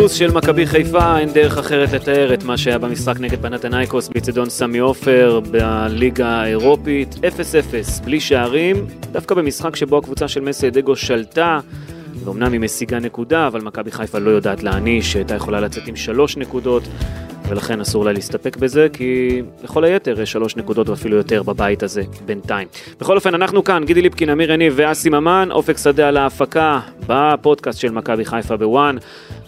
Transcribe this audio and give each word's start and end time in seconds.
פספוס 0.00 0.12
של 0.12 0.30
מכבי 0.30 0.66
חיפה, 0.66 1.18
אין 1.18 1.32
דרך 1.32 1.58
אחרת 1.58 1.92
לתאר 1.92 2.34
את 2.34 2.44
מה 2.44 2.56
שהיה 2.56 2.78
במשחק 2.78 3.20
נגד 3.20 3.42
פנתנייקוס 3.42 4.08
באיצטדיון 4.08 4.50
סמי 4.50 4.78
עופר 4.78 5.40
בליגה 5.50 6.28
האירופית, 6.28 7.14
0-0, 7.14 8.04
בלי 8.04 8.20
שערים, 8.20 8.86
דווקא 9.12 9.34
במשחק 9.34 9.76
שבו 9.76 9.98
הקבוצה 9.98 10.28
של 10.28 10.40
מסי 10.40 10.70
דגו 10.70 10.96
שלטה, 10.96 11.58
ואומנם 12.24 12.52
היא 12.52 12.60
משיגה 12.60 12.98
נקודה, 12.98 13.46
אבל 13.46 13.60
מכבי 13.60 13.90
חיפה 13.90 14.18
לא 14.18 14.30
יודעת 14.30 14.62
להעניש, 14.62 15.16
הייתה 15.16 15.34
יכולה 15.34 15.60
לצאת 15.60 15.86
עם 15.86 15.96
שלוש 15.96 16.36
נקודות, 16.36 16.82
ולכן 17.48 17.80
אסור 17.80 18.04
לה 18.04 18.12
להסתפק 18.12 18.56
בזה, 18.56 18.86
כי 18.92 19.42
לכל 19.64 19.84
היתר 19.84 20.20
יש 20.20 20.32
שלוש 20.32 20.56
נקודות 20.56 20.88
ואפילו 20.88 21.16
יותר 21.16 21.42
בבית 21.42 21.82
הזה 21.82 22.02
בינתיים. 22.26 22.68
בכל 23.00 23.16
אופן, 23.16 23.34
אנחנו 23.34 23.64
כאן, 23.64 23.84
גידי 23.84 24.02
ליפקין, 24.02 24.30
אמיר 24.30 24.52
יניב 24.52 24.72
ואסי 24.76 25.08
ממן, 25.08 25.48
אופק 25.50 25.76
שדה 25.76 26.08
על 26.08 26.16
ההפקה 26.16 26.80
בפודקאסט 27.06 27.80
של 27.80 27.90
מכבי 27.90 28.24
חיפה 28.24 28.56
בוואן. 28.56 28.96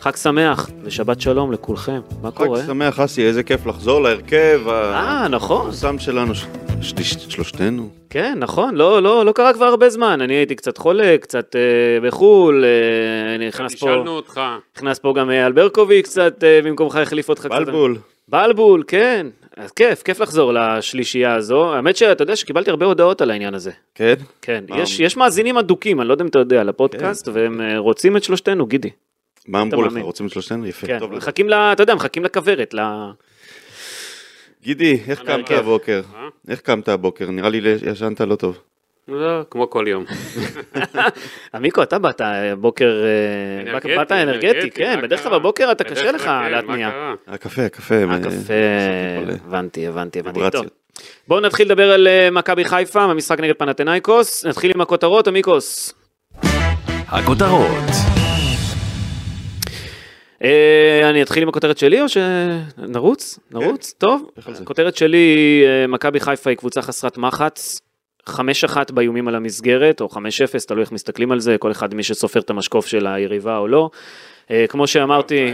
חג 0.02 0.16
שמח 0.16 0.70
ושבת 0.84 1.20
שלום 1.20 1.52
לכולכם, 1.52 2.00
מה 2.22 2.30
חג 2.30 2.36
קורה? 2.36 2.62
שמח, 2.66 3.00
אסי, 3.00 3.26
איזה 3.26 3.42
כיף 3.42 3.66
לחזור 3.66 4.02
להרכב 4.02 4.60
אה, 4.68 5.28
נכון, 5.30 5.56
המפורסם 5.56 5.98
שלנו, 5.98 6.34
ש- 6.34 6.46
שליש- 6.80 7.26
שלושתנו. 7.28 7.88
כן, 8.10 8.34
נכון, 8.38 8.74
לא, 8.74 9.02
לא, 9.02 9.26
לא 9.26 9.32
קרה 9.32 9.52
כבר 9.52 9.64
הרבה 9.64 9.90
זמן, 9.90 10.20
אני 10.20 10.34
הייתי 10.34 10.54
קצת 10.54 10.78
חולה, 10.78 11.16
קצת 11.20 11.56
אה, 11.56 11.60
בחו"ל, 12.08 12.64
אה, 12.64 13.34
אני 13.34 13.48
נכנס 13.48 13.74
פה, 13.74 13.86
נשאלנו 13.86 14.10
אותך. 14.10 14.40
נכנס 14.76 14.98
פה 14.98 15.14
גם 15.16 15.30
אייל 15.30 15.52
ברקוביץ' 15.52 16.04
קצת 16.06 16.44
אה, 16.44 16.60
במקומך 16.64 16.96
החליף 16.96 17.28
אותך 17.28 17.40
קצת. 17.46 17.50
בלבול. 17.50 17.96
בלבול, 18.28 18.82
כן. 18.86 19.26
אז 19.56 19.70
כיף, 19.72 20.02
כיף 20.02 20.20
לחזור 20.20 20.52
לשלישייה 20.52 21.34
הזו. 21.34 21.74
האמת 21.74 21.96
שאתה 21.96 22.22
יודע 22.22 22.36
שקיבלתי 22.36 22.70
הרבה 22.70 22.86
הודעות 22.86 23.20
על 23.20 23.30
העניין 23.30 23.54
הזה. 23.54 23.70
כן? 23.94 24.14
כן? 24.42 24.64
יש, 24.76 25.00
יש 25.00 25.16
מאזינים 25.16 25.58
אדוקים, 25.58 26.00
אני 26.00 26.08
לא 26.08 26.14
יודע 26.14 26.22
אם 26.22 26.28
אתה 26.28 26.38
יודע, 26.38 26.64
לפודקאסט, 26.64 27.28
והם 27.32 27.60
אה, 27.60 27.78
רוצים 27.78 28.16
את 28.16 28.24
שלושתנו, 28.24 28.66
גידי. 28.66 28.90
מה 29.48 29.62
אמרו 29.62 29.82
לך? 29.82 29.92
רוצים 30.00 30.26
את 30.26 30.32
שלושתנו? 30.32 30.66
יפה, 30.66 30.86
כן, 30.86 30.98
טוב. 30.98 31.12
מחכים 31.12 31.48
ל... 31.48 31.54
אתה 31.54 31.82
יודע, 31.82 31.94
מחכים 31.94 32.24
לכוורת, 32.24 32.74
ל... 32.74 32.80
גידי, 34.62 35.00
איך 35.08 35.22
קמת. 35.22 35.50
הבוקר? 35.50 36.02
אה? 36.14 36.28
איך 36.48 36.60
קמת 36.60 36.88
הבוקר? 36.88 37.30
נראה 37.30 37.48
לי 37.48 37.60
ישנת 37.86 38.20
לא 38.20 38.36
טוב. 38.36 38.58
לא, 39.08 39.40
כמו 39.50 39.70
כל 39.70 39.84
יום. 39.88 40.04
עמיקו, 41.54 41.82
אתה 41.82 41.98
באת 41.98 42.20
בוקר... 42.58 43.02
אה, 43.04 43.70
אנרגטי, 43.70 43.96
באת 43.96 44.12
אנרגטי, 44.12 44.50
אנרגטי, 44.50 44.70
כן, 44.70 45.00
בדרך 45.02 45.22
כלל? 45.22 45.38
בבוקר 45.38 45.72
אתה 45.72 45.84
קשה 45.84 46.12
לך 46.12 46.22
כן, 46.22 46.52
להתניע. 46.52 46.90
הקפה, 47.26 47.64
הקפה. 47.64 47.94
הקפה, 48.04 48.28
חולה. 49.20 49.34
הבנתי, 49.46 49.86
הבנתי, 49.86 50.18
הבנתי. 50.18 50.58
בואו 51.28 51.40
נתחיל 51.40 51.66
לדבר 51.66 51.92
על 51.92 52.08
אה, 52.08 52.30
מכבי 52.30 52.64
חיפה, 52.64 53.06
במשחק 53.08 53.40
נגד 53.40 53.54
פנתנייקוס. 53.54 54.46
נתחיל 54.46 54.72
עם 54.74 54.80
הכותרות, 54.80 55.28
עמיקוס. 55.28 55.94
הכותרות 57.08 57.88
אה, 57.88 58.21
אני 61.10 61.22
אתחיל 61.22 61.42
עם 61.42 61.48
הכותרת 61.48 61.78
שלי 61.78 62.00
או 62.02 62.06
שנרוץ? 62.08 63.38
נרוץ? 63.50 63.94
טוב. 63.98 64.30
הכותרת 64.62 64.96
שלי 64.96 65.26
אה, 65.66 65.86
מכבי 65.86 66.20
חיפה 66.20 66.50
היא 66.50 66.56
קבוצה 66.58 66.82
חסרת 66.82 67.18
מחץ. 67.18 67.80
5-1 68.28 68.32
באיומים 68.92 69.28
על 69.28 69.34
המסגרת, 69.34 70.00
או 70.00 70.06
5-0, 70.12 70.16
תלוי 70.68 70.80
איך 70.82 70.92
מסתכלים 70.92 71.32
על 71.32 71.40
זה, 71.40 71.56
כל 71.58 71.70
אחד 71.70 71.94
מי 71.94 72.02
שסופר 72.02 72.40
את 72.40 72.50
המשקוף 72.50 72.86
של 72.86 73.06
היריבה 73.06 73.58
או 73.58 73.68
לא. 73.68 73.90
אה, 74.50 74.64
כמו 74.68 74.86
שאמרתי, 74.86 75.38
אה, 75.46 75.52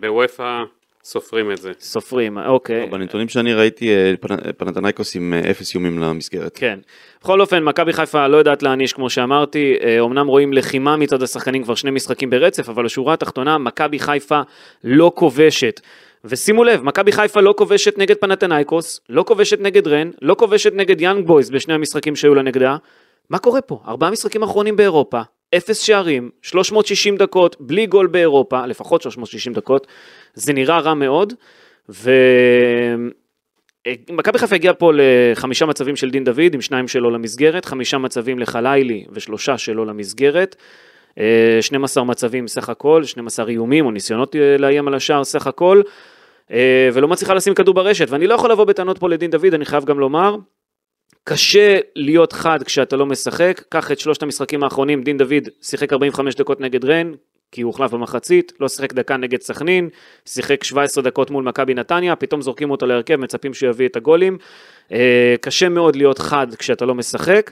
בוופא 0.00 0.62
סופרים 1.04 1.52
את 1.52 1.58
זה. 1.58 1.72
סופרים, 1.80 2.38
אוקיי. 2.38 2.80
לא, 2.80 2.86
בנתונים 2.86 3.28
שאני 3.28 3.54
ראיתי, 3.54 3.90
אה, 3.90 4.12
פנ- 4.20 4.52
פנתנייקוס 4.56 5.16
עם 5.16 5.34
אה, 5.34 5.50
אפס 5.50 5.74
איומים 5.74 5.98
למסגרת. 5.98 6.52
כן. 6.58 6.78
בכל 7.22 7.40
אופן, 7.40 7.64
מכבי 7.64 7.92
חיפה 7.92 8.26
לא 8.26 8.36
יודעת 8.36 8.62
להעניש, 8.62 8.92
כמו 8.92 9.10
שאמרתי. 9.10 9.74
אה, 9.82 10.00
אומנם 10.00 10.26
רואים 10.26 10.52
לחימה 10.52 10.96
מצד 10.96 11.22
השחקנים 11.22 11.64
כבר 11.64 11.74
שני 11.74 11.90
משחקים 11.90 12.30
ברצף, 12.30 12.68
אבל 12.68 12.86
השורה 12.86 13.14
התחתונה, 13.14 13.58
מכבי 13.58 13.98
חיפה 13.98 14.40
לא 14.84 15.12
כובשת. 15.14 15.80
ושימו 16.24 16.64
לב, 16.64 16.82
מכבי 16.82 17.12
חיפה 17.12 17.40
לא 17.40 17.54
כובשת 17.56 17.98
נגד 17.98 18.16
פנאתינייקוס, 18.16 19.00
לא 19.08 19.22
כובשת 19.22 19.60
נגד 19.60 19.88
רן, 19.88 20.10
לא 20.22 20.34
כובשת 20.34 20.72
נגד 20.74 21.00
יאנג 21.00 21.26
בויז 21.26 21.50
בשני 21.50 21.74
המשחקים 21.74 22.16
שהיו 22.16 22.34
לה 22.34 22.42
נגדה. 22.42 22.76
מה 23.30 23.38
קורה 23.38 23.60
פה? 23.60 23.80
ארבעה 23.88 24.10
משחקים 24.10 24.42
אחרונים 24.42 24.76
באירופה, 24.76 25.20
אפס 25.56 25.80
שערים, 25.80 26.30
360 26.42 27.16
דקות, 27.16 27.56
בלי 27.60 27.86
גול 27.86 28.06
באירופה, 28.06 28.66
לפחות 28.66 29.02
360 29.02 29.52
דקות. 29.52 29.86
זה 30.34 30.52
נראה 30.52 30.80
רע 30.80 30.94
מאוד, 30.94 31.34
ו... 31.88 32.10
אה, 33.86 33.94
מכבי 34.10 34.38
חיפה 34.38 34.54
הגיעה 34.54 34.74
פה 34.74 34.92
לחמישה 34.94 35.66
מצבים 35.66 35.96
של 35.96 36.10
דין 36.10 36.24
דוד, 36.24 36.54
עם 36.54 36.60
שניים 36.60 36.88
שלו 36.88 37.10
למסגרת, 37.10 37.64
חמישה 37.64 37.98
מצבים 37.98 38.38
לחלילי 38.38 39.04
ושלושה 39.12 39.58
שלו 39.58 39.84
למסגרת. 39.84 40.56
אה, 41.18 41.58
12 41.60 42.04
מצבים 42.04 42.48
סך 42.48 42.68
הכל, 42.68 43.04
12 43.04 43.48
איומים 43.48 43.86
או 43.86 43.90
ניסיונות 43.90 44.36
אה, 44.36 44.56
לאיים 44.58 44.88
על 44.88 44.94
השער 44.94 45.24
סך 45.24 45.46
הכל, 45.46 45.82
אה, 46.50 46.88
ולא 46.92 47.08
מצליחה 47.08 47.34
לשים 47.34 47.54
כדור 47.54 47.74
ברשת, 47.74 48.10
ואני 48.10 48.26
לא 48.26 48.34
יכול 48.34 48.50
לבוא 48.52 48.64
בטענות 48.64 48.98
פה 48.98 49.08
לדין 49.08 49.30
דוד, 49.30 49.54
אני 49.54 49.64
חייב 49.64 49.84
גם 49.84 49.98
לומר, 49.98 50.36
קשה 51.24 51.78
להיות 51.96 52.32
חד 52.32 52.62
כשאתה 52.62 52.96
לא 52.96 53.06
משחק, 53.06 53.62
קח 53.68 53.92
את 53.92 53.98
שלושת 53.98 54.22
המשחקים 54.22 54.62
האחרונים, 54.62 55.02
דין 55.02 55.18
דוד 55.18 55.48
שיחק 55.62 55.92
45 55.92 56.34
דקות 56.34 56.60
נגד 56.60 56.84
רן, 56.84 57.12
כי 57.52 57.62
הוא 57.62 57.68
הוחלף 57.68 57.90
במחצית, 57.90 58.52
לא 58.60 58.68
שיחק 58.68 58.92
דקה 58.92 59.16
נגד 59.16 59.40
סכנין, 59.40 59.88
שיחק 60.26 60.64
17 60.64 61.04
דקות 61.04 61.30
מול 61.30 61.44
מכבי 61.44 61.74
נתניה, 61.74 62.16
פתאום 62.16 62.42
זורקים 62.42 62.70
אותו 62.70 62.86
להרכב, 62.86 63.16
מצפים 63.16 63.54
שהוא 63.54 63.70
יביא 63.70 63.88
את 63.88 63.96
הגולים. 63.96 64.38
אה, 64.92 65.34
קשה 65.40 65.68
מאוד 65.68 65.96
להיות 65.96 66.18
חד 66.18 66.54
כשאתה 66.54 66.84
לא 66.84 66.94
משחק. 66.94 67.50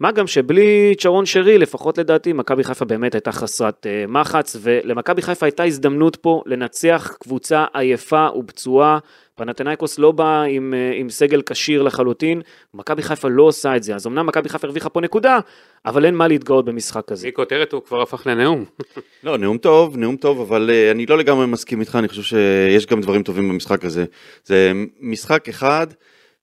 מה 0.00 0.12
גם 0.12 0.26
שבלי 0.26 0.94
צ'רון 0.98 1.26
שרי, 1.26 1.58
לפחות 1.58 1.98
לדעתי, 1.98 2.32
מכבי 2.32 2.64
חיפה 2.64 2.84
באמת 2.84 3.14
הייתה 3.14 3.32
חסרת 3.32 3.86
אה, 3.86 4.04
מחץ, 4.08 4.56
ולמכבי 4.60 5.22
חיפה 5.22 5.46
הייתה 5.46 5.64
הזדמנות 5.64 6.16
פה 6.16 6.42
לנצח 6.46 7.16
קבוצה 7.20 7.64
עייפה 7.74 8.28
ופצועה. 8.38 8.98
פנתנייקוס 9.38 9.98
לא 9.98 10.12
בא 10.12 10.42
עם, 10.42 10.74
אה, 10.74 10.92
עם 10.94 11.10
סגל 11.10 11.42
כשיר 11.42 11.82
לחלוטין, 11.82 12.42
מכבי 12.74 13.02
חיפה 13.02 13.28
לא 13.28 13.42
עושה 13.42 13.76
את 13.76 13.82
זה, 13.82 13.94
אז 13.94 14.06
אמנם 14.06 14.26
מכבי 14.26 14.48
חיפה 14.48 14.66
הרוויחה 14.66 14.88
פה 14.88 15.00
נקודה, 15.00 15.38
אבל 15.86 16.04
אין 16.04 16.14
מה 16.14 16.28
להתגאות 16.28 16.64
במשחק 16.64 17.12
הזה. 17.12 17.28
מכותרת 17.28 17.72
הוא 17.72 17.82
כבר 17.82 18.02
הפך 18.02 18.26
לנאום. 18.26 18.64
לא, 19.24 19.38
נאום 19.38 19.58
טוב, 19.58 19.96
נאום 19.96 20.16
טוב, 20.16 20.40
אבל 20.40 20.70
אה, 20.72 20.90
אני 20.90 21.06
לא 21.06 21.18
לגמרי 21.18 21.46
מסכים 21.46 21.80
איתך, 21.80 21.96
אני 21.96 22.08
חושב 22.08 22.22
שיש 22.22 22.86
גם 22.86 23.00
דברים 23.00 23.22
טובים 23.22 23.48
במשחק 23.48 23.84
הזה. 23.84 24.04
זה 24.44 24.72
משחק 25.00 25.48
אחד 25.48 25.86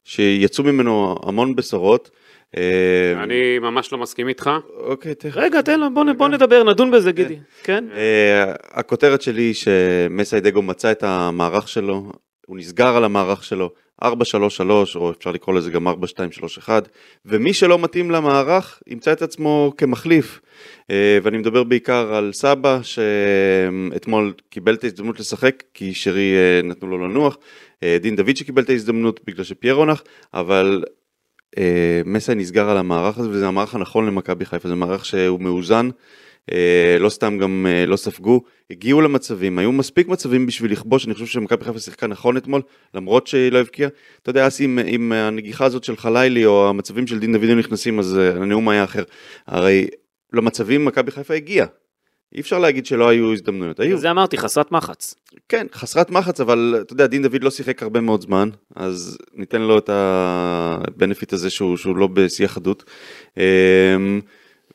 שיצאו 0.04 0.64
ממנו 0.64 1.16
המון 1.24 1.56
בשורות. 1.56 2.10
אה, 2.58 3.24
אני 3.24 3.60
ממש 3.60 3.92
לא 3.92 3.98
מסכים 3.98 4.28
איתך. 4.28 4.50
אוקיי, 4.78 5.16
תכף. 5.16 5.38
רגע, 5.38 5.62
תן 5.62 5.80
לו, 5.80 5.88
בוא, 6.18 6.28
נדבר, 6.28 6.64
נדון 6.64 6.92
בזה, 6.92 7.12
גידי. 7.12 7.40
כן? 7.64 7.86
הכותרת 8.72 9.22
שלי 9.22 9.42
היא 9.42 9.54
שמסיידגו 9.54 10.62
מצא 10.62 10.92
את 10.92 11.04
המערך 11.04 11.68
שלו, 11.68 12.12
הוא 12.46 12.58
נסגר 12.58 12.98
על 12.98 13.04
המערך 13.04 13.44
שלו, 13.44 13.72
4-3-3, 14.04 14.08
או 14.96 15.12
אפשר 15.12 15.32
לקרוא 15.32 15.56
לזה 15.56 15.72
גם 15.72 15.88
4-2-3-1, 15.88 16.70
ומי 17.26 17.54
שלא 17.54 17.80
מתאים 17.80 18.12
למערך 18.12 18.82
ימצא 18.88 19.12
את 19.12 19.22
עצמו 19.22 19.74
כמחליף. 19.78 20.42
אה, 20.92 21.18
ואני 21.24 21.38
מדבר 21.38 21.64
בעיקר 21.64 22.14
על 22.16 22.34
סבא, 22.34 22.80
שאתמול 22.84 24.34
קיבל 24.50 24.74
את 24.74 24.84
ההזדמנות 24.84 25.20
לשחק, 25.20 25.64
כי 25.74 25.94
שרי 25.94 26.34
אה, 26.36 26.62
נתנו 26.64 26.88
לו 26.88 26.98
לנוח, 27.08 27.38
אה, 27.84 27.98
דין 28.02 28.16
דוד 28.16 28.36
שקיבל 28.36 28.64
את 28.64 28.70
ההזדמנות 28.70 29.20
בגלל 29.28 29.44
שפיירו 29.44 29.86
נח, 29.86 30.04
אבל 30.34 30.84
מסי 32.06 32.36
נסגר 32.36 32.70
על 32.70 32.78
המערך 32.78 33.18
הזה, 33.18 33.30
וזה 33.30 33.48
המערך 33.48 33.76
הנכון 33.76 34.06
למכבי 34.06 34.46
חיפה, 34.46 34.68
זה 34.68 34.76
מערך 34.76 35.06
שהוא 35.06 35.42
מאוזן. 35.42 35.90
אה, 36.52 36.98
לא 37.00 37.10
סתם 37.10 37.38
גם 37.38 37.66
אה, 37.70 37.86
לא 37.86 37.96
ספגו, 37.96 38.42
הגיעו 38.72 39.02
למצבים, 39.02 39.60
היו 39.60 39.72
מספיק 39.72 40.08
מצבים 40.08 40.46
בשביל 40.46 40.72
לכבוש, 40.72 41.06
אני 41.06 41.14
חושב 41.14 41.26
שמכבי 41.26 41.66
חיפה 41.66 41.80
שיחקה 41.80 42.08
נכון 42.08 42.38
אתמול, 42.38 42.62
למרות 42.94 43.28
שהיא 43.28 43.52
לא 43.52 43.60
הבקיעה. 43.60 43.90
אתה 44.22 44.30
יודע, 44.30 44.48
אסי, 44.48 44.64
עם, 44.64 44.80
עם 44.86 45.12
הנגיחה 45.12 45.66
הזאת 45.66 45.84
של 45.84 45.98
חלילי, 45.98 46.46
או 46.46 46.70
המצבים 46.70 47.08
של 47.08 47.20
דין 47.20 47.36
היו 47.36 47.56
נכנסים, 47.56 48.00
אז 48.00 48.18
אה, 48.18 48.30
הנאום 48.30 48.70
היה 48.70 48.84
אחר. 48.84 49.04
הרי 49.48 49.88
למצבים 50.34 50.86
מכבי 50.86 51.12
חיפה 51.12 51.34
הגיעה. 51.34 51.68
אי 52.36 52.42
אפשר 52.42 52.60
להגיד 52.60 52.86
שלא 52.86 53.10
היו 53.10 53.34
הזדמנויות, 53.34 53.80
היו. 53.80 53.98
זה 53.98 54.12
אמרתי, 54.12 54.38
חסרת 54.38 54.72
מחץ. 54.72 55.16
כן, 55.50 55.68
חסרת 55.74 56.10
מחץ, 56.10 56.40
אבל 56.40 56.78
אתה 56.82 56.94
יודע, 56.94 57.08
דין 57.08 57.24
דוד 57.24 57.44
לא 57.44 57.52
שיחק 57.52 57.84
הרבה 57.84 58.02
מאוד 58.02 58.22
זמן, 58.22 58.50
אז 58.76 59.18
ניתן 59.34 59.62
לו 59.62 59.78
את 59.78 59.90
הבנפיט 59.94 61.34
הזה 61.34 61.50
שהוא, 61.50 61.78
שהוא 61.78 61.96
לא 61.98 62.08
בשיא 62.08 62.46
החדות. 62.46 62.84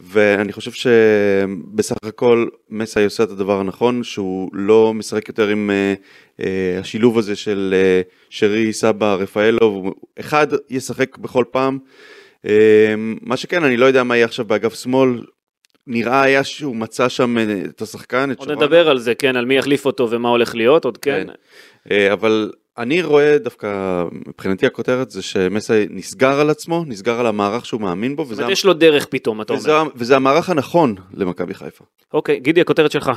ואני 0.03 0.53
חושב 0.53 0.71
שבסך 0.73 1.97
הכל 2.03 2.49
מסי 2.71 3.05
עושה 3.05 3.23
את 3.23 3.31
הדבר 3.31 3.61
הנכון, 3.61 4.03
שהוא 4.03 4.51
לא 4.53 4.95
משחק 4.95 5.29
יותר 5.29 5.49
עם 5.49 5.71
אה, 5.71 5.95
אה, 6.41 6.79
השילוב 6.81 7.19
הזה 7.19 7.37
של 7.37 7.75
אה, 7.77 8.03
שרי, 8.31 8.73
סבא, 8.73 9.15
רפאלוב, 9.15 9.95
אחד 10.21 10.47
ישחק 10.71 11.19
בכל 11.19 11.45
פעם. 11.51 11.79
אה, 12.47 12.95
מה 13.23 13.37
שכן, 13.37 13.65
אני 13.65 13.77
לא 13.77 13.87
יודע 13.87 14.03
מה 14.03 14.17
יהיה 14.17 14.25
עכשיו 14.25 14.45
באגף 14.45 14.75
שמאל, 14.75 15.21
נראה 15.87 16.23
היה 16.23 16.45
שהוא 16.45 16.77
מצא 16.77 17.09
שם 17.09 17.37
את 17.65 17.83
השחקן, 17.83 18.31
את 18.31 18.39
עוד 18.39 18.49
שרון. 18.49 18.63
נדבר 18.63 18.89
על 18.89 18.99
זה, 18.99 19.15
כן, 19.15 19.37
על 19.37 19.45
מי 19.45 19.59
יחליף 19.59 19.87
אותו 19.87 20.11
ומה 20.11 20.29
הולך 20.29 20.55
להיות, 20.55 20.85
עוד 20.85 20.99
כן. 20.99 21.29
אה, 21.29 21.35
אבל 22.13 22.51
אני 22.79 23.03
רואה 23.03 23.39
דווקא, 23.39 24.03
מבחינתי 24.27 24.67
הכותרת 24.67 25.11
זה 25.11 25.23
שמסי 25.23 25.87
נסגר 25.91 26.41
על 26.41 26.51
עצמו, 26.51 26.85
נסגר 26.87 27.21
על 27.21 27.27
המערך 27.27 27.67
שהוא 27.67 27.81
מאמין 27.81 28.17
בו, 28.17 28.25
זאת 28.25 28.39
אומרת, 28.39 28.53
יש 28.53 28.65
לו 28.65 28.73
דרך 28.73 29.07
פתאום, 29.07 29.41
אתה 29.43 29.53
וזה, 29.53 29.79
אומר. 29.79 29.91
וזה 29.95 30.17
המערך 30.17 30.51
הנכון 30.51 30.95
למכבי 31.15 31.55
חיפה. 31.55 31.85
אוקיי, 32.13 32.41
גידי, 32.41 32.61
הכותרת 32.61 32.91
שלך. 32.91 33.11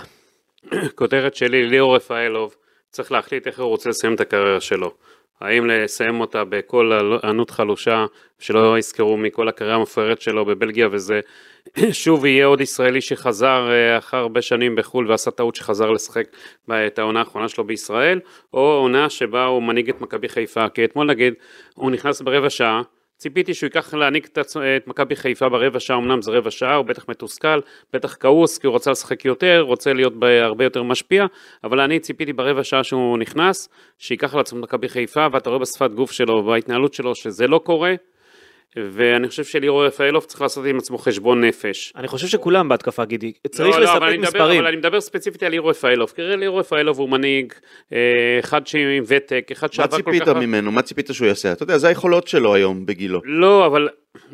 כותרת 0.96 1.36
שלי, 1.36 1.70
ליאור 1.70 1.96
רפאלוב, 1.96 2.56
צריך 2.90 3.12
להחליט 3.12 3.48
איך 3.48 3.60
הוא 3.60 3.68
רוצה 3.68 3.90
לסיים 3.90 4.14
את 4.16 4.22
הקריירה 4.22 4.62
שלו. 4.62 4.94
האם 5.42 5.66
לסיים 5.66 6.22
אותה 6.22 6.44
בכל 6.44 6.92
ענות 7.24 7.50
חלושה, 7.50 8.06
שלא 8.40 8.78
יזכרו 8.78 9.18
מכל 9.18 9.48
הקריירה 9.48 9.76
המפוארת 9.76 10.22
שלו 10.22 10.46
בבלגיה 10.46 10.88
וזה, 10.92 11.20
שוב 11.92 12.26
יהיה 12.26 12.46
עוד 12.46 12.62
ישראלי 12.62 13.02
שחזר 13.02 13.70
אה, 13.72 13.98
אחר 13.98 14.18
הרבה 14.18 14.42
שנים 14.42 14.76
בחו"ל 14.76 15.12
ועשה 15.12 15.32
טעות 15.32 15.56
שחזר 15.56 15.92
לשחק 15.92 16.26
את 16.72 17.00
העונה 17.00 17.20
האחרונה 17.20 17.50
שלו 17.50 17.64
בישראל, 17.64 18.20
או 18.54 18.60
עונה 18.60 19.10
שבה 19.10 19.46
הוא 19.46 19.64
מנהיג 19.64 19.90
את 19.90 20.02
מכבי 20.02 20.30
חיפה, 20.30 20.70
כי 20.70 20.86
אתמול 20.86 21.08
נגיד, 21.08 21.34
הוא 21.76 21.92
נכנס 21.92 22.22
ברבע 22.22 22.50
שעה, 22.50 22.82
ציפיתי 23.24 23.54
שהוא 23.54 23.68
ייקח 23.68 23.94
להעניק 23.94 24.26
את, 24.26 24.38
את 24.78 24.88
מכבי 24.88 25.16
חיפה 25.16 25.50
ברבע 25.50 25.80
שעה, 25.80 25.98
אמנם 25.98 26.22
זה 26.22 26.32
רבע 26.32 26.52
שעה, 26.52 26.76
הוא 26.76 26.86
בטח 26.86 27.06
מתוסכל, 27.10 27.60
בטח 27.94 28.16
כעוס, 28.20 28.58
כי 28.58 28.68
הוא 28.68 28.74
רוצה 28.74 28.92
לשחק 28.92 29.26
יותר, 29.26 29.62
רוצה 29.62 29.94
להיות 29.94 30.14
הרבה 30.42 30.64
יותר 30.64 30.84
משפיע, 30.84 31.26
אבל 31.64 31.80
אני 31.80 32.00
ציפיתי 32.00 32.34
ברבע 32.34 32.64
שעה 32.64 32.84
שהוא 32.84 33.18
נכנס, 33.18 33.70
שייקח 33.98 34.34
על 34.34 34.40
עצמו 34.40 34.60
את 34.60 34.64
מכבי 34.64 34.90
חיפה, 34.90 35.28
ואתה 35.32 35.50
רואה 35.50 35.60
בשפת 35.60 35.92
גוף 35.92 36.12
שלו 36.12 36.34
ובהתנהלות 36.38 36.94
שלו 36.94 37.16
שזה 37.16 37.48
לא 37.48 37.58
קורה, 37.58 37.94
ואני 38.78 39.28
חושב 39.28 39.44
שליאור 39.44 39.86
רפאלוב 39.86 40.24
צריך 40.24 40.42
לעשות 40.42 40.66
עם 40.66 40.78
עצמו 40.78 40.98
חשבון 40.98 41.44
נפש. 41.44 41.94
אני 41.96 42.08
חושב 42.08 42.28
שכולם 42.28 42.70
בהתקפה, 42.70 43.06
גידי. 43.06 43.34
צריך 43.52 43.76
לא, 43.76 43.82
לא, 43.82 43.94
אבל 43.94 43.94
לספק 43.94 44.04
אני 44.08 44.18
מדבר- 44.18 44.28
מספרים. 44.30 44.60
אבל 44.60 44.68
אני 44.68 44.78
מדבר 44.78 45.02
ספציפית 45.02 45.44
על 45.44 45.52
ליאור 45.52 45.70
רפאלוב, 45.70 46.14
כי 46.16 46.22
ליאור 46.22 46.60
רפאלוב 46.60 47.00
הוא 47.00 47.10
מנהיג, 47.10 47.54
אה, 47.94 47.98
אחד 48.40 48.62
עם 48.98 49.04
ותק, 49.08 49.48
אחד 49.52 49.68
מה 49.68 49.74
שעבר 49.74 49.90
כל 50.02 50.12
ציפית 50.12 50.24
כך... 50.24 50.36
ממנו? 50.36 50.72
מה 50.72 50.82
ציפית 50.82 51.10
שהוא 51.12 51.28
יעשה? 51.28 51.52
אתה 51.52 51.64
יודע, 51.64 51.78
זה 51.78 51.88
היכולות 51.88 52.28
שלו 52.28 52.54
היום 52.56 52.86
בגילו. 52.86 53.22
לא, 53.26 53.66
אבל 53.66 53.90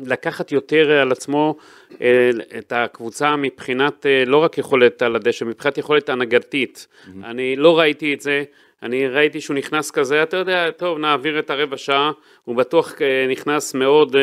לקחת 0.06 0.52
יותר 0.52 0.90
על 0.90 1.12
עצמו 1.12 1.56
אה, 2.00 2.30
את 2.58 2.72
הקבוצה 2.76 3.36
מבחינת 3.36 4.06
אה, 4.06 4.24
לא 4.26 4.36
רק 4.36 4.58
יכולת 4.58 5.02
על 5.02 5.16
הדשא, 5.16 5.44
מבחינת 5.44 5.78
יכולת 5.78 6.08
הנהגתית. 6.08 6.86
אני 7.24 7.56
לא 7.56 7.78
ראיתי 7.78 8.14
את 8.14 8.20
זה, 8.20 8.42
אני 8.82 9.08
ראיתי 9.08 9.40
שהוא 9.40 9.56
נכנס 9.56 9.90
כזה, 9.90 10.22
אתה 10.22 10.36
יודע, 10.36 10.70
טוב, 10.70 10.98
נעביר 10.98 11.38
את 11.38 11.50
הרבע 11.50 11.76
שעה, 11.76 12.10
הוא 12.44 12.56
בטוח 12.56 13.02
אה, 13.02 13.26
נכנס 13.30 13.74
מאוד 13.74 14.16
אה, 14.16 14.20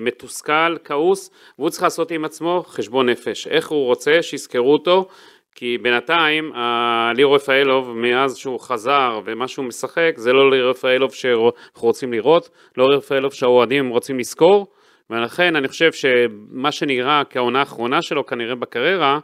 מתוסכל, 0.00 0.76
כעוס, 0.84 1.30
והוא 1.58 1.70
צריך 1.70 1.82
לעשות 1.82 2.10
עם 2.10 2.24
עצמו 2.24 2.62
חשבון 2.66 3.08
נפש. 3.08 3.46
איך 3.46 3.68
הוא 3.68 3.86
רוצה 3.86 4.22
שיזכרו 4.22 4.72
אותו, 4.72 5.08
כי 5.54 5.78
בינתיים 5.82 6.52
ה- 6.52 7.12
ליאור 7.16 7.34
רפאלוב 7.34 7.92
מאז 7.96 8.36
שהוא 8.36 8.60
חזר 8.60 9.20
ומה 9.24 9.48
שהוא 9.48 9.64
משחק 9.64 10.12
זה 10.16 10.32
לא 10.32 10.50
ליאור 10.50 10.70
רפאלוב 10.70 11.14
שאנחנו 11.14 11.86
רוצים 11.88 12.12
לראות, 12.12 12.48
לא 12.76 12.84
ליאור 12.84 12.98
רפאלוב 12.98 13.32
שהאוהדים 13.32 13.88
רוצים 13.88 14.18
לזכור 14.18 14.66
ולכן 15.10 15.56
אני 15.56 15.68
חושב 15.68 15.92
שמה 15.92 16.72
שנראה 16.72 17.22
כהעונה 17.30 17.58
האחרונה 17.58 18.02
שלו 18.02 18.26
כנראה 18.26 18.54
בקריירה 18.54 19.18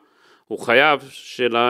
הוא 0.49 0.59
חייב 0.59 1.01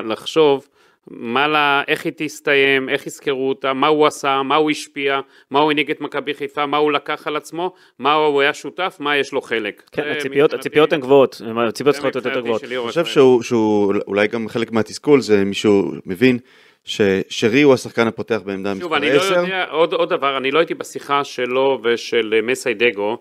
לחשוב 0.09 0.69
מה 1.11 1.49
לה, 1.49 1.83
איך 1.89 2.05
היא 2.05 2.13
תסתיים, 2.17 2.89
איך 2.89 3.07
יזכרו 3.07 3.49
אותה, 3.49 3.73
מה 3.73 3.87
הוא 3.87 4.07
עשה, 4.07 4.43
מה 4.43 4.57
הוא 4.57 4.71
השפיע, 4.71 5.21
מה 5.51 5.59
הוא 5.59 5.71
הנהיג 5.71 5.91
את 5.91 6.01
מכבי 6.01 6.35
חיפה, 6.35 6.67
מה 6.67 6.77
הוא 6.77 6.93
לקח 6.93 7.27
על 7.27 7.37
עצמו, 7.37 7.73
מה 7.99 8.13
הוא 8.15 8.41
היה 8.41 8.55
שותף, 8.55 8.97
מה 9.01 9.17
יש 9.17 9.33
לו 9.33 9.41
חלק. 9.41 9.83
כן, 9.93 10.03
הציפיות, 10.03 10.27
מבחינתי- 10.35 10.55
הציפיות 10.57 10.93
הן 10.93 11.01
גבוהות, 11.01 11.41
הציפיות 11.69 11.95
צריכות 11.95 12.15
להיות 12.15 12.27
יותר 12.27 12.41
גבוהות. 12.41 12.65
אני 12.65 12.79
חושב. 12.79 13.05
שהוא, 13.05 13.43
שהוא 13.43 13.95
אולי 14.07 14.27
גם 14.29 14.49
חלק 14.49 14.73
מהתסכול 14.73 15.21
זה 15.21 15.45
מישהו 15.45 15.93
מבין 16.07 16.39
ששרי 16.85 17.63
הוא 17.63 17.75
השחקן 17.75 18.07
הפותח 18.07 18.41
בעמדה 18.45 18.73
שוב, 18.75 18.83
מספר 18.83 18.97
אני 18.97 19.13
לא 19.13 19.21
10. 19.21 19.35
יודע, 19.41 19.65
עוד, 19.71 19.93
עוד 19.93 20.09
דבר, 20.11 20.37
אני 20.37 20.51
לא 20.51 20.59
הייתי 20.59 20.75
בשיחה 20.75 21.25
שלו 21.25 21.79
ושל 21.85 22.35
מסיידגו. 22.43 23.17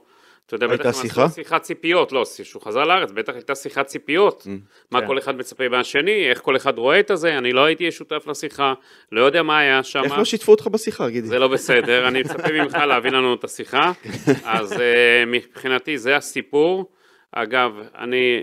אתה 0.46 0.56
יודע, 0.56 0.68
בטח 0.68 1.02
שיחה? 1.02 1.30
שיחת 1.30 1.62
ציפיות, 1.62 2.12
לא, 2.12 2.26
שהוא 2.26 2.62
חזר 2.62 2.84
לארץ, 2.84 3.12
בטח 3.12 3.34
הייתה 3.34 3.56
שיחת 3.56 3.86
ציפיות. 3.86 4.48
מה 4.92 5.02
כן. 5.02 5.08
כל 5.08 5.18
אחד 5.18 5.38
מצפה 5.38 5.70
מהשני, 5.70 6.30
איך 6.30 6.42
כל 6.42 6.56
אחד 6.56 6.78
רואה 6.78 7.00
את 7.00 7.12
הזה, 7.12 7.38
אני 7.38 7.52
לא 7.52 7.66
הייתי 7.66 7.92
שותף 7.92 8.24
לשיחה, 8.28 8.74
לא 9.12 9.22
יודע 9.22 9.44
מה 9.44 9.60
היה 9.60 9.84
שם. 9.84 10.04
איך 10.04 10.18
לא 10.18 10.26
שיתפו 10.26 10.52
אותך 10.52 10.68
בשיחה, 10.68 11.10
גידי? 11.10 11.28
זה 11.28 11.40
לא 11.40 11.48
בסדר, 11.48 12.08
אני 12.08 12.22
מצפה 12.22 12.52
ממך 12.52 12.74
להביא 12.74 13.12
לנו 13.12 13.34
את 13.34 13.44
השיחה. 13.44 13.92
אז 14.44 14.74
אה, 14.74 15.24
מבחינתי 15.28 15.98
זה 15.98 16.16
הסיפור. 16.16 16.92
אגב, 17.32 17.72
אני 17.98 18.42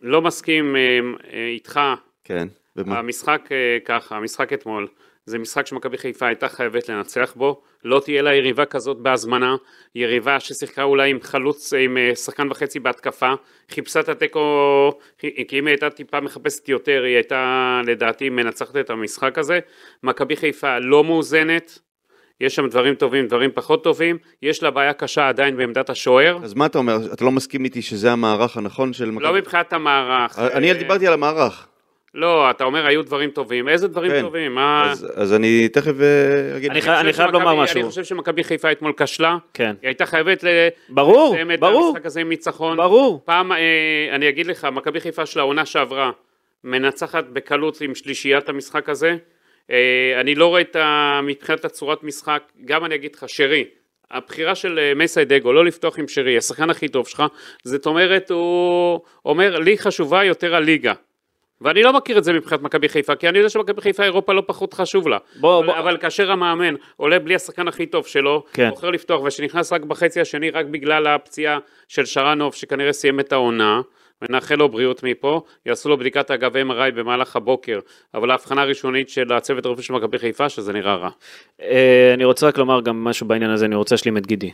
לא 0.00 0.22
מסכים 0.22 0.76
אה, 0.76 0.98
אה, 1.32 1.48
איתך 1.48 1.80
כן. 2.24 2.48
ומה? 2.76 2.98
המשחק 2.98 3.48
אה, 3.52 3.78
ככה, 3.84 4.16
המשחק 4.16 4.52
אתמול, 4.52 4.88
זה 5.26 5.38
משחק 5.38 5.66
שמכבי 5.66 5.98
חיפה 5.98 6.26
הייתה 6.26 6.48
חייבת 6.48 6.88
לנצח 6.88 7.32
בו, 7.36 7.62
לא 7.84 8.00
תהיה 8.04 8.22
לה 8.22 8.34
יריבה 8.34 8.64
כזאת 8.64 8.96
בהזמנה, 8.96 9.56
יריבה 9.94 10.40
ששיחקה 10.40 10.82
אולי 10.82 11.10
עם 11.10 11.18
חלוץ, 11.22 11.72
עם 11.72 11.98
אה, 11.98 12.14
שחקן 12.14 12.50
וחצי 12.50 12.80
בהתקפה, 12.80 13.32
חיפשה 13.70 14.00
את 14.00 14.08
התיקו, 14.08 14.92
כי 15.18 15.28
אם 15.52 15.66
היא 15.66 15.72
הייתה 15.72 15.90
טיפה 15.90 16.20
מחפשת 16.20 16.68
יותר, 16.68 17.02
היא 17.04 17.14
הייתה 17.14 17.80
לדעתי 17.86 18.30
מנצחת 18.30 18.76
את 18.76 18.90
המשחק 18.90 19.38
הזה, 19.38 19.58
מכבי 20.02 20.36
חיפה 20.36 20.78
לא 20.78 21.04
מאוזנת, 21.04 21.78
יש 22.40 22.54
שם 22.54 22.66
דברים 22.66 22.94
טובים, 22.94 23.26
דברים 23.26 23.50
פחות 23.54 23.84
טובים, 23.84 24.18
יש 24.42 24.62
לה 24.62 24.70
בעיה 24.70 24.92
קשה 24.92 25.28
עדיין 25.28 25.56
בעמדת 25.56 25.90
השוער, 25.90 26.38
אז 26.44 26.54
מה 26.54 26.66
אתה 26.66 26.78
אומר? 26.78 26.96
אתה 27.12 27.24
לא 27.24 27.30
מסכים 27.30 27.64
איתי 27.64 27.82
שזה 27.82 28.12
המערך 28.12 28.56
הנכון 28.56 28.92
של 28.92 29.10
מכבי? 29.10 29.24
לא 29.24 29.34
מבחינת 29.34 29.72
המערך. 29.72 30.38
אני 30.38 30.72
אה, 30.72 30.78
דיברתי 30.78 31.06
על 31.06 31.12
המערך. 31.12 31.68
לא, 32.16 32.50
אתה 32.50 32.64
אומר 32.64 32.86
היו 32.86 33.02
דברים 33.02 33.30
טובים, 33.30 33.68
איזה 33.68 33.88
דברים 33.88 34.10
כן. 34.10 34.20
טובים? 34.20 34.54
מה... 34.54 34.90
אז, 34.90 35.12
אז 35.14 35.34
אני 35.34 35.68
תכף 35.68 36.00
אה, 36.00 36.56
אגיד 36.56 36.70
אני 36.70 36.80
אני 36.80 37.12
חושב 37.12 37.22
חייב 37.22 37.30
לומר 37.30 37.54
משהו. 37.54 37.80
אני 37.80 37.88
חושב 37.88 38.04
שמכבי 38.04 38.44
חיפה 38.44 38.72
אתמול 38.72 38.92
כשלה, 38.96 39.36
כן. 39.54 39.74
היא 39.82 39.88
הייתה 39.88 40.06
חייבת 40.06 40.44
ל- 40.44 40.68
ברור, 40.88 41.32
לסיים 41.32 41.52
את 41.52 41.60
ברור, 41.60 41.88
המשחק 41.88 42.06
הזה 42.06 42.20
עם 42.20 42.28
ניצחון. 42.28 42.76
ברור. 42.76 43.22
פעם, 43.24 43.52
אה, 43.52 43.58
אני 44.12 44.28
אגיד 44.28 44.46
לך, 44.46 44.68
מכבי 44.72 45.00
חיפה 45.00 45.26
של 45.26 45.40
העונה 45.40 45.66
שעברה, 45.66 46.10
מנצחת 46.64 47.24
בקלות 47.32 47.80
עם 47.80 47.94
שלישיית 47.94 48.48
המשחק 48.48 48.88
הזה. 48.88 49.16
אה, 49.70 50.20
אני 50.20 50.34
לא 50.34 50.46
רואה 50.46 50.60
את 50.60 50.76
ה... 50.76 51.20
מבחינת 51.22 51.64
הצורת 51.64 52.02
משחק, 52.02 52.42
גם 52.64 52.84
אני 52.84 52.94
אגיד 52.94 53.14
לך, 53.14 53.24
שרי, 53.26 53.64
הבחירה 54.10 54.54
של 54.54 54.78
אה, 54.78 54.92
מסיידגו, 54.94 55.52
לא 55.52 55.64
לפתוח 55.64 55.98
עם 55.98 56.08
שרי, 56.08 56.36
השחקן 56.36 56.70
הכי 56.70 56.88
טוב 56.88 57.08
שלך, 57.08 57.22
זאת 57.64 57.86
אומרת, 57.86 58.30
הוא 58.30 59.00
אומר, 59.24 59.58
לי 59.58 59.78
חשובה 59.78 60.24
יותר 60.24 60.54
הליגה. 60.54 60.92
ואני 61.60 61.82
לא 61.82 61.92
מכיר 61.92 62.18
את 62.18 62.24
זה 62.24 62.32
מבחינת 62.32 62.62
מכבי 62.62 62.88
חיפה, 62.88 63.16
כי 63.16 63.28
אני 63.28 63.38
יודע 63.38 63.48
שמכבי 63.48 63.80
חיפה 63.80 64.04
אירופה 64.04 64.32
לא 64.32 64.42
פחות 64.46 64.74
חשוב 64.74 65.08
לה. 65.08 65.18
בוא, 65.40 65.58
אבל, 65.58 65.66
בוא. 65.66 65.78
אבל 65.78 65.96
כאשר 65.96 66.32
המאמן 66.32 66.74
עולה 66.96 67.18
בלי 67.18 67.34
השחקן 67.34 67.68
הכי 67.68 67.86
טוב 67.86 68.06
שלו, 68.06 68.44
כן. 68.52 68.70
בוחר 68.70 68.90
לפתוח, 68.90 69.22
ושנכנס 69.22 69.72
רק 69.72 69.84
בחצי 69.84 70.20
השני, 70.20 70.50
רק 70.50 70.66
בגלל 70.66 71.06
הפציעה 71.06 71.58
של 71.88 72.04
שרנוב, 72.04 72.54
שכנראה 72.54 72.92
סיים 72.92 73.20
את 73.20 73.32
העונה, 73.32 73.80
ונאחל 74.22 74.54
לו 74.54 74.68
בריאות 74.68 75.02
מפה, 75.02 75.40
יעשו 75.66 75.88
לו 75.88 75.98
בדיקת 75.98 76.30
אגב 76.30 76.52
MRI 76.56 76.90
במהלך 76.94 77.36
הבוקר, 77.36 77.78
אבל 78.14 78.30
ההבחנה 78.30 78.62
הראשונית 78.62 79.08
של 79.08 79.32
הצוות 79.32 79.66
הרפואי 79.66 79.82
של 79.82 79.92
מכבי 79.92 80.18
חיפה, 80.18 80.48
שזה 80.48 80.72
נראה 80.72 80.94
רע. 80.94 81.10
אה, 81.62 82.10
אני 82.14 82.24
רוצה 82.24 82.46
רק 82.46 82.58
לומר 82.58 82.80
גם 82.80 83.04
משהו 83.04 83.28
בעניין 83.28 83.50
הזה, 83.50 83.66
אני 83.66 83.74
רוצה 83.74 83.94
להשלים 83.94 84.16
את 84.16 84.26
גידי. 84.26 84.50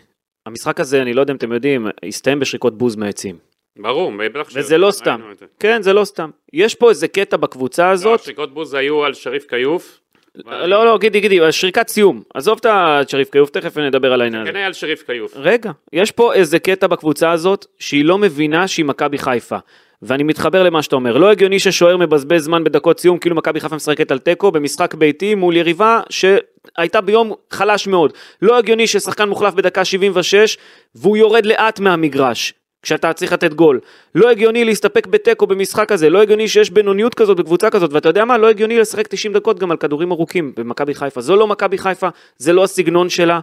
המשחק 0.47 0.81
הזה, 0.81 1.03
אני 1.03 1.15
לא 1.15 1.21
יודע 1.21 1.33
אם 1.33 1.37
אתם 1.37 1.53
יודעים, 1.53 1.87
הסתיים 2.09 2.41
בשריקות 2.41 2.79
בוז 2.79 2.97
מהעצים. 2.97 3.52
ברור, 3.77 4.13
בטח 4.35 4.51
ש... 4.51 4.57
וזה 4.57 4.79
לא 4.79 4.91
סתם. 4.91 5.21
כן, 5.61 5.83
זה 5.83 5.93
לא 5.93 6.05
סתם. 6.05 6.31
יש 6.53 6.75
פה 6.75 6.91
איזה 6.91 7.09
קטע 7.09 7.37
בקבוצה 7.37 7.87
לא, 7.87 7.93
הזאת. 7.93 8.21
השריקות 8.21 8.55
בוז 8.55 8.75
היו 8.75 9.05
על 9.05 9.15
שריף 9.15 9.47
כיוף. 9.49 9.99
לא, 10.47 10.85
לא, 10.85 10.99
גידי, 10.99 11.21
גידי, 11.21 11.53
שריקת 11.53 11.89
סיום. 11.89 12.23
עזוב 12.35 12.59
את 12.61 12.67
השריף 12.71 13.31
כיוף, 13.31 13.51
תכף 13.51 13.79
נדבר 13.79 14.13
על 14.13 14.21
העניין 14.21 14.43
הזה. 14.43 14.51
כן 14.51 14.57
היה 14.57 14.67
על 14.67 14.73
שריף 14.73 15.03
כיוף. 15.03 15.33
רגע, 15.37 15.71
יש 15.93 16.11
פה 16.11 16.35
איזה 16.35 16.59
קטע 16.59 16.87
בקבוצה 16.87 17.31
הזאת 17.31 17.67
שהיא 17.79 18.05
לא 18.05 18.19
מבינה 18.19 18.69
שהיא 18.69 18.85
מכבי 18.85 19.19
חיפה. 19.19 19.57
ואני 20.03 20.23
מתחבר 20.23 20.63
למה 20.63 20.83
שאתה 20.83 20.97
אומר, 20.97 21.17
לא 21.17 21.31
הגיוני 21.31 21.59
ששוער 21.59 21.97
מבזבז 21.97 22.45
זמן 22.45 22.65
בדקות 22.65 23.01
סיום 23.01 23.19
כאילו 23.19 23.37
מכבי 23.37 23.61
חיפה 23.61 23.77
משחקת 23.77 24.11
על 24.11 24.19
תיקו 24.19 24.53
במשחק 24.53 24.95
ביתי 24.95 25.35
מול 25.35 25.57
יריבה 25.57 26.01
שהייתה 26.11 27.01
ביום 27.01 27.33
חלש 27.51 27.87
מאוד. 27.87 28.13
לא 28.43 28.59
הגיוני 28.59 28.87
ששחקן 28.87 29.29
מוחלף 29.29 29.55
בדקה 29.55 29.85
76 29.85 30.59
והוא 30.95 31.17
יורד 31.17 31.47
לאט 31.47 31.81
מהמגרש. 31.81 32.55
כשאתה 32.83 33.13
צריך 33.13 33.33
לתת 33.33 33.55
גול. 33.55 33.81
לא 34.15 34.31
הגיוני 34.31 34.65
להסתפק 34.65 35.07
בתיקו 35.07 35.47
במשחק 35.47 35.93
הזה, 35.93 36.11
לא 36.11 36.23
הגיוני 36.23 36.49
שיש 36.49 36.71
בינוניות 36.71 37.15
כזאת 37.15 37.37
בקבוצה 37.37 37.71
כזאת, 37.71 37.93
ואתה 37.93 38.09
יודע 38.09 38.25
מה? 38.25 38.39
לא 38.39 38.49
הגיוני 38.49 38.79
לשחק 38.79 39.07
90 39.07 39.33
דקות 39.33 39.59
גם 39.59 39.71
על 39.71 39.77
כדורים 39.77 40.13
ארוכים 40.13 40.53
במכבי 40.57 40.95
חיפה. 40.95 41.21
זו 41.21 41.37
לא 41.37 41.47
מכבי 41.47 41.79
חיפה, 41.79 42.09
זה 42.39 42.53
לא 42.53 42.65
הסגנון 42.65 43.09
שלה. 43.09 43.41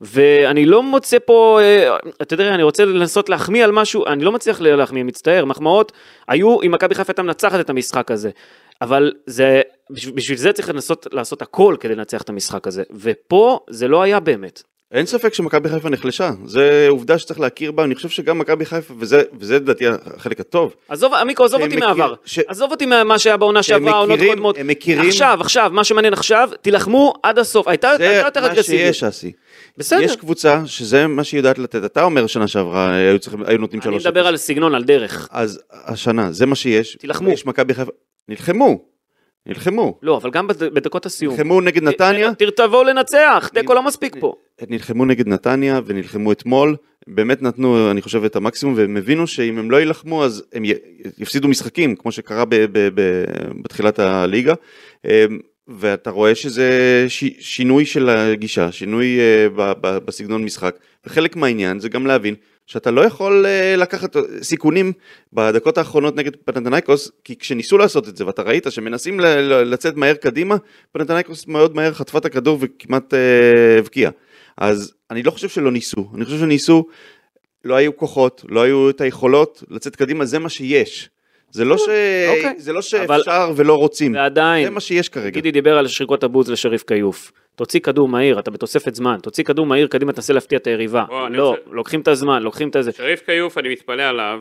ואני 0.00 0.66
לא 0.66 0.82
מוצא 0.82 1.16
פה, 1.24 1.58
אה, 1.62 1.96
אתה 2.22 2.34
יודע, 2.34 2.54
אני 2.54 2.62
רוצה 2.62 2.84
לנסות 2.84 3.28
להחמיא 3.28 3.64
על 3.64 3.72
משהו, 3.72 4.06
אני 4.06 4.24
לא 4.24 4.32
מצליח 4.32 4.60
להחמיא, 4.60 5.02
מצטער, 5.02 5.44
מחמאות 5.44 5.92
היו 6.28 6.62
אם 6.62 6.70
מכבי 6.70 6.94
חיפה 6.94 7.10
הייתה 7.10 7.22
מנצחת 7.22 7.60
את 7.60 7.70
המשחק 7.70 8.10
הזה. 8.10 8.30
אבל 8.82 9.12
זה, 9.26 9.60
בשביל 9.90 10.38
זה 10.38 10.52
צריך 10.52 10.68
לנסות 10.68 11.06
לעשות 11.12 11.42
הכל 11.42 11.76
כדי 11.80 11.94
לנצח 11.94 12.22
את 12.22 12.28
המשחק 12.28 12.66
הזה, 12.66 12.82
ופה 12.92 13.58
זה 13.70 13.88
לא 13.88 14.02
היה 14.02 14.20
באמת. 14.20 14.62
אין 14.92 15.06
ספק 15.06 15.34
שמכבי 15.34 15.68
חיפה 15.68 15.88
נחלשה, 15.88 16.30
זה 16.44 16.86
עובדה 16.88 17.18
שצריך 17.18 17.40
להכיר 17.40 17.72
בה, 17.72 17.84
אני 17.84 17.94
חושב 17.94 18.08
שגם 18.08 18.38
מכבי 18.38 18.64
חיפה, 18.64 18.94
וזה, 18.98 19.22
וזה 19.38 19.56
לדעתי 19.56 19.84
החלק 20.16 20.40
הטוב, 20.40 20.74
עזוב, 20.88 21.14
עמיקו, 21.14 21.44
עזוב 21.44 21.62
אותי 21.62 21.76
מכיר- 21.76 21.86
מהעבר. 21.88 22.14
ש- 22.24 22.38
עזוב 22.38 22.70
אותי 22.70 22.86
מה 22.86 23.18
שהיה 23.18 23.36
בעונה 23.36 23.62
שעברה, 23.62 23.98
עונות 23.98 24.18
קודמות. 24.28 24.58
הם 24.58 24.66
מכירים- 24.66 25.08
עכשיו, 25.08 25.38
עכשיו, 25.40 25.70
מה 25.74 25.84
שמעניין 25.84 26.12
עכשיו, 26.12 26.50
תילחמו 26.62 27.14
עד 27.22 27.38
הסוף. 27.38 27.68
הייתה 27.68 27.92
זה 27.98 28.10
הייתה 28.10 28.26
יותר 28.40 28.54
מה. 28.56 28.62
שיש 28.62 29.04
אסי. 29.04 29.32
בסדר. 29.78 30.02
יש 30.02 30.16
קבוצה 30.16 30.62
שזה 30.66 31.06
מה 31.06 31.24
שהיא 31.24 31.38
יודעת 31.38 31.58
לתת, 31.58 31.84
אתה 31.84 32.02
אומר 32.02 32.26
שנה 32.26 32.48
שעברה 32.48 32.94
היו, 32.96 33.18
צריכים, 33.18 33.42
היו 33.46 33.58
נותנים 33.58 33.80
אני 33.82 33.90
שלוש 33.90 34.06
מדבר 34.06 34.20
אפס. 34.20 34.28
על 34.28 34.36
סגנון, 34.36 34.74
על 34.74 34.84
דרך. 34.84 35.28
אז 35.30 35.60
השנה, 35.72 36.32
זה 36.32 36.46
מה 36.46 36.54
שיש. 36.54 36.96
תילחמו. 36.96 37.30
יש 37.30 37.46
מכבי 37.46 37.74
חיפה, 37.74 37.90
נלחמו, 38.28 38.84
נלחמו. 39.46 39.98
לא, 40.02 40.16
אבל 40.16 40.30
גם 40.30 40.46
בד- 40.46 40.74
בדקות 40.74 41.06
הסיום. 41.06 41.34
נלחמו 41.34 41.60
נגד 41.60 41.82
נתניה, 41.82 42.30
תבואו 42.56 42.84
לנצח, 42.84 43.50
תיקו 43.54 43.74
לא 43.74 43.82
מספיק 43.82 44.16
פה. 44.20 44.34
נלחמו 44.68 45.04
נגד 45.04 45.28
נתניה 45.28 45.80
ונלחמו 45.86 46.32
אתמול, 46.32 46.76
באמת 47.06 47.42
נתנו, 47.42 47.90
אני 47.90 48.02
חושב, 48.02 48.24
את 48.24 48.36
המקסימום, 48.36 48.74
והם 48.78 48.96
הבינו 48.96 49.26
שאם 49.26 49.58
הם 49.58 49.70
לא 49.70 49.76
יילחמו 49.76 50.24
אז 50.24 50.44
הם 50.52 50.62
יפסידו 51.18 51.48
משחקים, 51.48 51.96
כמו 51.96 52.12
שקרה 52.12 52.44
ב- 52.44 52.54
ב- 52.54 52.88
ב- 52.94 53.24
בתחילת 53.62 53.98
הליגה. 53.98 54.54
אמ, 55.04 55.10
ואתה 55.68 56.10
רואה 56.10 56.34
שזה 56.34 56.70
ש- 57.08 57.24
שינוי 57.40 57.84
של 57.86 58.08
הגישה, 58.08 58.72
שינוי 58.72 59.18
אה, 59.20 59.46
בסגנון 59.82 60.44
משחק, 60.44 60.76
וחלק 61.06 61.36
מהעניין 61.36 61.78
זה 61.80 61.88
גם 61.88 62.06
להבין 62.06 62.34
שאתה 62.70 62.90
לא 62.90 63.00
יכול 63.00 63.46
אה, 63.46 63.76
לקחת 63.76 64.16
סיכונים 64.42 64.92
בדקות 65.32 65.78
האחרונות 65.78 66.16
נגד 66.16 66.36
פנתנייקוס, 66.36 67.10
כי 67.24 67.36
כשניסו 67.38 67.78
לעשות 67.78 68.08
את 68.08 68.16
זה, 68.16 68.26
ואתה 68.26 68.42
ראית 68.42 68.66
שמנסים 68.70 69.20
לצאת 69.64 69.96
מהר 69.96 70.14
קדימה, 70.14 70.56
פנתנייקוס 70.92 71.46
מאוד 71.46 71.74
מהר 71.76 71.92
חטפה 71.92 72.18
את 72.18 72.24
הכדור 72.24 72.58
וכמעט 72.60 73.14
אה, 73.14 73.78
הבקיעה. 73.78 74.10
אז 74.58 74.92
אני 75.10 75.22
לא 75.22 75.30
חושב 75.30 75.48
שלא 75.48 75.72
ניסו, 75.72 76.10
אני 76.14 76.24
חושב 76.24 76.38
שניסו, 76.38 76.86
לא 77.64 77.74
היו 77.74 77.96
כוחות, 77.96 78.44
לא 78.48 78.62
היו 78.62 78.90
את 78.90 79.00
היכולות 79.00 79.62
לצאת 79.70 79.96
קדימה, 79.96 80.24
זה 80.24 80.38
מה 80.38 80.48
שיש. 80.48 81.10
זה 81.52 81.64
לא, 81.64 81.78
ש... 81.78 81.80
אוקיי. 82.28 82.54
זה 82.58 82.72
לא 82.72 82.80
אבל- 83.04 83.18
שאפשר 83.18 83.52
ולא 83.56 83.74
רוצים, 83.74 84.14
ועדיין, 84.14 84.64
זה 84.64 84.70
מה 84.70 84.80
שיש 84.80 85.08
כרגע. 85.08 85.30
גידי 85.30 85.50
דיבר 85.50 85.78
על 85.78 85.88
שריקות 85.88 86.24
הבוז 86.24 86.50
לשריף 86.50 86.82
כיוף. 86.86 87.32
תוציא 87.56 87.80
כדור 87.80 88.08
מהיר, 88.08 88.38
אתה 88.38 88.50
בתוספת 88.50 88.94
זמן, 88.94 89.16
תוציא 89.22 89.44
כדור 89.44 89.66
מהיר, 89.66 89.86
קדימה 89.86 90.12
תנסה 90.12 90.32
להפתיע 90.32 90.58
את 90.58 90.66
היריבה. 90.66 91.04
בוא, 91.08 91.28
לא, 91.28 91.48
רוצה- 91.50 91.60
לוקחים 91.70 92.00
את 92.00 92.08
הזמן, 92.08 92.42
לוקחים 92.42 92.68
את 92.68 92.76
הזה. 92.76 92.92
שריף 92.92 93.20
כיוף, 93.26 93.58
אני 93.58 93.68
מתפלא 93.68 94.02
עליו. 94.02 94.40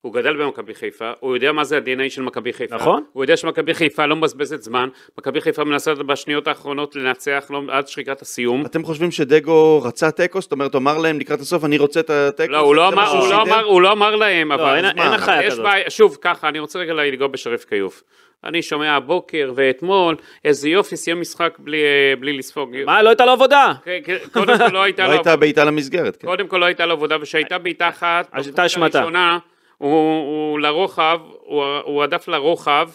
הוא 0.00 0.14
גדל 0.14 0.36
במכבי 0.36 0.74
חיפה, 0.74 1.10
הוא 1.20 1.34
יודע 1.36 1.52
מה 1.52 1.64
זה 1.64 1.76
ה-DNA 1.76 2.10
של 2.10 2.22
מכבי 2.22 2.52
חיפה. 2.52 2.74
נכון. 2.76 3.02
הוא 3.12 3.24
יודע 3.24 3.36
שמכבי 3.36 3.74
חיפה 3.74 4.06
לא 4.06 4.16
מבזבזת 4.16 4.62
זמן, 4.62 4.88
מכבי 5.18 5.40
חיפה 5.40 5.64
מנסה 5.64 5.94
בשניות 5.94 6.48
האחרונות 6.48 6.96
לנצח 6.96 7.46
לא, 7.50 7.62
עד 7.68 7.88
שריקת 7.88 8.22
הסיום. 8.22 8.66
אתם 8.66 8.84
חושבים 8.84 9.10
שדגו 9.10 9.82
רצה 9.82 10.10
תיקו? 10.10 10.40
זאת 10.40 10.52
אומרת, 10.52 10.74
הוא 10.74 10.78
אמר 10.80 10.98
להם 10.98 11.20
לקראת 11.20 11.40
הסוף, 11.40 11.64
אני 11.64 11.78
רוצה 11.78 12.00
את 12.00 12.10
התיקו? 12.10 12.52
לא, 12.52 12.58
הוא 12.58 12.74
לא, 12.74 12.88
זה 12.90 12.94
אמר, 12.96 13.08
הוא, 13.18 13.28
לא? 13.28 13.42
אמר, 13.42 13.64
הוא 13.64 13.82
לא 13.82 13.92
אמר 13.92 14.16
להם, 14.16 14.52
אבל... 14.52 14.76
אין- 14.76 14.84
אז 14.84 14.90
אין 14.90 14.98
הנחיה 15.12 15.44
יש 15.44 15.52
כזאת. 15.52 15.66
שוב, 15.88 16.16
ככה, 16.20 16.48
אני 16.48 16.58
רוצה 16.58 16.78
רגע 16.78 16.92
לגוע 16.94 17.28
בשריף 17.28 17.64
כיוף. 17.64 18.02
אני 18.44 18.62
שומע 18.62 18.92
הבוקר 18.92 19.52
ואתמול, 19.54 20.16
איזה 20.44 20.68
יופי, 20.68 20.96
סיים 20.96 21.20
משחק 21.20 21.56
בלי, 21.58 21.82
אה, 21.82 22.16
בלי 22.20 22.32
לספוג. 22.32 22.76
מה, 22.86 23.02
לא 23.02 23.08
הייתה 23.08 23.24
לו 23.24 23.32
עבודה? 23.32 23.72
כן, 23.84 23.98
כן, 24.04 24.16
קודם 24.32 24.58
כל 24.58 24.68
לא 24.72 24.82
הייתה 24.82 25.02
לא 25.02 25.08
לו 25.08 25.14
הייתה 25.14 25.36
בעיטה 25.36 25.64
למסגרת. 25.64 26.16
כן. 26.16 26.28
קודם 26.28 26.48
כל 26.48 26.56
לא 26.56 26.64
הייתה 26.64 26.86
לו 26.86 26.92
עבודה, 26.92 27.16
ושהייתה 27.20 27.58
בעיטה 27.58 27.88
אחת, 27.88 28.28
אז 28.32 28.46
הייתה 28.46 28.62
השמטה. 28.62 28.98
הראשונה, 28.98 29.38
הוא, 29.78 29.90
הוא 30.26 30.58
לרוחב, 30.58 31.20
הוא, 31.40 31.64
הוא 31.64 32.02
הדף 32.02 32.28
לרוחב, 32.28 32.88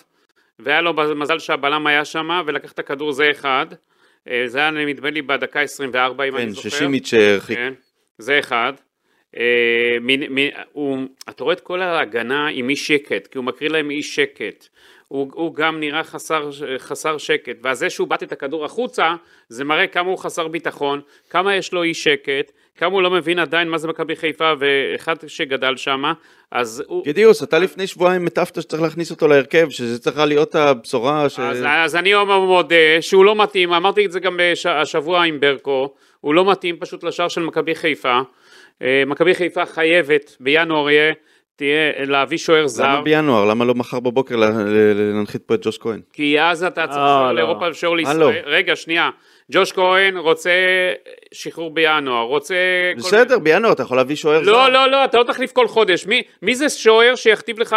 והיה 0.60 0.81
לו 0.81 0.93
מזל 0.93 1.39
שהבלם 1.39 1.88
היה 1.88 2.05
שם, 2.05 2.41
ולקח 2.45 2.71
את 2.71 2.79
הכדור 2.79 3.12
זה 3.12 3.31
אחד. 3.31 3.65
אה, 4.27 4.43
זה 4.45 4.60
היה 4.60 4.71
נדמה 4.71 5.10
לי 5.10 5.21
בדקה 5.21 5.62
24 5.62 6.24
אם 6.24 6.36
אני 6.36 6.45
כן, 6.45 6.50
זוכר. 6.50 6.69
ששימיץ' 6.69 7.13
הרחיק. 7.13 7.57
כן, 7.57 7.74
זה 8.17 8.39
אחד. 8.39 8.74
אה, 9.38 9.98
מין, 10.01 10.24
מין, 10.33 10.51
הוא, 10.71 11.00
אתה 11.29 11.43
רואה 11.43 11.55
את 11.55 11.60
כל 11.60 11.81
ההגנה 11.81 12.48
עם 12.48 12.69
אי 12.69 12.75
שקט, 12.75 13.27
כי 13.27 13.38
הוא 13.38 13.45
מקריא 13.45 13.69
להם 13.69 13.91
אי 13.91 14.03
שקט. 14.03 14.67
הוא, 15.12 15.27
הוא 15.34 15.56
גם 15.56 15.80
נראה 15.80 16.03
חסר, 16.03 16.50
חסר 16.77 17.18
שקט, 17.18 17.58
וזה 17.63 17.89
שהוא 17.89 18.08
בעט 18.08 18.24
את 18.24 18.32
הכדור 18.32 18.65
החוצה, 18.65 19.15
זה 19.50 19.63
מראה 19.63 19.88
כמה 19.88 20.10
הוא 20.10 20.18
חסר 20.18 20.48
ביטחון, 20.48 21.01
כמה 21.30 21.56
יש 21.56 21.74
לו 21.74 21.84
אי 21.84 21.94
שקט, 21.94 22.51
כמה 22.77 22.94
הוא 22.94 23.01
לא 23.01 23.12
מבין 23.12 23.39
עדיין 23.39 23.70
מה 23.70 23.77
זה 23.77 23.88
מכבי 23.88 24.15
חיפה, 24.15 24.53
ואחד 24.60 25.15
שגדל 25.27 25.77
שם, 25.77 26.03
אז 26.51 26.84
הוא... 26.88 27.06
גדיוס, 27.06 27.44
אתה 27.44 27.60
לפני 27.60 27.88
שבועיים 27.88 28.27
הטפת 28.27 28.62
שצריך 28.62 28.82
להכניס 28.82 29.12
אותו 29.12 29.27
להרכב, 29.27 29.70
שזה 29.70 30.00
צריכה 30.00 30.25
להיות 30.25 30.56
הבשורה 30.56 31.30
ש... 31.30 31.39
אז, 31.39 31.63
אז 31.68 31.96
אני 31.96 32.13
מודה 32.48 32.75
שהוא 33.01 33.25
לא 33.25 33.36
מתאים, 33.36 33.74
אמרתי 33.74 34.06
את 34.06 34.12
זה 34.12 34.20
גם 34.20 34.38
בש, 34.39 34.65
השבוע 34.65 35.24
עם 35.24 35.39
ברקו, 35.39 35.94
הוא 36.22 36.34
לא 36.34 36.51
מתאים 36.51 36.77
פשוט 36.80 37.03
לשער 37.03 37.27
של 37.27 37.41
מכבי 37.41 37.75
חיפה. 37.75 38.20
אה, 38.82 39.03
מכבי 39.08 39.36
חיפה 39.36 39.65
חייבת 39.65 40.36
בינואר 40.39 40.89
יהיה, 40.89 41.13
תהיה 41.62 42.06
להביא 42.06 42.38
שוער 42.38 42.68
זר, 42.68 42.84
למה 42.84 43.01
בינואר? 43.01 43.46
למה 43.46 43.65
לא 43.65 43.75
מחר 43.75 44.00
בבוקר 44.00 44.36
להנחית 44.36 45.41
פה 45.41 45.53
את 45.53 45.60
ג'וש 45.65 45.77
כהן? 45.77 46.00
כי 46.13 46.41
אז 46.41 46.63
אתה 46.63 46.88
צריך 46.88 46.98
אה, 46.98 47.22
לא. 47.27 47.36
לאירופה 47.36 47.70
ושוער 47.72 47.91
אה, 47.91 47.98
לישראל. 47.98 48.20
לא. 48.20 48.32
רגע, 48.46 48.75
שנייה. 48.75 49.10
ג'וש 49.51 49.72
כהן 49.72 50.17
רוצה 50.17 50.50
שחרור 51.34 51.72
בינואר, 51.74 52.22
רוצה... 52.24 52.55
כל 52.96 53.00
בסדר, 53.08 53.39
בינואר 53.39 53.72
אתה 53.72 53.84
יכול 53.84 53.98
להביא 53.98 54.15
שוער 54.15 54.43
זר. 54.43 54.51
לא, 54.51 54.70
לא, 54.72 54.88
לא, 54.91 55.05
אתה 55.05 55.17
לא 55.17 55.24
תחליף 55.24 55.51
כל 55.51 55.67
חודש. 55.67 56.05
מי, 56.05 56.22
מי 56.41 56.55
זה 56.55 56.70
שוער 56.70 57.15
שיכתיב 57.15 57.60
לך, 57.60 57.75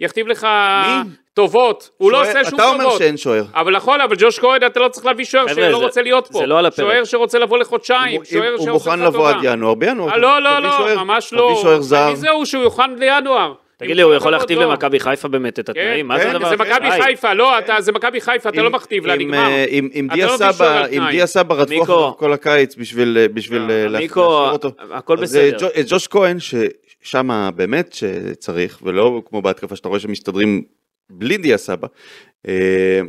יכתיב 0.00 0.26
לך 0.28 0.46
מי? 0.86 1.10
טובות? 1.34 1.90
הוא 1.96 2.12
לא 2.12 2.20
עושה 2.22 2.44
שום 2.44 2.54
אתה 2.54 2.68
אומר 2.68 2.84
טובות. 2.84 2.98
שאין 2.98 3.16
שוער. 3.16 3.44
אבל 3.54 3.76
נכון, 3.76 4.00
אבל 4.00 4.16
ג'וש 4.18 4.38
כהן 4.38 4.66
אתה 4.66 4.80
לא 4.80 4.88
צריך 4.88 5.06
להביא 5.06 5.24
שוער 5.24 5.46
שלא 5.48 5.54
זה- 5.68 5.74
רוצה 5.74 6.02
להיות 6.02 6.28
פה. 6.32 6.38
זה 6.38 6.46
לא 6.46 6.58
על 6.58 6.66
הפרק. 6.66 6.86
שוער 6.86 7.04
שרוצה 7.04 7.38
לבוא 7.38 7.58
לחודשיים, 7.58 8.16
הוא- 8.16 8.24
שוער 8.24 8.42
אם 8.48 8.58
הוא 8.58 8.64
שעושה 8.66 8.70
מוכן 8.90 9.00
לך 9.00 9.06
לבוא 9.06 9.18
טובה. 9.18 9.30
עד 9.30 9.44
ינואר, 9.44 9.74
בינואר. 9.74 10.16
לא, 10.16 10.42
לא, 10.42 10.58
לא, 10.58 10.94
ממש 10.96 11.32
לא. 11.32 11.50
תביא 11.52 11.62
שוער 11.62 11.80
זר. 11.80 12.08
מי 12.10 12.16
זהו 12.16 12.46
שהוא 12.46 12.62
יוכן 12.62 12.94
לינואר? 12.98 13.52
תגיד 13.82 13.96
לי, 13.96 14.02
הוא 14.02 14.10
כל 14.10 14.16
יכול 14.16 14.34
הכבוד, 14.34 14.40
להכתיב 14.50 14.58
לא. 14.58 14.70
למכבי 14.70 15.00
חיפה 15.00 15.28
באמת 15.28 15.58
את 15.58 15.68
התנאים? 15.68 16.08
מה 16.08 16.18
זה 16.18 16.24
כן, 16.24 16.30
הדבר 16.30 16.48
זה 16.48 16.54
הזה? 16.54 16.64
מכבי 16.64 16.90
די. 16.90 17.02
חיפה, 17.02 17.34
לא, 17.34 17.58
אתה- 17.58 17.80
זה 17.80 17.92
מכבי 17.92 18.20
חיפה, 18.20 18.48
אתה 18.48 18.62
לא 18.62 18.70
מכתיב 18.70 19.06
לה, 19.06 19.16
נגמר. 19.16 19.38
אה, 19.48 19.64
אתה 20.06 20.14
דיה 20.14 20.26
לא 20.26 21.26
סבא, 21.26 21.54
רדפו. 21.54 21.82
אחריו 21.82 22.16
כל 22.16 22.32
הקיץ 22.32 22.76
בשביל, 22.76 23.18
אה, 23.20 23.26
אה, 23.60 23.88
לה- 23.88 23.98
מיקו, 23.98 24.20
להשאיר 24.20 24.52
אותו. 24.52 24.70
הכל 24.92 25.18
אז, 25.22 25.22
בסדר. 25.22 25.68
את 25.80 25.84
ג'וש 25.88 26.06
כהן, 26.06 26.36
ששם 26.40 27.50
באמת 27.56 27.92
שצריך, 27.92 28.78
ולא 28.82 29.22
כמו 29.28 29.42
בהתקפה 29.42 29.76
שאתה 29.76 29.88
רואה 29.88 30.00
שמסתדרים 30.00 30.62
בלי 31.10 31.36
דיה 31.36 31.58
סבא, 31.58 31.88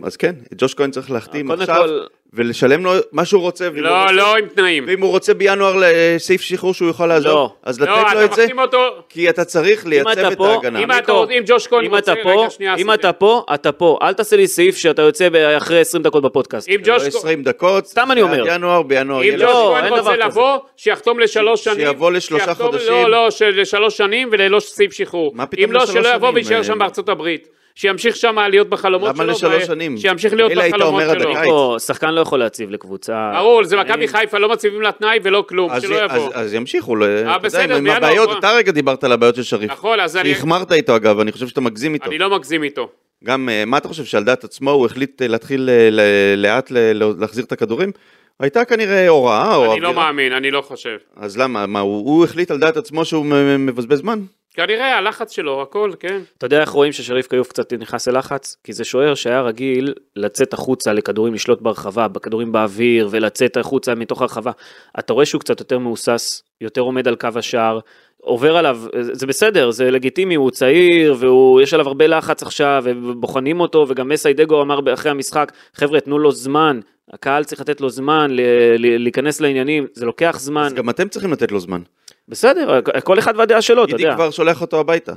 אז 0.04 0.18
כן, 0.18 0.34
את 0.54 0.58
ג'וש 0.58 0.74
כהן 0.74 0.92
צריך 0.92 1.12
להחתים 1.12 1.52
עכשיו, 1.52 1.75
כל- 1.75 2.00
ולשלם 2.36 2.84
לו 2.84 2.92
מה 3.12 3.25
שהוא 3.25 3.42
רוצה, 3.42 3.70
לא, 3.75 4.02
רוצה- 4.02 4.12
לא 4.12 4.36
עם 4.38 4.46
תנאים. 4.48 4.84
ואם 4.88 5.02
הוא 5.02 5.10
רוצה 5.10 5.34
בינואר 5.34 5.74
לסעיף 5.80 6.42
שחרור 6.42 6.74
שהוא 6.74 6.90
יכול 6.90 7.08
לעזור, 7.10 7.32
לא. 7.34 7.54
אז 7.63 7.80
לא, 7.80 7.86
לתת 7.86 8.13
לו 8.13 8.20
אתה 8.20 8.25
את 8.25 8.34
זה, 8.34 8.48
אותו, 8.62 8.78
כי 9.10 9.30
אתה 9.30 9.46
צריך 9.46 9.86
לייצב 9.86 10.10
את 10.32 10.38
פה- 10.38 10.48
ההגנה. 10.52 10.80
אם 10.80 10.92
אתה 10.92 11.13
אם 11.38 11.44
ג'וש 11.46 11.68
כהן 11.68 11.86
אם 11.86 11.96
רוצה, 11.96 12.12
אתה 12.13 12.22
רגע, 12.22 12.24
פה, 12.34 12.48
שנייה, 12.50 12.75
אם. 12.75 12.94
אתה 12.94 13.13
פה, 13.13 13.44
אתה 13.54 13.72
פה. 13.72 13.98
אל 14.02 14.13
תעשה 14.13 14.36
לי 14.36 14.48
סעיף 14.48 14.78
שאתה 14.78 15.02
יוצא 15.02 15.28
אחרי 15.58 15.80
20 15.80 16.04
דקות 16.04 16.24
בפודקאסט. 16.24 16.70
אם 16.70 16.75
לא 16.86 16.94
ג'וש 16.94 17.02
כהן- 17.02 17.08
20 17.18 17.44
דקות, 17.44 17.86
סתם 17.88 18.12
אני 18.12 18.22
אומר. 18.22 18.42
עד 18.42 18.56
ינואר, 18.56 18.82
בינואר 18.82 19.24
אם 19.24 19.32
ג'וש 19.34 19.42
לו- 19.42 19.48
לא, 19.48 19.75
כהן 19.82 19.92
רוצה. 19.94 20.16
לבוא, 20.16 20.58
שיחתום 20.78 21.20
לשלוש 21.20 21.63
שנים. 21.63 21.88
שיבוא 21.88 22.12
לשלושה 22.12 22.54
חודשים. 22.54 22.90
לא, 22.92 23.10
לא, 23.12 23.32
של- 23.32 23.62
לשלוש 23.62 23.98
שנים 23.98 24.30
וללא 24.32 24.60
סעיף 24.60 24.94
שחרור. 24.94 25.32
מה 25.36 25.46
פתאום 25.46 25.63
אם 25.63 25.72
לא, 25.72 25.84
לשלוש 25.84 25.98
שלא 26.08 26.16
יבוא 26.16 26.28
שנים? 26.28 26.36
ויישאר 26.36 26.58
אה, 26.58 26.63
שם 26.63 26.80
בארצות 26.80 27.10
הברית. 27.10 27.48
שימשיך 27.75 28.15
שם 28.15 28.36
להיות 28.50 28.70
בחלומות 28.70 29.10
למה 29.10 29.24
שלו. 29.24 29.32
לשלוש 29.34 29.63
ו- 29.63 29.65
שנים? 29.65 29.98
שימשיך 29.98 30.34
להיות 30.34 30.51
אלא 30.51 30.62
היית 30.62 30.75
בחלומות 30.75 31.01
אומר 31.01 31.12
עד 31.12 31.20
שלו. 31.20 31.38
הקיץ. 31.38 31.86
שחקן 31.88 32.13
לא 32.13 32.22
יכול 32.22 32.39
להציב 32.39 32.70
לקבוצה. 32.70 33.32
ברור, 33.36 33.63
זה 33.63 33.77
מכבי 33.77 34.08
חיפה, 34.08 34.38
לא 34.38 34.50
מציבים 34.51 34.82
לה 34.82 34.92
תנאי 34.92 35.20
ולא 35.24 35.46
כלום, 35.50 35.72
אז, 35.72 35.82
שלא 35.82 35.96
יבוא. 35.96 36.30
אז 36.34 36.53
ימשיכו, 36.53 36.96
לא- 36.96 37.06
בסדר, 37.38 37.75
עם 37.75 37.88
הבעיות. 37.88 38.30
אתה 38.39 38.51
רגע 38.51 38.72
דיברת 38.72 39.03
על 39.03 39.12
הבעיות 39.12 39.36
של 39.36 39.44
שריף. 39.44 39.72
נכון, 39.72 40.00
אז 40.00 40.18
אני- 40.18 40.34
שהחמרת 40.36 40.72
איתו 40.72 40.96
אגב, 40.96 41.20
אני 41.20 41.32
חושב 41.32 41.48
שאתה 41.48 41.62
מגזים 41.62 41.94
איתו. 41.94 42.06
אני 42.06 42.18
לא 42.18 42.30
מגזים 42.38 42.63
איתו. 42.63 42.89
גם, 43.24 43.50
אה, 43.50 43.65
מה 43.65 43.77
אתה 43.77 43.88
חושב, 43.88 44.03
שעל 44.06 44.24
דעת 44.24 44.44
עצמו 44.44 44.72
הוא 44.72 44.86
החליט 44.86 45.22
אה, 45.22 45.27
להתחיל 45.27 45.70
אה, 45.70 45.89
לאט 46.38 46.72
להחזיר 47.18 47.44
את 47.46 47.51
הכדורים? 47.51 47.92
הייתה 48.39 48.65
כנראה 48.65 49.08
הוראה 49.08 49.56
או 49.56 49.72
אני 49.74 49.80
לא. 49.82 49.94
מאמין, 49.94 50.34
אני 50.34 50.51
לא 50.51 50.62
חושב. 50.62 50.98
אז 51.18 51.38
למה, 51.38 51.65
מה, 51.65 51.80
הוא, 51.80 52.24
החליט 52.25 52.51
על 52.51 52.58
דעת 52.60 52.77
עצמו 52.77 53.06
שהוא 53.06 53.25
מבזבז 53.60 53.98
זמן? 54.00 54.20
כנראה 54.53 54.98
הלחץ 54.98 55.31
שלו, 55.31 55.62
הכל, 55.62 55.91
כן. 56.00 56.22
אתה 56.38 56.45
יודע 56.45 56.62
איך 56.62 56.69
רואים 56.69 56.91
ששריף 56.91 57.27
כיוף 57.27 57.48
קצת 57.48 57.74
נכנס 57.74 58.07
ללחץ? 58.07 58.57
כי 58.63 58.74
זה 58.74 58.83
שוער 58.83 59.15
שהיה 59.15 59.41
רגיל 59.41 59.93
לצאת 60.15 60.53
החוצה 60.53 60.93
לכדורים, 60.93 61.33
לשלוט 61.33 61.62
ברחבה, 61.62 62.07
בכדורים 62.07 62.51
באוויר, 62.51 63.07
ולצאת 63.12 63.57
החוצה 63.57 63.95
מתוך 63.95 64.22
הרחבה. 64.22 64.51
אתה 65.00 65.13
רואה 65.13 65.25
שהוא 65.25 65.39
קצת 65.39 65.60
יותר 65.60 65.79
מהוסס, 65.79 66.43
יותר 66.62 66.81
עומד 66.81 67.07
על 67.07 67.15
קו 67.15 67.29
השער, 67.36 67.79
עובר 68.17 68.57
עליו, 68.57 68.79
זה 69.01 69.27
בסדר, 69.27 69.72
זה 69.72 69.91
לגיטימי, 69.91 70.36
הוא 70.36 70.51
צעיר, 70.51 71.15
ויש 71.19 71.74
עליו 71.74 71.88
הרבה 71.88 72.07
לחץ 72.07 72.43
עכשיו, 72.43 72.83
ובוחנים 72.86 73.60
אותו, 73.60 73.86
וגם 73.89 74.10
מסיידגו 74.10 74.62
אמר 74.62 74.93
אחרי 74.93 75.12
המשחק, 75.12 75.51
חבר'ה, 75.74 76.00
תנו 76.00 76.19
לו 76.19 76.31
זמן, 76.31 76.79
הקהל 77.13 77.43
צריך 77.43 77.62
לתת 77.62 77.81
לו 77.81 77.89
זמן 77.89 78.31
להיכנס 78.77 79.41
לעניינים, 79.41 79.88
זה 79.93 80.05
לוקח 80.05 80.36
זמן, 80.39 80.65
אז 80.65 80.74
גם 80.74 80.89
אתם 80.89 81.07
צריכים 81.07 81.31
לתת 81.31 81.51
לו 81.51 81.60
זמן. 81.60 81.81
בסדר, 82.27 82.80
כל 83.03 83.20
אחד 83.20 83.34
והדעה 83.38 83.62
שלו, 83.62 83.84
אתה 83.84 83.92
גידי 83.92 84.03
יודע. 84.03 84.15
כבר 84.15 84.32
שולח 84.32 84.62
אותו 84.62 84.80
הביתה. 84.80 85.13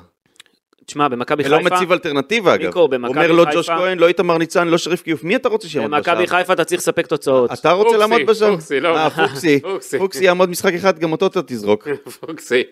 תשמע, 0.86 1.08
במכבי 1.08 1.42
ולא 1.46 1.56
חיפה, 1.56 1.74
מציב 1.76 1.92
אלטרנטיבה 1.92 2.54
אגב. 2.54 2.66
ניקו, 2.66 2.88
במכבי 2.88 3.08
אומר 3.18 3.32
לא 3.32 3.44
ג'וש 3.54 3.70
חיפה- 3.70 3.78
כהן, 3.78 3.98
לא 3.98 4.08
איתמר 4.08 4.38
ניצן, 4.38 4.68
לא 4.68 4.78
שריף 4.78 5.02
קיוף, 5.02 5.24
מי 5.24 5.36
אתה 5.36 5.48
רוצה 5.48 5.68
שיעמוד 5.68 5.90
בשער? 6.00 6.14
במכבי 6.14 6.26
חיפה 6.26 6.52
אתה 6.52 6.64
צריך 6.64 6.80
לספק 6.80 7.06
תוצאות. 7.06 7.52
אתה 7.52 7.70
רוצה 7.70 7.96
לעמוד 7.96 8.20
בשער? 8.26 8.50
פוקסי, 8.50 8.80
לא. 8.80 8.96
אה, 8.96 9.10
פוקסי. 9.10 9.60
פוקסי. 9.72 9.98
פוקסי 9.98 10.24
יעמוד 10.24 10.50
משחק 10.50 10.72
אחד, 10.74 10.98
גם 10.98 11.12
אותו 11.12 11.26
אתה 11.26 11.42
תזרוק. 11.42 11.88
פוקסי. 12.20 12.62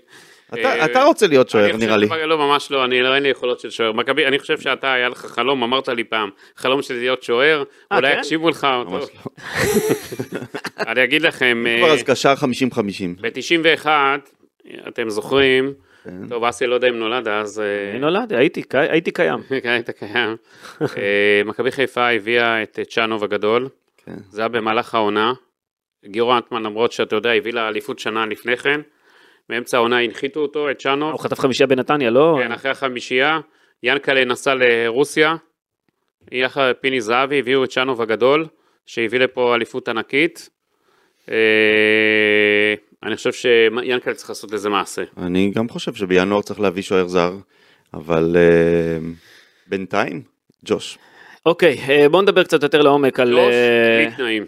אתה- 0.60 0.78
אה, 0.80 0.84
אתה 0.84 1.02
רוצה 1.04 1.26
להיות 1.26 1.48
שוער, 1.48 1.76
נראה 1.76 1.96
לי. 1.96 2.06
לא, 2.26 2.38
ממש 2.38 2.70
לא, 2.70 2.84
אני 2.84 3.02
לא, 3.02 3.14
אין 3.14 3.22
לי 3.22 3.28
יכולות 3.28 3.60
של 3.60 3.70
שוער. 3.70 3.92
מכבי, 3.92 4.26
אני 4.26 4.38
חושב 4.38 4.60
שאתה, 4.60 4.92
היה 4.92 5.08
לך 5.08 5.18
חלום, 5.26 5.62
אמרת 5.62 5.88
לי 5.88 6.04
פעם, 6.04 6.30
חלום 6.56 6.82
של 6.82 6.94
להיות 6.94 7.22
שוער, 7.22 7.62
אה, 7.92 7.96
אולי 7.96 8.12
כן? 8.12 8.18
יקשיבו 8.18 8.48
לך. 8.48 8.64
ממש. 8.86 9.04
לא. 9.14 9.30
אני 10.88 11.04
אגיד 11.04 11.22
לכם, 11.22 11.64
כבר 11.78 11.88
אה, 11.88 11.92
אז 11.92 12.02
קשר 12.02 12.34
50-50. 12.34 12.76
ב-91, 13.20 13.86
אתם 14.88 15.10
זוכרים, 15.10 15.72
כן. 16.04 16.28
טוב, 16.28 16.44
אסי 16.44 16.66
לא 16.66 16.74
יודע 16.74 16.88
אם 16.88 16.94
נולד 16.98 17.28
אז, 17.28 17.62
אני 17.90 17.98
נולד, 17.98 18.32
הייתי, 18.32 18.62
הייתי 18.72 19.10
קיים. 19.10 19.38
היית 19.64 19.90
קיים. 19.90 20.36
מכבי 21.44 21.70
חיפה 21.72 22.08
הביאה 22.08 22.62
את 22.62 22.78
צ'אנוב 22.88 23.24
הגדול, 23.24 23.68
כן. 24.06 24.12
זה 24.30 24.40
היה 24.40 24.48
במהלך 24.48 24.94
העונה. 24.94 25.32
גיורא 26.06 26.36
אנטמן, 26.36 26.62
למרות 26.62 26.92
שאתה 26.92 27.16
יודע, 27.16 27.32
הביא 27.32 27.52
לה 27.52 27.68
אליפות 27.68 27.98
שנה 27.98 28.26
לפני 28.26 28.56
כן, 28.56 28.80
באמצע 29.48 29.76
העונה 29.76 29.98
הנחיתו 29.98 30.40
אותו, 30.40 30.70
את 30.70 30.78
צ'אנוב. 30.78 31.12
הוא 31.12 31.20
חטף 31.20 31.38
חמישייה 31.38 31.66
בנתניה, 31.66 32.10
לא? 32.10 32.38
כן, 32.42 32.52
אחרי 32.52 32.70
החמישייה, 32.70 33.40
ינקלה 33.82 34.24
נסע 34.24 34.54
לרוסיה, 34.54 35.36
יחד 36.32 36.72
פיני 36.80 37.00
זהבי 37.00 37.38
הביאו 37.38 37.64
את 37.64 37.68
צ'אנוב 37.68 38.02
הגדול, 38.02 38.46
שהביא 38.86 39.18
לפה 39.18 39.54
אליפות 39.54 39.88
ענקית. 39.88 40.48
אה, 41.30 42.74
אני 43.02 43.16
חושב 43.16 43.32
שיאנקלה 43.32 44.14
צריך 44.14 44.28
לעשות 44.28 44.52
איזה 44.52 44.68
מעשה. 44.68 45.02
אני 45.16 45.50
גם 45.54 45.68
חושב 45.68 45.94
שבינואר 45.94 46.42
צריך 46.42 46.60
להביא 46.60 46.82
שוער 46.82 47.06
זר, 47.06 47.32
אבל 47.94 48.36
אה, 48.38 48.98
בינתיים, 49.66 50.22
ג'וש. 50.64 50.98
אוקיי, 51.46 51.78
אה, 51.88 52.08
בוא 52.08 52.22
נדבר 52.22 52.44
קצת 52.44 52.62
יותר 52.62 52.82
לעומק 52.82 53.20
על... 53.20 53.32
ג'וש, 53.32 53.54
בלי 53.96 54.16
תנאים. 54.16 54.46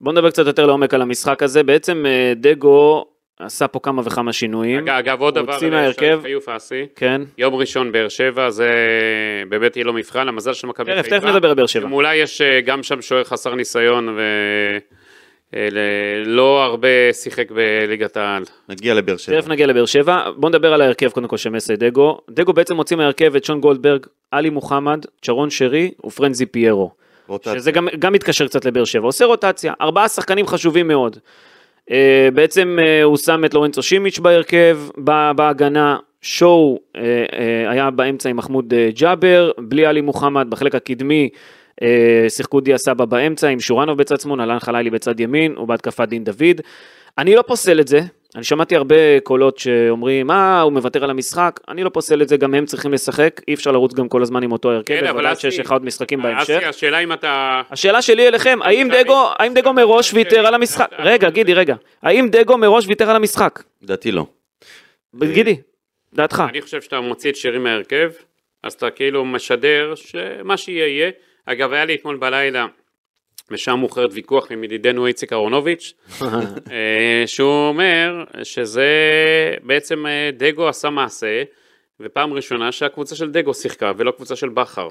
בוא 0.00 0.12
נדבר 0.12 0.30
קצת 0.30 0.46
יותר 0.46 0.66
לעומק 0.66 0.94
על 0.94 1.02
המשחק 1.02 1.42
הזה. 1.42 1.62
בעצם 1.62 2.04
דגו 2.36 3.06
עשה 3.38 3.68
פה 3.68 3.80
כמה 3.80 4.02
וכמה 4.04 4.32
שינויים. 4.32 4.78
אגב, 4.78 4.94
אגב, 4.94 5.20
עוד 5.20 5.34
דבר, 5.34 5.52
הוציא 5.52 5.66
על 5.66 5.72
מההרכב. 5.74 6.20
חיוף 6.22 6.48
אסי, 6.48 6.86
כן. 6.96 7.22
יום 7.38 7.54
ראשון 7.54 7.92
באר 7.92 8.08
שבע, 8.08 8.50
זה 8.50 8.70
באמת 9.48 9.76
יהיה 9.76 9.84
לו 9.84 9.92
מבחן, 9.92 10.28
המזל 10.28 10.52
של 10.52 10.66
מכבי 10.66 10.94
חיפה. 11.02 11.20
תכף 11.20 11.24
נדבר 11.24 11.48
על 11.48 11.54
באר 11.54 11.66
שבע. 11.66 11.88
אולי 11.90 12.16
יש 12.16 12.40
אה, 12.40 12.60
גם 12.60 12.82
שם 12.82 13.02
שוער 13.02 13.24
חסר 13.24 13.54
ניסיון 13.54 14.18
ולא 15.52 16.64
הרבה 16.64 17.12
שיחק 17.12 17.50
בליגת 17.50 18.16
העל. 18.16 18.42
נגיע 18.68 18.94
לבאר 18.94 19.16
שבע. 19.16 19.40
תכף 19.40 19.48
נגיע 19.48 19.66
לבאר 19.66 19.86
שבע. 19.86 20.30
בוא 20.36 20.48
נדבר 20.48 20.72
על 20.74 20.80
ההרכב 20.80 21.10
קודם 21.10 21.28
כל 21.28 21.36
של 21.36 21.50
מסי 21.50 21.76
דגו. 21.76 22.20
דגו 22.30 22.52
בעצם 22.52 22.76
מוציא 22.76 22.96
מההרכב 22.96 23.36
את 23.36 23.44
שון 23.44 23.60
גולדברג, 23.60 24.06
עלי 24.30 24.50
מוחמד, 24.50 25.04
צ'רון 25.22 25.50
שרי 25.50 25.90
ופרנזי 26.06 26.46
פיירו. 26.46 26.90
רוטציה. 27.26 27.54
שזה 27.54 27.72
גם, 27.72 27.88
גם 27.98 28.12
מתקשר 28.12 28.46
קצת 28.46 28.64
לבאר 28.64 28.84
שבע. 28.84 29.06
עושה 29.06 29.24
רוטציה, 29.24 29.72
ארבעה 29.80 30.08
שחקנים 30.08 30.46
חשובים 30.46 30.88
מאוד. 30.88 31.18
Uh, 31.90 31.94
בעצם 32.34 32.78
uh, 32.80 33.04
הוא 33.04 33.16
שם 33.16 33.44
את 33.44 33.54
לורנצו 33.54 33.82
שימיץ' 33.82 34.18
בהרכב, 34.18 34.78
ב- 35.04 35.30
בהגנה, 35.36 35.96
שואו 36.22 36.78
uh, 36.78 36.98
uh, 36.98 37.00
היה 37.70 37.90
באמצע 37.90 38.28
עם 38.28 38.36
מחמוד 38.36 38.72
uh, 38.72 39.00
ג'אבר, 39.00 39.50
בלי 39.58 39.86
עלי 39.86 40.00
מוחמד 40.00 40.46
בחלק 40.50 40.74
הקדמי, 40.74 41.28
uh, 41.80 41.84
שיחקו 42.28 42.60
דיה 42.60 42.78
סבא 42.78 43.04
באמצע 43.04 43.48
עם 43.48 43.60
שורנוב 43.60 43.98
בצד 43.98 44.20
שמאל, 44.20 44.40
אלן 44.40 44.58
חלילי 44.58 44.90
בצד 44.90 45.20
ימין, 45.20 45.58
ובהתקפה 45.58 46.06
דין 46.06 46.24
דוד. 46.24 46.60
אני 47.18 47.34
לא 47.34 47.42
פוסל 47.46 47.80
את 47.80 47.88
זה, 47.88 48.00
אני 48.34 48.44
שמעתי 48.44 48.76
הרבה 48.76 49.20
קולות 49.22 49.58
שאומרים, 49.58 50.30
אה, 50.30 50.60
הוא 50.60 50.72
מוותר 50.72 51.04
על 51.04 51.10
המשחק, 51.10 51.60
אני 51.68 51.84
לא 51.84 51.88
פוסל 51.88 52.22
את 52.22 52.28
זה, 52.28 52.36
גם 52.36 52.54
הם 52.54 52.66
צריכים 52.66 52.92
לשחק, 52.92 53.40
אי 53.48 53.54
אפשר 53.54 53.70
לרוץ 53.70 53.94
גם 53.94 54.08
כל 54.08 54.22
הזמן 54.22 54.42
עם 54.42 54.52
אותו 54.52 54.70
הרכב, 54.72 54.86
כן, 55.00 55.06
אבל 55.06 55.32
אסי- 55.32 55.40
שיש 55.40 55.58
לך 55.60 55.72
עוד 55.72 55.84
משחקים 55.84 56.22
בהמשך. 56.22 56.50
אסי, 56.50 56.64
השאלה 56.64 56.98
אם 56.98 57.12
אתה... 57.12 57.62
השאלה 57.70 58.02
שלי 58.02 58.28
אליכם, 58.28 58.58
האם 58.62 58.88
דגו, 58.92 59.28
האם 59.38 59.54
דגו 59.54 59.72
מראש 59.72 60.12
אני- 60.14 60.18
ויתר 60.18 60.46
על 60.46 60.54
המשחק? 60.54 60.90
רגע, 60.98 61.30
גידי, 61.30 61.54
רגע. 61.54 61.74
האם 62.02 62.28
דגו 62.30 62.58
מראש 62.58 62.86
ויתר 62.88 63.10
על 63.10 63.16
המשחק? 63.16 63.62
לדעתי 63.82 64.12
לא. 64.12 64.26
גידי, 65.24 65.56
דעתך. 66.14 66.42
אני 66.48 66.60
חושב 66.62 66.80
שאתה 66.82 67.00
מוציא 67.00 67.30
את 67.30 67.36
שירי 67.36 67.58
מהרכב, 67.58 68.10
אז 68.62 68.72
אתה 68.72 68.90
כאילו 68.90 69.24
משדר 69.24 69.94
שמה 69.94 70.56
שיהיה 70.56 70.86
יהיה. 70.86 71.10
אגב, 71.46 71.72
היה 71.72 71.84
לי 71.84 71.94
אתמול 71.94 72.16
בלילה, 72.16 72.66
בשעה 73.50 73.76
מאוחרת 73.76 74.10
ויכוח 74.12 74.50
עם 74.50 74.64
ידידנו 74.64 75.06
איציק 75.06 75.32
אהרונוביץ', 75.32 75.92
אה, 76.22 77.22
שהוא 77.26 77.68
אומר 77.68 78.24
שזה 78.42 78.88
בעצם 79.62 80.06
אה, 80.06 80.30
דגו 80.36 80.68
עשה 80.68 80.90
מעשה, 80.90 81.42
ופעם 82.00 82.32
ראשונה 82.32 82.72
שהקבוצה 82.72 83.16
של 83.16 83.30
דגו 83.30 83.54
שיחקה 83.54 83.92
ולא 83.96 84.10
קבוצה 84.10 84.36
של 84.36 84.48
בכר. 84.48 84.88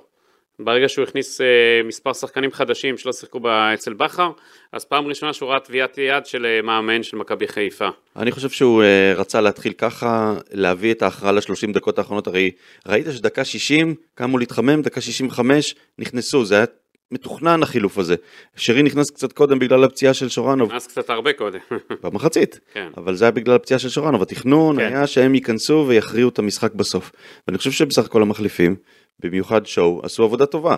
ברגע 0.60 0.90
שהוא 0.90 1.04
הכניס 1.04 1.42
אה, 1.42 1.46
מספר 1.84 2.14
שחקנים 2.14 2.52
חדשים 2.52 2.98
שלא 2.98 3.14
שיחקו 3.14 3.40
אצל 3.74 3.94
בכר, 3.94 4.32
אז 4.72 4.86
פעם 4.86 5.08
ראשונה 5.08 5.34
שהוא 5.34 5.50
ראה 5.50 5.60
טביעת 5.60 5.98
יד 5.98 6.26
של 6.26 6.62
מאמן 6.64 7.04
של 7.04 7.18
מכבי 7.18 7.48
חיפה. 7.48 7.88
אני 8.16 8.32
חושב 8.32 8.50
שהוא 8.50 8.84
רצה 9.16 9.42
להתחיל 9.42 9.74
ככה, 9.74 10.34
להביא 10.52 10.92
את 10.92 11.02
ההכרעה 11.02 11.32
ל-30 11.32 11.74
דקות 11.74 11.98
האחרונות, 11.98 12.28
הרי 12.28 12.52
ראית 12.88 13.06
שדקה 13.12 13.46
60, 13.46 13.96
קמו 14.16 14.38
להתחמם, 14.38 14.82
דקה 14.82 15.02
65, 15.02 15.76
נכנסו, 16.00 16.46
זה 16.46 16.56
היה 16.56 16.66
מתוכנן 17.14 17.64
החילוף 17.64 17.98
הזה. 17.98 18.16
שרי 18.56 18.84
נכנס 18.84 19.10
קצת 19.10 19.34
קודם 19.34 19.60
בגלל 19.60 19.84
הפציעה 19.84 20.14
של 20.14 20.30
שורנוב, 20.30 20.72
אז 20.72 20.88
קצת 20.88 21.10
הרבה 21.10 21.34
קודם. 21.34 21.60
במחצית, 22.04 22.60
כן. 22.74 22.88
אבל 22.98 23.16
זה 23.16 23.26
היה 23.26 23.32
בגלל 23.32 23.56
הפציעה 23.56 23.80
של 23.80 23.90
שורנוב, 23.90 24.22
התכנון 24.22 24.76
כן. 24.76 24.86
היה 24.86 25.08
שהם 25.08 25.36
ייכנסו 25.36 25.86
ויכריעו 25.88 26.30
את 26.30 26.40
המשחק 26.40 26.74
בסוף. 26.74 27.12
ואני 27.48 27.58
חושב 27.58 27.72
שבסך 27.72 28.06
הכל 28.06 28.22
המחליפים, 28.22 28.76
במיוחד 29.20 29.66
שואו, 29.66 30.02
עשו 30.04 30.24
עבודה 30.24 30.46
טובה. 30.46 30.76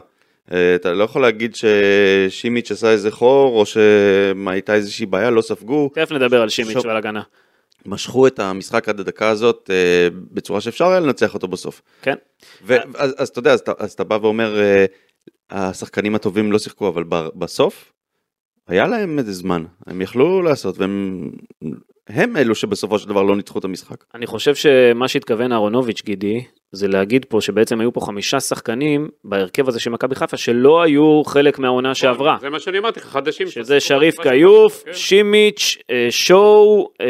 אה, 0.51 0.75
אתה 0.75 0.93
לא 0.93 1.03
יכול 1.03 1.21
להגיד 1.21 1.55
ששימיץ' 1.55 2.71
עשה 2.71 2.91
איזה 2.91 3.11
חור, 3.11 3.59
או 3.59 3.65
שהייתה 3.65 4.73
איזושהי 4.73 5.05
בעיה, 5.05 5.29
לא 5.29 5.41
ספגו. 5.41 5.89
תכף 5.93 6.11
נדבר 6.11 6.41
על 6.41 6.49
שימיץ'. 6.49 6.85
ועל 6.85 6.97
הגנה. 6.97 7.21
משכו 7.85 8.27
את 8.27 8.39
המשחק 8.39 8.89
עד 8.89 8.99
הדקה 8.99 9.29
הזאת 9.29 9.69
אה, 9.73 10.07
בצורה 10.31 10.61
שאפשר 10.61 10.87
היה 10.87 10.99
לנצח 10.99 11.33
אותו 11.33 11.47
בסוף. 11.47 11.81
כן. 12.01 12.15
ואז 12.65 13.15
אז 13.17 13.29
אתה 13.29 13.39
יודע, 13.39 13.53
אז 13.53 13.59
אתה, 13.59 13.71
אז 13.79 13.91
אתה 13.91 14.03
בא 14.03 14.17
ואומר, 14.21 14.59
אה, 14.59 14.85
השחקנים 15.49 16.15
הטובים 16.15 16.51
לא 16.51 16.59
שיחקו, 16.59 16.87
אבל 16.87 17.03
בסוף 17.35 17.93
היה 18.67 18.87
להם 18.87 19.19
איזה 19.19 19.33
זמן, 19.33 19.65
הם 19.87 20.01
יכלו 20.01 20.41
לעשות, 20.41 20.77
והם 20.77 21.31
הם 22.07 22.37
אלו 22.37 22.55
שבסופו 22.55 22.99
של 22.99 23.09
דבר 23.09 23.23
לא 23.23 23.35
ניצחו 23.35 23.59
את 23.59 23.65
המשחק. 23.65 24.03
אני 24.15 24.25
חושב 24.25 24.55
שמה 24.55 25.07
שהתכוון 25.07 25.51
אהרונוביץ', 25.51 26.01
גידי, 26.05 26.45
זה 26.75 26.87
להגיד 26.87 27.25
פה 27.29 27.41
שבעצם 27.41 27.79
היו 27.79 27.93
פה 27.93 28.01
חמישה 28.01 28.39
שחקנים 28.39 29.09
בהרכב 29.23 29.67
הזה 29.67 29.79
של 29.79 29.89
מכבי 29.89 30.15
חיפה 30.15 30.37
שלא 30.37 30.81
היו 30.81 31.23
חלק 31.25 31.59
מהעונה 31.59 31.95
שעברה. 31.95 32.37
זה 32.41 32.49
מה 32.49 32.59
שאני 32.59 32.77
אמרתי 32.77 32.99
לך, 32.99 33.05
חדשים. 33.05 33.47
שזה 33.47 33.79
שריף 33.79 34.21
כיוף, 34.21 34.83
כן. 34.85 34.93
שימיץ', 34.93 35.77
אה, 35.91 36.07
שואו, 36.09 36.89
אה, 37.01 37.07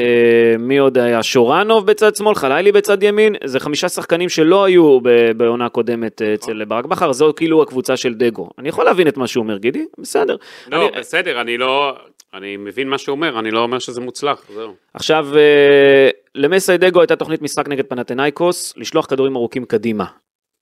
מי 0.59 0.77
עוד 0.77 0.97
היה? 0.97 1.23
שורנוב 1.23 1.87
בצד 1.87 2.15
שמאל, 2.15 2.35
חלילי 2.35 2.71
בצד 2.71 3.03
ימין, 3.03 3.35
זה 3.43 3.59
חמישה 3.59 3.89
שחקנים 3.89 4.29
שלא 4.29 4.63
היו 4.63 4.99
בעונה 5.37 5.69
קודמת 5.69 6.21
אה, 6.21 6.33
אצל 6.33 6.65
ברק 6.65 6.85
בכר, 6.85 7.11
זו 7.11 7.33
כאילו 7.35 7.61
הקבוצה 7.61 7.97
של 7.97 8.13
דגו. 8.13 8.49
אני 8.59 8.69
יכול 8.69 8.85
להבין 8.85 9.07
את 9.07 9.17
מה 9.17 9.27
שהוא 9.27 9.43
אומר, 9.43 9.57
גידי, 9.57 9.85
בסדר. 9.97 10.35
לא, 10.71 10.89
בסדר, 10.99 11.41
אני 11.41 11.57
לא... 11.57 11.95
אני 12.35 12.57
מבין 12.57 12.89
מה 12.89 12.97
שהוא 12.97 13.15
אומר, 13.15 13.39
אני 13.39 13.51
לא 13.51 13.59
אומר 13.59 13.79
שזה 13.79 14.01
מוצלח, 14.01 14.45
זהו. 14.53 14.73
עכשיו, 14.93 15.27
אה, 15.37 16.09
למסי 16.35 16.77
דגו 16.77 16.99
הייתה 16.99 17.15
תוכנית 17.15 17.41
משחק 17.41 17.67
נגד 17.67 17.85
פנתנייקוס, 17.85 18.73
לשלוח 18.77 19.05
כדורים 19.05 19.35
ארוכים 19.35 19.65
קדימה. 19.65 20.05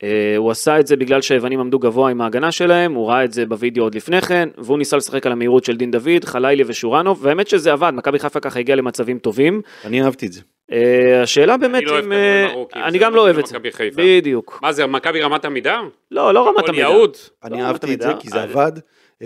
אה, 0.04 0.34
הוא 0.38 0.52
עשה 0.52 0.80
את 0.80 0.88
זה 0.88 0.96
בגלל 0.96 1.22
שהיוונים 1.22 1.60
עמדו 1.60 1.80
גבוה 1.80 2.12
עם 2.12 2.22
ההגנה 2.22 2.52
שלהם, 2.52 2.94
הוא 2.94 3.10
ראה 3.10 3.24
את 3.24 3.34
זה 3.34 3.46
בווידאו 3.46 3.84
עוד 3.84 3.96
לפני 3.96 4.22
כן, 4.22 4.50
והוא 4.58 4.78
ניסה 4.78 4.98
לשחק 4.98 5.26
על 5.26 5.32
המהירות 5.32 5.66
של 5.66 5.78
דין 5.78 5.92
דוד, 5.92 6.26
חלילי 6.26 6.64
ושורנוב, 6.68 7.20
והאמת 7.22 7.48
שזה 7.48 7.72
עבד, 7.72 7.92
מכבי 7.96 8.20
חיפה 8.20 8.40
ככה 8.40 8.60
הגיעה 8.60 8.76
למצבים 8.76 9.20
טובים. 9.20 9.62
אני 9.86 10.04
אהבתי 10.04 10.26
את 10.26 10.34
זה. 10.34 10.42
אה, 10.72 11.22
השאלה 11.22 11.58
באמת 11.58 11.76
אני 11.76 11.86
לא 11.86 11.92
אוהב 11.92 12.04
אם... 12.04 12.12
כדורים 12.12 12.50
ארוכים, 12.50 12.84
אני 12.84 12.98
גם 12.98 13.16
לא 13.16 13.22
אוהב 13.22 13.40
את 13.40 13.46
זה. 13.46 13.58
בדיוק. 13.96 14.60
מה 14.62 14.74
זה, 14.74 14.86
מכבי 14.86 15.22
רמת 15.22 15.46
עמידה? 15.46 15.82
לא, 16.12 16.34
לא 16.34 16.50
רמת. 16.50 16.78
יהוד? 16.78 17.18
אני 17.44 17.62
לא, 17.62 17.66
אהבתי 17.66 17.94
את 17.94 18.02
זה 18.02 18.12
כי 18.20 18.30
זה 18.30 18.44
עבד. 18.44 18.72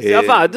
זה 0.02 0.16
אה, 0.16 0.20
עבד, 0.20 0.50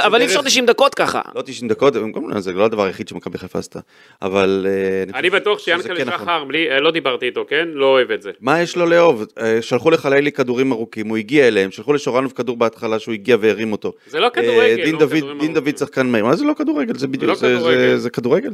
אבל 0.00 0.20
אי 0.20 0.26
אפשר 0.26 0.42
90 0.42 0.66
דקות 0.66 0.94
ככה. 0.94 1.20
לא 1.34 1.42
90 1.42 1.68
דקות, 1.68 1.94
גם- 1.94 2.40
זה 2.40 2.52
לא 2.52 2.64
הדבר 2.64 2.84
היחיד 2.84 3.08
שמכבי 3.08 3.38
חיפה 3.38 3.58
עשתה, 3.58 3.80
אבל... 4.22 4.66
אה, 5.12 5.18
אני 5.18 5.30
בטוח 5.30 5.58
שיענקל'ה 5.58 5.96
כן 5.96 6.08
נכון. 6.08 6.26
שחר, 6.26 6.44
בלי- 6.44 6.70
אה, 6.70 6.80
לא 6.80 6.90
דיברתי 6.90 7.26
איתו, 7.26 7.44
כן? 7.48 7.68
לא 7.72 7.86
אוהב 7.86 8.10
את 8.10 8.22
זה. 8.22 8.30
מה 8.40 8.60
יש 8.62 8.76
לו 8.76 8.86
לאהוב? 8.86 9.24
אה, 9.40 9.62
שלחו 9.62 9.90
לחלילי 9.90 10.32
כדורים 10.32 10.72
ארוכים, 10.72 11.08
הוא 11.08 11.16
הגיע 11.16 11.48
אליהם, 11.48 11.70
שלחו 11.70 11.92
לשורנוב 11.92 12.32
כדור 12.32 12.56
בהתחלה 12.56 12.98
שהוא 12.98 13.12
הגיע 13.14 13.36
והרים 13.40 13.72
אותו. 13.72 13.92
זה 14.06 14.20
לא 14.20 14.28
כדורגל. 14.28 14.84
דין 14.84 14.96
לא 15.54 15.60
דוד, 15.60 15.76
שחקן 15.78 16.06
מהיר, 16.06 16.24
מה 16.24 16.36
זה 16.36 16.44
לא 16.44 16.54
כדורגל? 16.54 16.94
זה 16.98 17.06
בדיוק, 17.06 17.28
לא 17.30 17.34
זה- 17.34 17.98
זה- 17.98 18.10
כדורגל. 18.10 18.52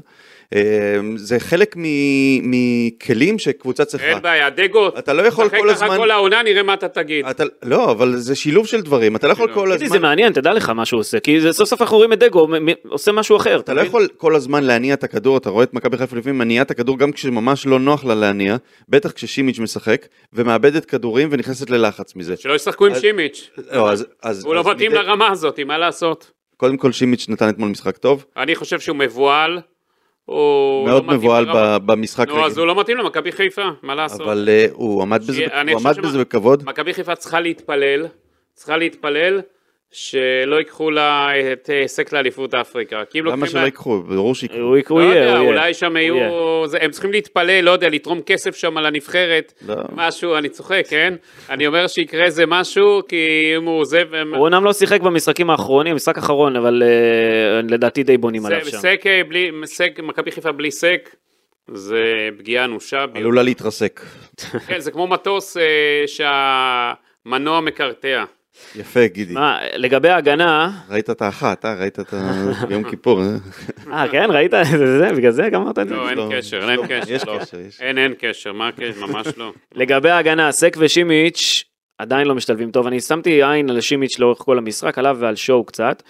זה. 0.55 0.59
אה, 0.61 1.17
זה 1.17 1.41
חלק 1.41 1.75
מ- 1.79 2.51
מכלים 2.51 3.39
שקבוצה 3.39 3.85
צריכה. 3.85 4.07
אין 4.07 4.23
בעיה, 4.23 4.51
דגו, 4.51 4.89
אתה 4.99 5.13
לא 5.13 5.23
יכול 5.23 5.49
כל 5.49 5.57
תשחק 5.57 5.71
הזמן- 5.71 5.89
ככה 5.89 5.97
כל 5.97 6.11
העונה, 6.11 6.43
נראה 6.43 6.63
מה 6.63 6.75
אתה 6.75 6.89
תגיד. 6.89 7.27
אתה, 7.27 7.45
לא, 7.63 7.91
אבל 7.91 8.17
זה 8.17 8.35
שילוב 8.37 8.67
של 8.67 8.81
דברים, 8.81 9.17
אתה 9.17 9.27
לא 9.27 9.33
יכול 9.33 9.55
כל 9.55 9.69
תגידי, 9.69 9.79
זה 9.79 9.95
הזמן... 9.95 10.03
מעניין, 10.09 10.33
תדע 10.33 10.53
לך 10.53 10.69
מה 10.71 10.85
שהוא 10.85 11.01
עושה, 11.01 11.21
כי 11.21 11.41
זה 11.41 11.53
סוף 11.53 11.69
סוף 11.69 11.83
אנחנו 11.83 11.97
רואים 11.97 12.13
את 12.13 12.19
דגו 12.19 12.47
מ- 12.49 12.67
מ- 12.71 12.89
עושה 12.89 13.13
משהו 13.13 13.37
אחר. 13.37 13.61
אתה 13.61 13.75
לא 13.75 13.81
יכול 13.81 14.09
כל 14.17 14.35
הזמן 14.35 14.65
להניע 14.65 14.95
את 14.95 15.05
הכדור, 15.05 15.37
אתה 15.37 15.51
רואה 15.51 15.65
את 15.65 15.75
מכבי 15.75 15.97
חיפה 15.97 16.17
לפעמים 16.17 16.39
מניעה 16.39 16.63
את 16.63 16.71
הכדור 16.71 16.99
גם 16.99 17.13
כשממש 17.13 17.67
לא 17.67 17.79
נוח 17.79 18.05
לה 18.05 18.15
להניע, 18.15 18.57
בטח 18.89 19.13
כששימיץ' 19.13 19.59
משחק, 19.59 20.07
ומאבדת 20.33 20.85
כדורים 20.85 21.29
ונכנסת 21.33 21.71
ללחץ 21.71 22.17
מזה. 22.17 22.37
שלא 22.37 22.55
ישחקו 22.55 22.87
עם 22.87 22.95
שימיץ'. 23.01 23.51
לא, 23.73 23.91
אז, 23.91 24.07
אז, 24.23 24.45
הוא 24.45 24.55
לא 24.55 24.61
אז 24.61 24.67
מתאים 24.67 24.91
מדי- 24.93 25.01
לרמה 25.01 25.29
הזאת, 25.31 25.61
מה 25.61 25.79
לעשות? 25.79 26.31
קודם 26.57 26.77
כל 26.77 26.93
שימיץ' 26.93 27.27
נתן 27.29 27.49
אתמול 27.49 27.69
משחק 27.69 27.97
טוב, 27.97 28.25
אני 28.37 28.55
חושב 28.55 28.81
שהוא 28.81 28.97
מבוהל. 28.97 29.59
הוא 30.27 30.87
מאוד 30.89 31.07
לא 31.07 31.13
מבוהל 31.13 31.45
לרמה. 31.45 31.79
ב- 31.79 31.87
במשחק 31.93 32.29
נו, 32.29 32.45
אז 32.47 32.53
רגל, 32.53 32.61
הוא 32.61 32.67
לא 32.67 32.81
מתאים 32.81 32.97
למכבי 32.99 33.33
חיפה, 33.33 33.63
מה 33.83 33.95
לעשות? 33.95 34.21
אבל 34.21 34.49
אה, 34.49 34.67
הוא 34.73 35.03
עמד 35.03 35.23
בזה, 35.23 35.47
הוא 35.73 35.81
עמד 35.81 35.93
שמה- 35.95 36.03
בזה 36.03 36.19
בכבוד. 36.19 36.63
מכבי 36.67 36.95
חיפה 36.95 37.15
צריכה 37.15 37.41
להתפלל, 37.41 38.07
צריכה 38.55 38.77
להתפלל 38.77 39.41
שלא 39.93 40.57
ייקחו 40.57 40.91
לה 40.91 41.29
את 41.53 41.71
אה, 41.73 41.89
סק 41.89 42.13
לאליפות 42.13 42.55
אפריקה. 42.55 43.03
למה 43.15 43.47
שלא 43.47 43.61
לה- 43.61 43.67
ייקחו? 43.67 44.03
ברור 44.03 44.35
שיקחו. 44.35 44.57
הוא 44.59 44.79
הוא 44.89 45.01
לא 45.01 45.05
יהיה, 45.05 45.25
יודע. 45.25 45.39
אולי 45.39 45.75
שם 45.75 45.97
יהיו, 45.97 46.17
הם 46.81 46.91
צריכים 46.91 47.13
להתפלל, 47.13 47.61
לא 47.61 47.71
יודע, 47.71 47.89
לתרום 47.89 48.21
כסף 48.27 48.57
שם 48.57 48.79
לנבחרת, 48.79 49.53
לא. 49.69 49.75
משהו, 49.93 50.37
אני 50.37 50.49
צוחק, 50.49 50.83
כן? 50.89 51.15
אני 51.51 51.67
אומר 51.67 51.87
שיקרה 51.87 52.25
איזה 52.25 52.47
משהו, 52.47 53.01
כי 53.09 53.17
אם 53.57 53.65
הוא 53.65 53.81
עוזב, 53.81 54.15
הם- 54.15 54.35
הוא 54.35 54.47
אומנם 54.47 54.65
לא 54.65 54.73
שיחק 54.73 55.01
במשחקים 55.01 55.51
האחרונים, 55.51 55.97
משחק 55.97 56.19
אחרון, 56.19 56.57
אבל 56.57 56.83
אה, 56.83 57.61
לדעתי 57.69 58.03
די 58.03 58.17
בונים 58.17 58.47
עליו 58.47 58.65
זה- 58.65 58.71
שם. 58.71 58.79
סק 58.79 59.03
אה, 59.07 59.21
בלי, 59.29 59.51
סק, 59.65 60.01
מכבי 60.03 60.31
חיפה 60.31 60.53
בלי 60.53 60.71
סק, 60.71 61.11
זה 61.75 62.03
פגיעה 62.39 62.65
אנושה. 62.65 63.05
עלולה 63.15 63.43
להתרסק. 63.43 64.01
כן, 64.67 64.79
זה 64.81 64.91
כמו 64.91 65.07
מטוס 65.07 65.57
שהמנוע 66.07 67.61
מקרטע. 67.61 68.25
יפה, 68.77 69.07
גידי. 69.07 69.35
מה, 69.35 69.59
לגבי 69.75 70.09
ההגנה, 70.09 70.71
ראית 70.91 71.11
את 71.11 71.23
האחת, 71.23 71.65
אה? 71.65 71.75
ראית 71.75 72.01
את 72.01 72.15
ה... 72.15 72.33
ביום 72.69 72.91
כיפור. 72.91 73.21
אה? 73.21 73.27
אה 73.93 74.09
כן, 74.09 74.31
ראית? 74.31 74.51
זה, 74.51 74.99
זה, 74.99 75.13
בגלל 75.17 75.31
זה 75.31 75.49
גמרת 75.53 75.79
את 75.79 75.89
זה? 75.89 75.95
לא, 75.95 76.09
אין 76.09 76.19
לא, 76.19 76.29
קשר, 76.33 76.71
אין 76.71 76.79
לא, 76.79 76.87
קשר. 76.89 77.13
יש 77.13 77.27
לא. 77.27 77.39
קשר, 77.39 77.61
יש. 77.61 77.81
אין, 77.81 77.99
אין 77.99 78.15
קשר, 78.19 78.53
מה 78.53 78.69
הקשר? 78.69 79.07
ממש 79.07 79.27
לא. 79.37 79.53
לגבי 79.75 80.11
ההגנה, 80.11 80.53
סק 80.53 80.77
ושימיץ' 80.79 81.65
עדיין 81.99 82.27
לא 82.27 82.35
משתלבים 82.35 82.71
טוב. 82.71 82.87
אני 82.87 83.01
שמתי 83.01 83.45
עין 83.45 83.71
על 83.71 83.81
שימיץ' 83.81 84.19
לאורך 84.19 84.39
כל 84.39 84.59
המשחק, 84.59 84.99
עליו 84.99 85.17
ועל 85.21 85.37
שואו 85.37 85.65
קצת. 85.65 86.03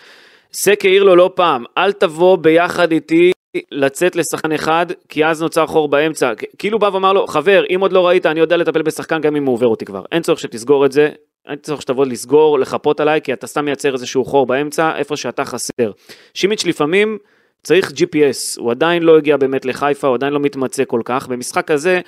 סק 0.53 0.85
העיר 0.85 1.05
לו 1.05 1.17
לא 1.17 1.31
פעם, 1.35 1.65
אל 1.79 1.93
תבוא 1.93 2.37
ביחד 2.37 2.93
איתי 2.93 3.33
לצאת 3.73 4.17
לשחקן 4.17 4.53
אחד, 4.53 4.87
כי 5.09 5.25
אז 5.25 5.43
נוצר 5.43 5.67
חור 5.67 5.89
באמצע. 5.89 6.33
כאילו 6.59 6.79
בא 6.79 6.91
ואמר 6.93 7.13
לו, 7.13 7.27
חבר, 7.27 7.65
אם 7.75 7.81
עוד 7.81 7.93
לא 7.93 8.07
ראית, 8.07 8.27
אני 8.27 8.41
יודע 8.41 8.57
לטפל 8.57 8.83
בשחקן 8.83 9.21
גם 9.21 9.37
אם 9.37 9.45
הוא 9.47 9.55
עובר 9.55 9.67
אותי 9.67 9.85
כבר. 9.85 10.05
אין 10.13 10.23
צורך 10.23 10.39
שתסגור 10.39 10.87
את 10.87 10.93
זה, 10.93 11.09
אין 11.49 11.59
צורך 11.59 11.83
שתבוא 11.83 12.07
לסגור, 12.07 12.59
לחפות 12.59 13.01
עליי, 13.01 13.21
כי 13.21 13.33
אתה 13.33 13.47
סתם 13.47 13.65
מייצר 13.65 13.93
איזשהו 13.93 14.25
חור 14.25 14.47
באמצע, 14.47 14.97
איפה 14.97 15.17
שאתה 15.17 15.45
חסר. 15.45 15.91
שימיץ' 16.35 16.65
לפעמים 16.65 17.19
צריך 17.63 17.91
GPS, 17.91 18.59
הוא 18.61 18.71
עדיין 18.71 19.03
לא 19.03 19.17
הגיע 19.17 19.37
באמת 19.37 19.65
לחיפה, 19.65 20.07
הוא 20.07 20.15
עדיין 20.15 20.33
לא 20.33 20.41
מתמצא 20.41 20.83
כל 20.87 21.01
כך. 21.05 21.29
במשחק 21.29 21.71
הזה, 21.71 22.01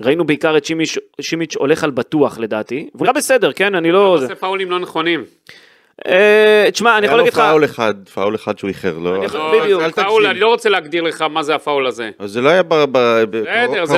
ראינו 0.00 0.24
בעיקר 0.24 0.56
את 0.56 0.64
שימיץ', 0.64 0.98
שימיץ' 1.20 1.56
הולך 1.56 1.84
על 1.84 1.90
בטוח 1.90 2.38
לדעתי, 2.38 2.88
והוא 2.94 3.06
היה 3.06 3.12
בסדר, 3.12 3.52
כן? 3.52 3.74
אני 3.74 3.92
לא... 3.92 4.06
הוא. 4.06 4.24
עושה 4.24 4.34
פאולים 4.34 4.70
לא 4.70 4.78
נכונים. 4.78 5.24
אה, 6.06 6.68
תשמע, 6.72 6.98
אני 6.98 7.06
יכול 7.06 7.20
היה 7.20 7.22
לו 7.22 7.24
להגיד 7.24 7.32
לך... 7.32 7.40
פאול 7.50 7.64
אחד, 7.64 7.94
פאול 8.14 8.34
אחד 8.34 8.58
שהוא 8.58 8.68
איחר, 8.68 8.98
לא? 8.98 9.24
יכול- 9.24 9.40
בדיוק. 9.62 9.82
פאול. 9.82 10.26
אני 10.26 10.40
לא 10.40 10.48
רוצה 10.48 10.68
להגדיר 10.68 11.02
לך 11.02 11.22
מה 11.22 11.42
זה 11.42 11.54
הפאול 11.54 11.86
הזה. 11.86 12.10
זה 12.24 12.40
לא 12.40 12.48
היה 12.48 12.62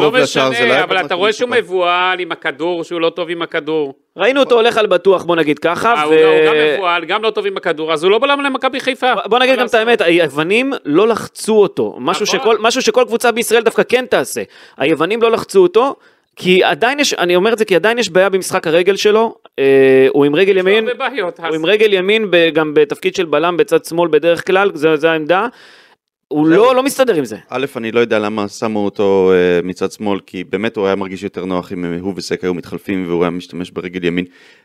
קרוב- 0.00 0.14
לא 0.14 0.20
לשער, 0.22 0.44
זה 0.44 0.50
לא 0.50 0.64
משנה, 0.64 0.74
היה 0.74 0.84
אבל 0.84 1.00
אתה 1.06 1.14
רואה 1.14 1.32
שהוא. 1.32 1.50
מבוהל 1.50 2.20
עם 2.20 2.32
הכדור, 2.32 2.84
שהוא 2.84 3.00
לא 3.00 3.10
טוב 3.10 3.30
עם 3.30 3.42
הכדור. 3.42 3.94
ראינו 4.16 4.40
אותו 4.40 4.54
הולך 4.54 4.76
על 4.78 4.86
בטוח, 4.86 5.24
בוא 5.24 5.36
נגיד 5.36 5.58
ככה, 5.58 5.94
אה, 5.94 6.08
ו... 6.08 6.12
הוא 6.12 6.46
גם 6.46 6.54
מבוהל, 6.76 7.04
גם 7.04 7.22
לא 7.22 7.30
טוב 7.30 7.46
עם 7.46 7.56
הכדור, 7.56 7.92
אז 7.92 8.04
הוא 8.04 8.10
לא 8.10 8.18
בלם 8.18 8.40
למכבי 8.40 8.80
חיפה. 8.80 9.12
בוא 9.24 9.38
נגיד 9.38 9.58
גם 9.58 9.66
את? 9.66 9.74
האמת, 9.74 10.00
היוונים 10.00 10.72
לא 10.84 11.08
לחצו 11.08 11.54
אותו, 11.62 11.96
משהו. 11.98 12.26
שכל, 12.26 12.56
משהו 12.60 12.82
שכל 12.82 13.04
קבוצה 13.06 13.32
בישראל 13.32 13.62
דווקא 13.62 13.82
כן 13.88 14.04
תעשה. 14.10 14.42
היוונים 14.76 15.22
לא 15.22 15.30
לחצו 15.30 15.62
אותו, 15.62 15.96
כי 16.36 16.64
עדיין 16.64 17.00
יש, 17.00 17.14
אני 17.14 17.36
אומר 17.36 17.52
את 17.52 17.58
זה 17.58 17.64
כי 17.64 17.76
עדיין 17.76 17.98
יש 17.98 18.10
בעיה 18.10 18.28
במשחק 18.28 18.66
הרגל 18.66 18.96
שלו, 18.96 19.34
אה, 19.58 20.06
הוא 20.10 20.24
עם 20.24 20.34
רגל 20.34 20.56
ימין, 20.56 20.74
יש 20.74 20.94
לו 20.94 21.02
הרבה 21.02 21.08
בעיות, 21.10 21.38
הוא 21.40 21.46
אז- 21.46 21.54
עם 21.54 21.66
רגל 21.66 21.92
ימין 21.92 22.30
ב- 22.30 22.48
גם 22.52 22.74
בתפקיד 22.74 23.14
של 23.14 23.24
בלם 23.24 23.56
בצד 23.56 23.84
שמאל 23.84 24.08
בדרך 24.10 24.46
כלל, 24.46 24.70
זו 24.74 24.96
זו 24.96 25.08
העמדה, 25.08 25.46
הוא. 26.28 26.48
לא, 26.48 26.74
לא 26.74 26.82
מסתדר 26.82 27.14
עם 27.14 27.24
זה. 27.24 27.36
א', 27.48 27.66
אני 27.76 27.92
לא 27.92 28.00
יודע 28.00 28.18
למה 28.18 28.48
שמו 28.48 28.84
אותו 28.84 29.32
אה, 29.34 29.60
מצד 29.62 29.92
שמאל, 29.92 30.20
כי 30.26 30.44
באמת 30.44 30.76
הוא 30.76 30.86
היה 30.86 30.94
מרגיש 30.94 31.22
יותר 31.22 31.44
נוח 31.44 31.72
אם 31.72 31.84
אה, 31.84 31.96
הוא 32.00 32.12
וסק 32.16 32.44
היו 32.44 32.54
מתחלפים 32.54 33.04
והוא 33.08 33.22
היה 33.22 33.30
משתמש 33.30 33.70
ברגל 33.70 34.04
ימין. 34.04 34.24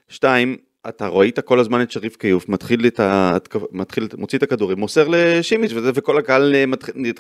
שתיים, 0.10 0.57
אתה 0.89 1.07
ראית 1.07 1.39
כל 1.39 1.59
הזמן 1.59 1.81
את 1.81 1.91
שריף 1.91 2.15
כיוף, 2.15 2.49
מתחיל 2.49 2.87
את 2.87 2.99
ה... 2.99 3.37
מתחיל, 3.71 4.07
מוציא 4.17 4.37
את 4.37 4.43
הכדורים, 4.43 4.79
מוסר 4.79 5.07
לשימיץ' 5.09 5.71
וזה, 5.75 5.91
וכל 5.95 6.17
הקהל 6.17 6.55
אה, 6.55 6.63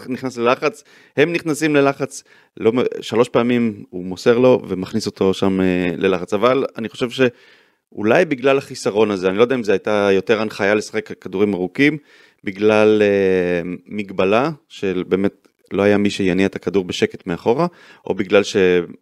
נכנס 0.07 0.37
ללחץ, 0.37 0.83
הם 1.17 1.33
נכנסים 1.33 1.75
ללחץ, 1.75 2.23
לא, 2.57 2.71
שלוש 3.01 3.29
פעמים 3.29 3.83
הוא 3.89 4.05
מוסר 4.05 4.37
לו 4.37 4.61
ומכניס 4.67 5.05
אותו 5.05 5.33
שם 5.33 5.61
אה, 5.61 5.89
ללחץ, 5.97 6.33
אבל 6.33 6.65
אני 6.77 6.89
חושב 6.89 7.09
שאולי 7.09 8.25
בגלל 8.25 8.57
החיסרון 8.57 9.11
הזה, 9.11 9.29
אני 9.29 9.37
לא 9.37 9.43
יודע 9.43 9.55
אם 9.55 9.63
זו 9.63 9.71
הייתה 9.71 10.09
יותר 10.11 10.41
הנחיה 10.41 10.75
לשחק 10.75 11.11
כדורים 11.21 11.53
ארוכים, 11.53 11.97
בגלל 12.43 13.01
אה, 13.01 13.61
מגבלה 13.85 14.49
של 14.69 15.03
באמת 15.07 15.47
לא 15.73 15.81
היה 15.81 15.97
מי 15.97 16.09
שיניע 16.09 16.45
את 16.45 16.55
הכדור 16.55 16.83
בשקט 16.83 17.27
מאחורה, 17.27 17.67
או 18.07 18.13
בגלל 18.13 18.43
ש... 18.43 18.55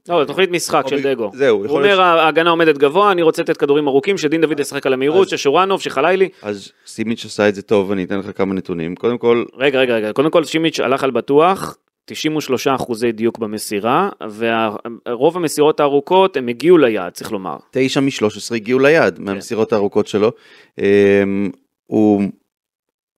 לא, 0.10 0.24
תוכנית 0.26 0.52
משחק 0.52 0.84
של 0.88 0.96
בג- 0.98 1.04
דגו. 1.08 1.32
זהו, 1.34 1.66
הוא 1.66 1.78
אומר 1.78 2.02
ההגנה 2.02 2.50
עומדת 2.50 2.78
גבוה, 2.78 3.12
אני 3.12 3.22
רוצה 3.22 3.42
לתת 3.42 3.58
כדורים 3.58 3.88
ארוכים, 3.88 4.18
שדין 4.18 4.42
דוד 4.42 4.60
ישחק 4.60 4.86
על 4.86 4.94
המהירות, 4.94 5.28
אז- 5.34 5.40
ששורנוב, 5.40 5.82
שחלילי. 5.82 6.30
אז 6.42 6.72
סימיץ' 6.88 7.26
עשה 7.26 7.50
את 7.50 7.56
זה 7.56 7.62
טוב, 7.62 7.92
אני 7.92 8.04
אתן 8.04 8.20
לך 8.20 8.38
כמה 8.38 8.54
נתונים. 8.54 8.96
קודם 8.96 9.18
כל, 9.18 9.44
רגע, 9.58 9.80
רגע, 9.80 9.96
רגע, 9.96 10.14
קודם 10.14 10.30
כל 10.32 10.44
שימיץ' 10.44 10.80
הלך 10.80 11.04
על 11.04 11.12
בטוח, 11.12 11.78
93 12.06 12.68
אחוזי 12.68 13.12
דיוק 13.12 13.38
במסירה, 13.38 14.10
ורוב 14.38 15.38
המסירות 15.38 15.80
הארוכות 15.80 16.38
הם 16.38 16.48
הגיעו 16.48 16.78
ליעד, 16.78 17.12
צריך 17.14 17.32
לומר. 17.32 17.58
9 17.72 18.00
מ-13 18.00 18.56
הגיעו 18.56 18.80
ליעד 18.80 19.18
כן. 19.18 19.24
מהמסירות 19.24 19.74
הארוכות 19.74 20.08
שלו. 20.08 20.32
אמ, 20.80 21.50
הוא... 21.86 22.22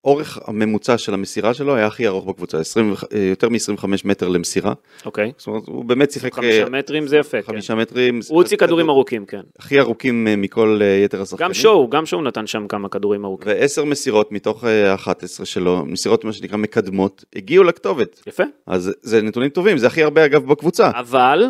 אורך 0.04 0.38
הממוצע 0.46 0.98
של 0.98 1.14
המסירה 1.14 1.54
שלו 1.54 1.76
היה 1.76 1.86
הכי 1.86 2.06
ארוך 2.06 2.26
בקבוצה, 2.26 2.58
20, 2.58 2.94
אה, 3.14 3.18
יותר 3.18 3.48
מ-25 3.48 3.86
מטר 4.04 4.28
למסירה. 4.28 4.72
אוקיי. 5.06 5.32
זאת 5.36 5.46
אומרת, 5.46 5.66
הוא 5.66 5.84
באמת 5.84 6.10
שיחק 6.10 6.34
חמישה 6.34 6.64
אה, 6.64 6.68
מטרים 6.68 7.06
זה 7.06 7.16
יפה, 7.16 7.42
כן. 7.42 7.52
חמישה 7.52 7.74
מטרים. 7.74 8.20
הוא 8.28 8.42
הוציא 8.42 8.56
כדורים 8.56 8.90
ארוכים, 8.90 9.26
כן. 9.26 9.40
הכי 9.58 9.80
ארוכים 9.80 10.28
אה, 10.28 10.36
מכל 10.36 10.78
אה, 10.82 10.86
יתר 11.04 11.22
השחקנים. 11.22 11.48
גם 11.48 11.54
שואו, 11.54 11.90
גם 11.90 12.06
שואו 12.06 12.22
נתן 12.22 12.46
שם 12.46 12.66
כמה 12.68 12.88
כדורים 12.88 13.24
ארוכים. 13.24 13.52
ועשר 13.52 13.84
מסירות 13.84 14.32
מתוך 14.32 14.64
אה, 14.64 14.94
11 14.94 15.46
שלו, 15.46 15.84
מסירות 15.86 16.24
מה 16.24 16.32
שנקרא 16.32 16.56
מקדמות, 16.56 17.24
הגיעו 17.36 17.64
לכתובת. 17.64 18.22
יפה. 18.26 18.44
אז 18.66 18.92
זה 19.02 19.22
נתונים 19.22 19.48
טובים, 19.48 19.78
זה 19.78 19.86
הכי 19.86 20.02
הרבה 20.02 20.24
אגב 20.24 20.46
בקבוצה. 20.46 20.90
אבל, 20.94 21.44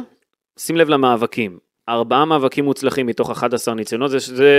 שים 0.58 0.76
לב 0.76 0.88
למאבקים. 0.88 1.71
ארבעה 1.88 2.24
מאבקים 2.24 2.64
מוצלחים 2.64 3.06
מתוך 3.06 3.30
11 3.30 3.74
ניסיונות, 3.74 4.10
זה, 4.10 4.18
זה 4.18 4.54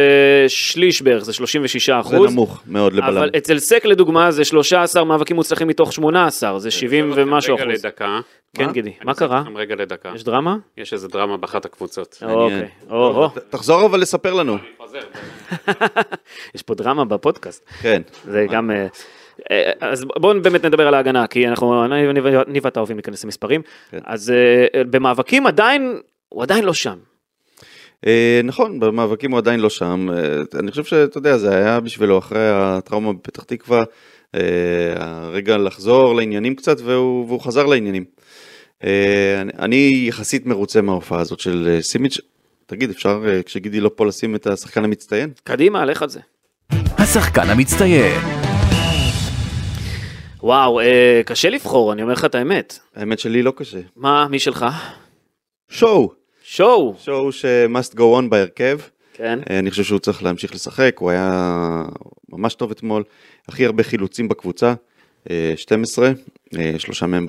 שליש 0.47 1.01
בערך, 1.01 1.23
זה 1.23 1.33
36 1.33 1.89
זה 1.89 1.99
אחוז. 1.99 2.31
נמוך 2.31 2.61
מאוד 2.67 2.93
לבלם. 2.93 3.17
אבל 3.17 3.29
אצל 3.37 3.59
סק 3.59 3.85
לדוגמה 3.85 4.31
זה 4.31 4.45
13 4.45 5.03
מאבקים 5.03 5.35
מוצלחים 5.35 5.67
מתוך 5.67 5.93
18, 5.93 6.59
זה 6.59 6.71
70 6.71 7.09
עוצר 7.09 7.21
אתכם 7.21 7.31
ומשהו 7.33 7.55
רגע 7.55 7.63
אחוז. 7.63 7.85
לדקה. 7.85 8.19
כן? 8.57 8.71
גידי, 8.71 8.89
אני 8.89 9.05
מה 9.05 9.13
קרה? 9.13 9.41
אתכם 9.41 9.57
רגע 9.57 9.75
לדקה. 9.75 10.11
יש 10.15 10.23
דרמה? 10.23 10.57
יש 10.77 10.93
איזה 10.93 11.07
דרמה 11.07 11.37
באחת 11.37 11.65
הקבוצות. 11.65 12.23
אוקיי, 12.25 12.67
או, 12.89 12.97
או, 13.23 13.29
ת- 13.29 13.37
תחזור 13.49 13.85
אבל 13.85 13.99
לספר 13.99 14.33
לנו. 14.33 14.53
אני. 14.57 14.99
יש 16.55 16.61
פה 16.61 16.75
דרמה 16.75 17.05
בפודקאסט. 17.05 17.65
כן. 17.81 18.01
זה 18.23 18.45
גם... 18.51 18.71
אה, 18.71 18.87
אה, 19.51 19.71
אז 19.81 20.05
בואו 20.19 20.41
באמת 20.41 20.65
נדבר 20.65 20.87
על 20.87 20.93
ההגנה, 20.93 21.27
כי 21.27 21.47
אנחנו, 21.47 21.85
אני 21.85 22.09
אני- 22.09 22.19
אני 22.47 22.59
ואתה 22.63 22.79
אוהבים 22.79 22.97
להיכנס 22.97 23.23
למספרים. 23.23 23.61
כן. 23.91 23.97
אז 24.05 24.31
אה, 24.75 24.83
במאבקים 24.83 25.47
עדיין, 25.47 25.99
הוא 26.29 26.43
עדיין 26.43 26.63
לא 26.65 26.73
שם. 26.73 26.97
אה, 28.07 28.41
נכון, 28.43 28.79
במאבקים 28.79 29.31
הוא 29.31 29.37
עדיין 29.37 29.59
לא 29.59 29.69
שם. 29.69 30.09
אה, 30.13 30.59
אני 30.59 30.71
חושב 30.71 30.83
שאתה 30.83 31.17
יודע, 31.17 31.37
זה 31.37 31.55
היה 31.55 31.79
בשבילו 31.79 32.17
אחרי 32.17 32.49
הטראומה 32.53 33.13
בפתח 33.13 33.43
תקווה, 33.43 33.83
אה, 34.35 34.41
הרגע 34.97 35.57
לחזור 35.57 36.15
לעניינים 36.15 36.55
קצת, 36.55 36.81
והוא, 36.81 37.27
והוא 37.27 37.41
חזר 37.41 37.65
לעניינים. 37.65 38.03
אני, 39.59 40.05
יחסית 40.07 40.45
מרוצה 40.45 40.81
מההופעה 40.81 41.21
הזאת 41.21 41.39
של 41.39 41.77
סימיץ'. 41.81 42.17
תגיד, 42.65 42.89
אפשר 42.89 43.23
כשגידי 43.45 43.79
לא 43.79 43.91
פה 43.95 44.05
לשים 44.05 44.35
את 44.35 44.47
השחקן 44.47 44.83
המצטיין? 44.83 45.29
קדימה, 45.43 45.85
לך 45.85 46.01
על 46.01 46.09
זה. 46.09 46.19
השחקן 46.97 47.49
המצטיין. 47.49 48.21
וואו, 50.43 50.79
אה, 50.79 51.21
קשה 51.25 51.49
לבחור, 51.49 51.93
אני 51.93 52.01
אומר 52.01 52.13
לך 52.13 52.25
את 52.25 52.35
האמת. 52.35 52.79
האמת 52.95 53.19
שלי 53.19 53.43
לא 53.43 53.53
קשה. 53.55 53.79
מה, 53.95 54.27
מי 54.27 54.39
שלך? 54.39 54.65
שואו, 55.69 56.11
שואו. 56.45 56.95
שואו 56.99 57.31
ש-must 57.31 57.95
go 57.95 58.19
on 58.19 58.29
בהרכב. 58.29 58.79
כן. 59.13 59.39
אה, 59.49 59.59
אני 59.59 59.71
חושב 59.71 59.83
שהוא 59.83 59.99
צריך 59.99 60.23
להמשיך 60.23 60.53
לשחק, 60.53 60.95
הוא 60.99 61.09
היה 61.09 61.83
ממש 62.29 62.55
טוב 62.55 62.71
אתמול, 62.71 63.03
הכי 63.49 63.65
הרבה 63.65 63.83
חילוצים 63.83 64.27
בקבוצה. 64.27 64.73
אה, 65.29 65.53
12, 65.55 66.11
אה, 66.57 66.73
שלושה 66.77 67.05
מהם 67.05 67.27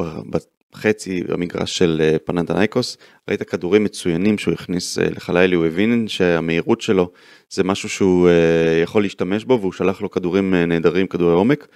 בחצי 0.72 1.22
במגרש 1.22 1.78
של 1.78 2.00
אה, 2.04 2.16
פננתנייקוס. 2.24 2.96
ראית 3.28 3.42
כדורים 3.42 3.84
מצוינים 3.84 4.38
שהוא 4.38 4.54
הכניס 4.54 4.98
אה, 4.98 5.10
לחלילי, 5.10 5.56
הוא 5.56 5.66
הבין 5.66 6.08
שהמהירות 6.08 6.80
שלו 6.80 7.10
זה 7.50 7.64
משהו 7.64 7.88
שהוא 7.88 8.28
אה, 8.28 8.80
יכול 8.82 9.02
להשתמש 9.02 9.44
בו 9.44 9.60
והוא 9.60 9.72
שלח 9.72 10.02
לו 10.02 10.10
כדורים 10.10 10.54
אה, 10.54 10.66
נהדרים, 10.66 11.06
כדורי 11.06 11.34
עומק. 11.34 11.68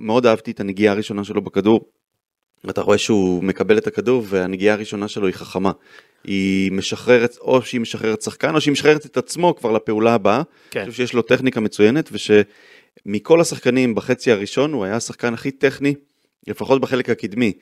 מאוד 0.00 0.26
אהבתי 0.26 0.50
את 0.50 0.60
הנגיעה 0.60 0.94
הראשונה 0.94 1.24
שלו 1.24 1.42
בכדור. 1.42 1.80
אתה 2.70 2.80
רואה 2.80 2.98
שהוא 2.98 3.44
מקבל 3.44 3.78
את 3.78 3.86
הכדור 3.86 4.24
והנגיעה 4.28 4.74
הראשונה 4.74 5.08
שלו 5.08 5.26
היא 5.26 5.34
חכמה. 5.34 5.72
היא 6.24 6.72
משחררת, 6.72 7.36
או 7.40 7.62
שהיא 7.62 7.80
משחררת 7.80 8.22
שחקן, 8.22 8.54
או 8.54 8.60
שהיא 8.60 8.72
משחררת 8.72 9.06
את 9.06 9.16
עצמו 9.16 9.56
כבר 9.56 9.72
לפעולה 9.72 10.14
הבאה. 10.14 10.42
כן. 10.70 10.80
אני 10.80 10.90
חושב 10.90 11.02
שיש 11.02 11.14
לו 11.14 11.22
טכניקה 11.22 11.60
מצוינת, 11.60 12.10
ושמכל 12.12 13.40
השחקנים 13.40 13.94
בחצי 13.94 14.32
הראשון 14.32 14.72
הוא 14.72 14.84
היה 14.84 14.96
השחקן 14.96 15.34
הכי 15.34 15.50
טכני, 15.50 15.94
לפחות 16.46 16.80
בחלק 16.80 17.10
הקדמי. 17.10 17.52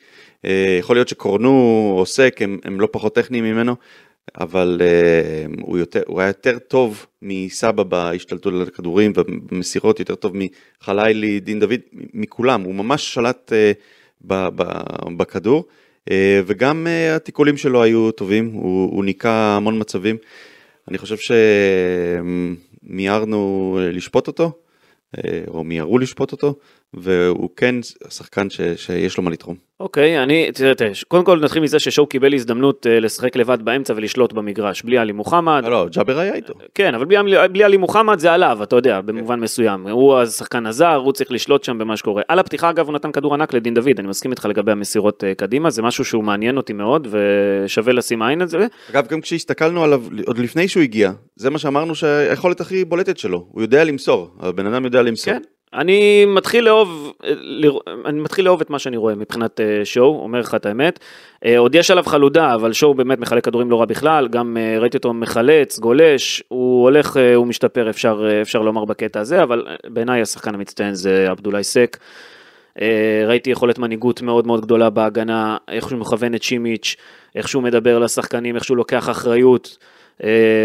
אה, 0.45 0.77
יכול 0.81 0.97
להיות 0.97 1.09
שקורנו 1.09 1.51
או 1.99 2.07
סק 2.07 2.37
הם, 2.41 2.59
הם 2.65 2.81
לא 2.81 2.89
פחות 2.93 3.15
טכניים 3.15 3.45
ממנו, 3.45 3.77
אבל 4.41 4.81
אה, 4.81 5.47
הוא, 5.61 5.79
יותר, 5.79 6.03
הוא 6.07 6.21
היה 6.21 6.29
יותר 6.29 6.59
טוב 6.59 7.07
מסבא 7.23 7.83
בהשתלטות 7.83 8.53
על 8.53 8.63
הכדורים 8.63 9.13
ובמסירות, 9.17 10.01
יותר 10.01 10.15
טוב 10.15 10.33
מחלילי, 10.35 11.41
דין 11.41 11.61
דוד, 11.61 11.81
מכולם, 11.93 12.63
הוא 12.63 12.75
ממש 12.75 13.15
שלט 13.15 13.53
אה, 13.53 13.73
בכדור. 15.17 15.65
אה, 16.11 16.41
וגם 16.47 16.87
אה, 16.87 17.17
התיקולים 17.17 17.57
שלו 17.57 17.83
היו 17.83 18.11
טובים, 18.11 18.51
הוא, 18.53 18.91
הוא 18.93 19.05
ניקה 19.05 19.57
המון 19.57 19.81
מצבים. 19.81 20.17
אני 20.89 20.99
חושב 20.99 21.17
שמיהרנו 22.83 23.79
לשפוט 23.83 24.27
אותו, 24.27 24.53
אה, 25.19 25.45
או 25.49 25.65
מיהרו 25.65 25.99
לשפוט 25.99 26.33
אותו, 26.33 26.55
והוא 26.95 27.51
כן 27.57 27.75
שחקן 28.09 28.51
ש, 28.51 28.61
שיש 28.77 29.17
לו 29.17 29.23
מה 29.23 29.31
לתרום. 29.31 29.57
אוקיי, 29.81 30.23
אני, 30.23 30.53
תראה, 30.53 30.75
תראה, 30.75 30.91
קודם 31.09 31.25
כל 31.25 31.41
נתחיל 31.41 31.63
מזה 31.63 31.79
ששואו 31.79 32.07
קיבל 32.07 32.35
הזדמנות 32.35 32.87
אה, 32.87 33.01
לשחק 33.01 33.37
לבד 33.37 33.63
באמצע 33.63 33.95
ולשלוט 33.97 34.33
במגרש, 34.33 34.83
בלי 34.83 34.99
עלי 34.99 35.13
מוחמד. 35.13 35.63
לא, 35.65 35.71
לא, 35.71 35.89
ג'אבר 35.89 36.19
היה 36.19 36.35
איתו. 36.35 36.55
כן, 36.75 36.95
אבל 36.95 37.05
בלי, 37.05 37.17
בלי 37.53 37.65
עלי 37.65 37.77
מוחמד 37.77 38.19
זה 38.19 38.33
עליו, 38.33 38.59
אתה 38.63 38.77
יודע, 38.77 39.01
במובן 39.01 39.41
מסוים. 39.41 39.89
הוא 39.89 40.19
השחקן 40.19 40.67
הזר, 40.67 40.95
הוא 40.95 41.13
צריך 41.13 41.33
לשלוט 41.33 41.65
שם 41.65 41.79
במה 41.79 41.97
שקורה. 41.97 42.23
על 42.29 42.39
הפתיחה, 42.39 42.71
אגב, 42.71 42.87
הוא 42.87 42.95
נתן 42.95 43.13
כדור 43.13 43.35
ענק 43.35 43.55
לדין 43.55 43.75
דוד, 43.75 43.99
אני 43.99 44.09
מסכים 44.09 44.31
איתך 44.31 44.45
לגבי 44.45 44.73
המסירות 44.73 45.25
אה, 45.25 45.35
קדימה, 45.35 45.71
זה 45.71 45.83
משהו 45.83 46.05
שהוא 46.05 46.25
מעניין 46.25 46.57
אותי 46.57 46.73
מאוד, 46.73 47.09
ושווה 47.11 47.93
לשים 47.93 48.23
עין 48.23 48.43
על 48.43 48.49
זה. 48.49 48.67
אגב, 48.91 49.07
גם 49.07 49.21
כשהסתכלנו 49.21 49.85
עליו, 49.85 50.03
עוד 50.27 50.39
לפני 50.39 50.69
שהוא 50.69 50.83
הגיע, 50.83 51.13
זה 51.37 51.51
מה 51.51 51.59
שאמרנו 51.59 51.95
שהיכולת 51.95 52.61
הכי 52.61 52.85
בולטת 52.85 53.19
שלו, 53.19 53.47
הוא 53.51 53.63
יודע 53.63 53.85
למסור, 53.85 54.31
הבן 54.41 54.67
אדם 54.67 54.85
יודע 54.85 55.03
למסור. 55.03 55.35
כן. 55.35 55.43
אני 55.75 56.25
מתחיל 56.25 56.65
לאהוב, 56.65 57.13
אה, 57.25 57.33
אני 58.05 58.21
מתחיל 58.21 58.45
לאהוב 58.45 58.61
את 58.61 58.71
מה 58.71 58.79
שאני 58.79 58.97
רואה 58.97 59.15
מבחינת 59.15 59.61
אה, 59.61 59.85
שואו, 59.85 60.21
אומר 60.23 60.41
לך 60.41 60.55
את 60.55 60.67
האמת. 60.67 60.99
אה, 61.45 61.59
עוד 61.59 61.75
יש 61.75 61.91
עליו 61.91 62.05
חלודה, 62.05 62.55
אבל 62.55 62.73
שואו 62.73 62.95
באמת 62.95 63.19
מחלק 63.19 63.45
כדורים 63.45 63.71
לא 63.71 63.81
רע 63.81 63.85
בכלל, 63.85 64.29
גם 64.29 64.57
ראיתי 64.81 64.97
אותו 64.97 65.13
מחלץ, 65.13 65.79
גולש, 65.79 66.43
הוא 66.49 66.83
הולך, 66.83 67.17
הוא 67.35 67.47
משתפר, 67.47 67.91
אפשר, 67.91 68.29
אפשר 68.43 68.63
לומר 68.63 68.85
בקטע 68.85 69.21
הזה, 69.21 69.43
אבל 69.43 69.67
בעיניי 69.87 70.23
השחקן 70.23 70.55
המצטיין 70.55 70.95
זה 70.95 71.31
עבדולאי 71.31 71.65
סק. 71.65 71.97
ראיתי 73.27 73.51
יכולת 73.51 73.79
מנהיגות 73.79 74.23
מאוד 74.23 74.47
מאוד 74.47 74.61
גדולה 74.61 74.91
בהגנה, 74.91 75.57
איך 75.69 75.89
שהוא 75.89 75.99
מכוון 75.99 76.35
את 76.35 76.43
שימיץ', 76.43 76.97
איך 77.35 77.49
שהוא 77.49 77.63
מדבר 77.63 77.99
לשחקנים, 77.99 78.57
איך 78.57 78.65
שהוא 78.65 78.77
לוקח 78.77 79.11
אחריות, 79.11 79.79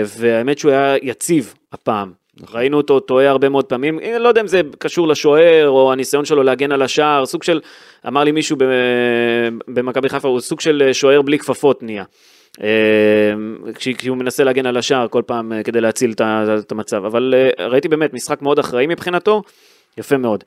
והאמת 0.05 0.57
שהוא 0.57 0.71
היה 0.71 0.95
יציב 1.01 1.53
הפעם. 1.73 2.20
ראינו 2.53 2.77
אותו 2.77 2.99
טועה 2.99 3.29
הרבה 3.29 3.49
מאוד 3.49 3.65
פעמים, 3.65 3.99
אה, 3.99 4.19
לא 4.19 4.27
יודע 4.27 4.41
אם 4.41 4.47
זה 4.47 4.61
קשור 4.79 5.07
לשוער 5.07 5.67
או 5.69 5.91
הניסיון 5.91 6.25
שלו 6.25 6.43
להגן 6.43 6.71
על 6.71 6.81
השער, 6.81 7.25
סוג 7.25 7.43
של, 7.43 7.59
אמר 8.07 8.23
לי 8.23 8.31
מישהו 8.31 8.57
במכבי 9.67 10.09
חיפה, 10.09 10.27
הוא 10.27 10.39
סוג 10.39 10.59
של 10.61 10.89
שוער 10.93 11.21
בלי 11.21 11.39
כפפות 11.39 11.83
נהיה. 11.83 12.03
אה, 12.63 12.67
כש- 13.75 13.87
כשהוא 13.89 14.17
מנסה 14.17 14.43
להגן 14.43 14.65
על 14.65 14.77
השער 14.77 15.07
כל 15.07 15.21
פעם 15.25 15.53
אה, 15.53 15.63
כדי 15.63 15.81
להציל 15.81 16.11
את 16.11 16.21
את 16.59 16.71
המצב, 16.71 17.05
אבל 17.05 17.33
אה, 17.59 17.67
ראיתי 17.67 17.87
באמת 17.87 18.13
משחק 18.13 18.41
מאוד 18.41 18.59
אחראי 18.59 18.87
מבחינתו, 18.87 19.41
יפה 19.97 20.17
מאוד. 20.17 20.43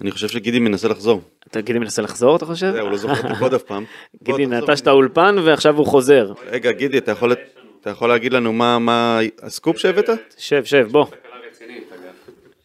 אני 0.00 0.10
חושב 0.10 0.28
שגידי 0.28 0.58
מנסה 0.58 0.88
לחזור. 0.88 1.20
אתה 1.50 1.60
גידי 1.60 1.78
מנסה 1.78 2.02
לחזור 2.02 2.36
אתה 2.36 2.46
חושב? 2.46 2.70
זהו, 2.72 2.80
הוא 2.82 2.90
לא 2.90 2.96
זוכר 2.96 3.28
אותי 3.30 3.42
עוד 3.44 3.54
אף 3.54 3.62
פעם. 3.62 3.84
גידי. 4.24 4.46
נטש 4.46 4.80
את 4.80 4.86
האולפן 4.86 5.36
ועכשיו 5.44 5.76
הוא 5.76 5.86
חוזר. 5.86 6.32
רגע, 6.50 6.72
גידי, 6.72 6.98
אתה 6.98 7.10
יכול- 7.10 7.32
אתה 7.80 7.90
יכול 7.90 8.08
להגיד 8.08 8.32
לנו 8.32 8.52
מה- 8.52 8.78
מה 8.78 9.18
הסקופ 9.42 9.76
שהבאת? 9.78 10.08
שב 10.38 10.64
שב 10.64 10.88
בוא, 10.90 11.06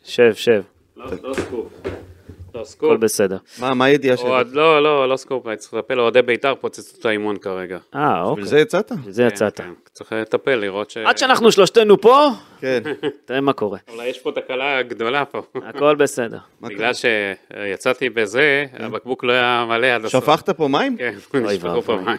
שב 0.03 0.33
שב, 0.33 0.61
לא 0.97 1.07
סקופ. 1.33 1.67
לא 2.55 2.59
הכל 2.61 2.65
סקופ. 2.65 2.99
בסדר. 2.99 3.37
מה 3.59 3.73
מה 3.73 3.85
הידיעה 3.85 4.17
שהבאת? 4.17 4.47
לא, 4.51 4.83
לא, 4.83 5.09
לא 5.09 5.17
סקופ, 5.17 5.47
אני 5.47 5.57
צריך 5.57 5.73
לטפל, 5.73 5.99
אוהדי 5.99 6.21
בית"ר 6.21 6.55
פוצצו 6.55 6.99
את 6.99 7.05
האימון 7.05 7.37
כרגע. 7.37 7.77
אה 7.95 8.21
אוקיי, 8.21 8.43
בשביל 8.43 8.45
זה 8.57 8.59
יצאת? 8.59 8.91
זה 9.09 9.23
יצאת. 9.23 9.57
כן, 9.57 9.63
כן, 9.63 9.73
צריך 9.93 10.11
לטפל, 10.13 10.55
לראות 10.55 10.89
ש... 10.91 10.97
עד 10.97 11.17
שאנחנו 11.17 11.51
שלושתנו 11.51 12.01
פה, 12.01 12.27
כן. 12.59 12.83
תראה 13.25 13.41
מה 13.41 13.53
קורה. 13.53 13.79
אולי 13.93 14.07
יש 14.07 14.19
פה 14.19 14.31
תקלה 14.31 14.81
גדולה 14.81 15.25
פה. 15.25 15.41
הכל 15.55 15.95
בסדר. 15.95 16.37
בגלל 16.61 16.91
שיצאתי 16.93 18.09
בזה, 18.09 18.65
הבקבוק 18.73 19.23
לא 19.23 19.31
היה 19.31 19.65
מלא 19.69 19.87
עד 19.87 20.05
הסוף. 20.05 20.23
שפכת 20.23 20.49
פה 20.49 20.67
מים? 20.67 20.97
כן, 20.97 21.15
נשפכו 21.33 21.81
פה. 21.87 21.95
מים. 21.97 22.17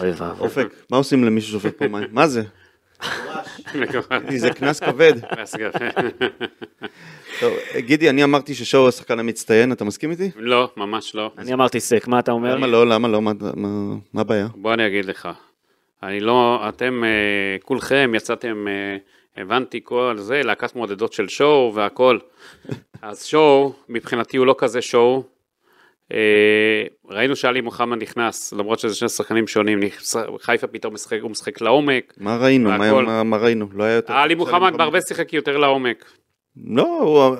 אוי 0.00 0.10
ואבוי. 0.10 0.46
אופק, 0.46 0.68
מה 0.90 0.96
עושים 0.96 1.24
למי 1.24 1.40
ששופך 1.40 1.70
פה 1.76 1.88
מים? 1.88 2.08
מה 2.12 2.26
זה? 2.28 2.42
זה 4.36 4.50
קנס 4.50 4.80
כבד. 4.80 5.12
טוב, 7.40 7.52
גידי, 7.76 8.10
אני 8.10 8.24
אמרתי 8.24 8.54
ששואו 8.54 8.88
השחקן 8.88 9.18
המצטיין, 9.18 9.72
אתה 9.72 9.84
מסכים 9.84 10.10
איתי? 10.10 10.30
לא, 10.36 10.70
ממש 10.76 11.14
לא. 11.14 11.30
אני 11.38 11.52
אמרתי 11.54 11.80
סק, 11.80 12.08
מה 12.08 12.18
אתה 12.18 12.32
אומר? 12.32 12.54
למה 12.56 12.66
לא? 12.66 12.86
למה 12.86 13.08
לא? 13.08 13.22
מה- 13.22 13.32
מה- 13.54 13.94
מה 14.14 14.20
הבעיה? 14.20 14.48
בוא 14.54 14.74
אני 14.74 14.86
אגיד 14.86 15.04
לך. 15.04 15.28
אני 16.02 16.20
לא, 16.20 16.64
אתם 16.68 17.04
אה, 17.04 17.08
כולכם 17.62 18.12
יצאתם, 18.16 18.66
אה, 18.68 18.96
הבנתי 19.42 19.80
כל 19.84 20.14
זה, 20.18 20.42
להקת 20.42 20.76
מועדדות 20.76 21.12
של 21.12 21.28
שואו 21.28 21.72
והכל. 21.74 22.18
אז 23.02 23.24
שואו, 23.24 23.72
מבחינתי 23.88 24.36
הוא 24.36 24.46
לא 24.46 24.54
כזה 24.58 24.82
שואו. 24.82 25.24
אה, 26.12 26.18
ראינו 27.10 27.36
שאלי 27.36 27.60
מוחמד 27.60 28.02
נכנס, 28.02 28.52
למרות 28.52 28.78
שזה 28.78 28.94
שני 28.94 29.08
שחקנים 29.08 29.46
שונים, 29.46 29.80
חיפה 30.40 30.66
פתאום 30.66 30.94
משחק, 30.94 31.18
הוא 31.22 31.30
משחק 31.30 31.60
לעומק. 31.60 32.14
מה 32.16 32.36
ראינו? 32.36 32.70
מה- 32.70 32.76
והכל. 32.80 33.04
מה- 33.06 33.22
מה 33.22 33.36
ראינו? 33.36 33.66
לא 33.74 33.84
היה 33.84 33.94
יותר... 33.94 34.12
עלי 34.12 34.34
מוחמד 34.34 34.72
בהרבה 34.76 34.98
שיחק 35.00 35.32
יותר 35.32 35.56
לעומק. 35.56 36.04
לא, 36.66 36.82
הוא- 37.00 37.36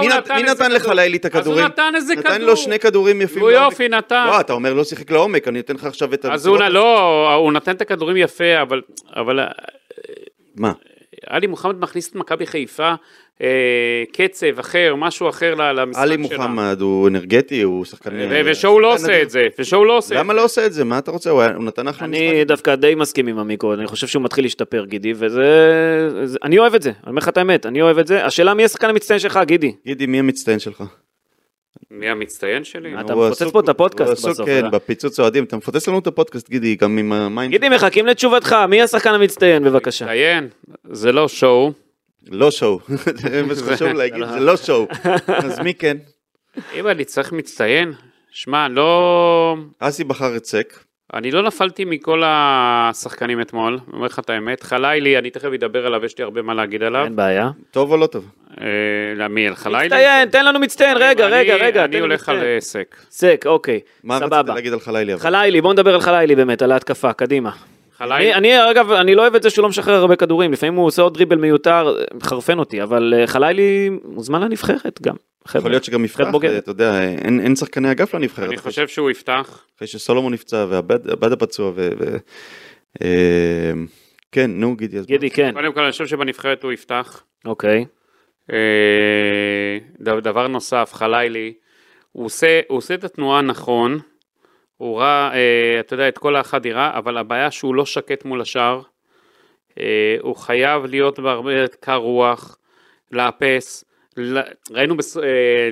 מי- 0.00 0.08
נתן 0.08 0.36
מי 0.36 0.42
נתן 0.42 0.72
לך. 0.72 0.86
לילי 0.88 1.16
את 1.16 1.26
אז 1.26 1.32
הוא 1.32 1.40
הכדורים? 1.40 1.64
נתן 1.64 1.92
איזה 1.94 2.14
נתן 2.14 2.22
כדור. 2.34 2.46
לו 2.46 2.56
שני 2.56 2.78
כדורים 2.78 3.22
יפים 3.22 3.42
הוא. 3.42 3.50
יופי 3.50 3.88
נתן. 3.88 4.26
לא, 4.26 4.40
אתה 4.40 4.52
אומר 4.52 4.74
לא 4.74 4.84
שיחק 4.84 5.10
לעומק, 5.10 5.48
אני 5.48 5.60
אתן 5.60 5.74
לך 5.74 5.84
עכשיו 5.84 6.14
את 6.14 6.24
אז 6.24 6.46
הוא, 6.46 6.58
לא, 6.58 7.34
הוא 7.34 7.52
נתן 7.52 7.72
את 7.76 7.80
הכדורים 7.80 8.16
יפה, 8.16 8.62
אבל, 8.62 8.80
אבל 9.16 9.40
מה? 10.56 10.72
עלי 11.28 11.46
מוחמד 11.46 11.80
מכניס 11.80 12.10
את 12.10 12.14
מכבי 12.14 12.46
חיפה, 12.46 12.92
אה, 13.42 13.46
קצב 14.12 14.58
אחר, 14.58 14.94
משהו 14.96 15.28
אחר 15.28 15.54
ל- 15.54 15.72
למשחק 15.80 16.02
עלי 16.02 16.14
שלה. 16.14 16.36
מוחמד 16.38 16.76
הוא 16.80 17.08
אנרגטי, 17.08 17.62
הוא 17.62 17.84
שחקן... 17.84 18.10
ו- 18.30 18.40
ושואו 18.44 18.80
לא 18.80 18.94
עושה 18.94 19.22
את 19.22 19.30
זה, 19.30 19.46
ושואו 19.58 19.84
לא 19.84 19.96
עושה 19.98 20.14
את 20.14 20.20
למה 20.20 20.32
זה. 20.34 20.36
לא 20.40 20.44
עושה 20.44 20.66
את 20.66 20.72
זה? 20.72 20.84
מה 20.84 20.98
אתה 20.98 21.10
רוצה? 21.10 21.30
הוא 21.30 21.40
היה- 21.40 21.54
הוא 21.54 21.64
נתן 21.64 21.88
אחלה 21.88 22.06
אני 22.08 22.32
משחק. 22.32 22.46
דווקא 22.48 22.74
די 22.74 22.94
מסכים 22.94 23.26
עם 23.26 23.38
המיקרו, 23.38 23.74
אני 23.74 23.86
חושב 23.86 24.06
שהוא 24.06 24.22
מתחיל 24.22 24.44
להשתפר 24.44 24.84
גידי, 24.84 25.12
וזה... 25.16 25.44
זה- 26.24 26.38
אני 26.44 26.58
אוהב 26.58 26.74
את 26.74 26.82
זה, 26.82 26.90
אני 26.90 27.08
אומר 27.10 27.18
לך 27.18 27.28
את 27.28 27.36
האמת, 27.36 27.66
אני 27.66 27.82
אוהב 27.82 27.98
את 27.98 28.06
זה. 28.06 28.24
השאלה 28.24 28.54
מי 28.54 28.64
השחקן 28.64 28.88
המצטיין 28.88 29.18
שלך, 29.20 29.40
גידי? 29.46 29.72
גידי, 29.86 30.06
מי 30.06 30.18
המצטיין 30.18 30.58
שלך? 30.58 30.82
מי 31.90 32.08
המצטיין 32.08 32.64
שלי? 32.64 33.00
אתה 33.00 33.14
מפוצץ 33.14 33.50
פה 33.52 33.60
את 33.60 33.68
הפודקאסט 33.68 34.08
הוא 34.08 34.12
עסוק, 34.12 34.30
בסוף, 34.30 34.46
כן, 34.46 34.64
אה? 34.64 34.70
בפיצוץ 34.70 35.20
אוהדים. 35.20 35.44
אתה 35.44 35.56
מפוצץ 35.56 35.88
לנו 35.88 35.98
את 35.98 36.06
הפודקאסט, 36.06 36.48
גידי, 36.48 36.76
גם 36.76 36.98
עם 36.98 37.12
המים. 37.12 37.50
גידי, 37.50 37.68
מחכים 37.68 38.06
לתשובתך, 38.06 38.56
מי 38.68 38.82
השחקן 38.82 39.14
המצטיין, 39.14 39.64
בבקשה. 39.64 40.04
מצטיין, 40.04 40.48
זה 40.84 41.12
לא 41.12 41.28
שואו. 41.28 41.72
לא 42.26 42.50
שואו. 42.50 42.80
זה 43.14 43.42
מה 43.48 43.54
שחשוב 43.54 43.88
להגיד, 43.88 44.24
זה 44.32 44.40
לא 44.40 44.56
שואו. 44.56 44.86
אז 45.44 45.58
מי 45.58 45.74
כן? 45.74 45.96
אם 46.74 46.88
אני 46.88 47.04
צריך 47.04 47.32
מצטיין, 47.32 47.92
שמע, 48.30 48.68
לא... 48.68 49.56
אסי 49.78 50.04
בחר 50.04 50.36
את 50.36 50.44
סק. 50.44 50.87
אני 51.14 51.30
לא 51.30 51.42
נפלתי 51.42 51.84
מכל 51.84 52.22
השחקנים 52.26 53.40
אתמול, 53.40 53.72
אני 53.88 53.96
אומר 53.96 54.06
לך 54.06 54.18
את 54.18 54.30
האמת. 54.30 54.62
חלילי, 54.62 55.18
אני 55.18 55.30
תכף 55.30 55.44
אדבר 55.54 55.86
עליו, 55.86 56.04
יש 56.04 56.18
לי 56.18 56.24
הרבה 56.24 56.42
מה 56.42 56.54
להגיד 56.54 56.82
עליו. 56.82 57.04
אין 57.04 57.16
בעיה. 57.16 57.50
טוב 57.70 57.92
או 57.92 57.96
לא 57.96 58.06
טוב? 58.06 58.30
אה, 58.60 58.66
על 59.48 59.54
חלילי? 59.54 59.84
מצטיין, 59.86 60.28
תן 60.28 60.44
לנו 60.44 60.58
מצטיין, 60.58 60.96
רגע, 60.96 61.26
אני- 61.26 61.32
רגע, 61.34 61.56
רגע. 61.56 61.84
אני 61.84 61.98
הולך 62.00 62.28
על. 62.28 62.36
אה, 62.42 62.56
סק. 62.60 62.96
סק, 63.10 63.44
אוקיי, 63.46 63.80
מה 64.04 64.16
רצית 64.16 64.26
סבבה. 64.28 64.54
להגיד 64.54 64.72
על 64.72 64.80
חלילי? 64.80 65.12
אבל? 65.14 65.22
חלילי, 65.22 65.60
בוא 65.60 65.72
נדבר 65.72 65.94
על 65.94 66.00
חלילי 66.00 66.34
באמת, 66.36 66.62
על 66.62 66.72
ההתקפה, 66.72 67.12
קדימה. 67.12 67.50
חלילי, 67.98 68.34
אני, 68.34 68.54
אני 68.54 68.70
אגב, 68.70 68.92
אני 68.92 69.14
לא 69.14 69.22
אוהב 69.22 69.34
את 69.34 69.42
זה 69.42 69.50
שהוא 69.50 69.62
לא 69.62 69.68
משחרר 69.68 69.94
הרבה 69.94 70.16
כדורים, 70.16 70.52
לפעמים 70.52 70.74
הוא 70.74 70.86
עושה 70.86 71.02
עוד 71.02 71.14
דריבל 71.14 71.36
מיותר, 71.36 71.96
מחרפן 72.14 72.58
אותי, 72.58 72.82
אבל 72.82 73.14
אה, 73.16 73.26
חלילי 73.26 73.90
מוזמן 74.04 74.40
לנבחרת 74.40 74.98
גם. 75.02 75.14
יכול 75.56 75.70
להיות 75.70 75.84
שגם 75.84 76.04
יפתח. 76.04 76.24
אתה 76.58 76.70
יודע, 76.70 77.02
אין 77.02 77.40
אין 77.40 77.56
שחקני 77.56 77.90
אגף 77.90 78.14
לנבחרת. 78.14 78.48
אני 78.48 78.56
חושב 78.56 78.88
שהוא 78.88 79.10
יפתח. 79.10 79.64
אחרי 79.76 79.88
שסולומון 79.88 80.32
נפצע 80.32 80.66
ועבדה 80.68 81.36
פצוע 81.36 81.72
ו... 81.74 81.88
ו- 81.98 82.16
אה, 83.02 83.72
כן, 84.32 84.50
נו 84.50 84.76
גידי. 84.76 85.00
גידי, 85.06 85.30
כן, 85.30 85.52
קודם 85.54 85.72
כל, 85.72 85.80
אני 85.82 85.92
חושב 85.92 86.06
שבנבחרת 86.06 86.62
הוא 86.62 86.72
יפתח. 86.72 87.22
אוקיי. 87.44 87.84
אה, 88.52 89.78
ד- 90.00 90.18
דבר 90.18 90.48
נוסף, 90.48 90.90
חלילי, 90.94 91.52
הוא 92.12 92.24
עושה, 92.24 92.60
הוא 92.68 92.78
עושה 92.78 92.94
את 92.94 93.04
התנועה 93.04 93.42
נכון, 93.42 93.98
הוא 94.76 94.98
ראה, 95.00 95.34
אה, 95.34 95.80
אתה 95.80 95.94
יודע, 95.94 96.08
את 96.08 96.18
כל 96.18 96.36
החדירה, 96.36 96.98
אבל 96.98 97.18
הבעיה 97.18 97.50
שהוא 97.50 97.74
לא 97.74 97.86
שקט 97.86 98.24
מול 98.24 98.40
השאר, 98.40 98.82
אה, 99.80 100.16
הוא 100.20 100.36
חייב 100.36 100.84
להיות 100.84 101.18
בהרבה 101.20 101.50
קר 101.80 101.94
רוח, 101.96 102.58
לאפס, 103.12 103.84
ראינו 104.70 104.96
בס... 104.96 105.16
אה, 105.16 105.22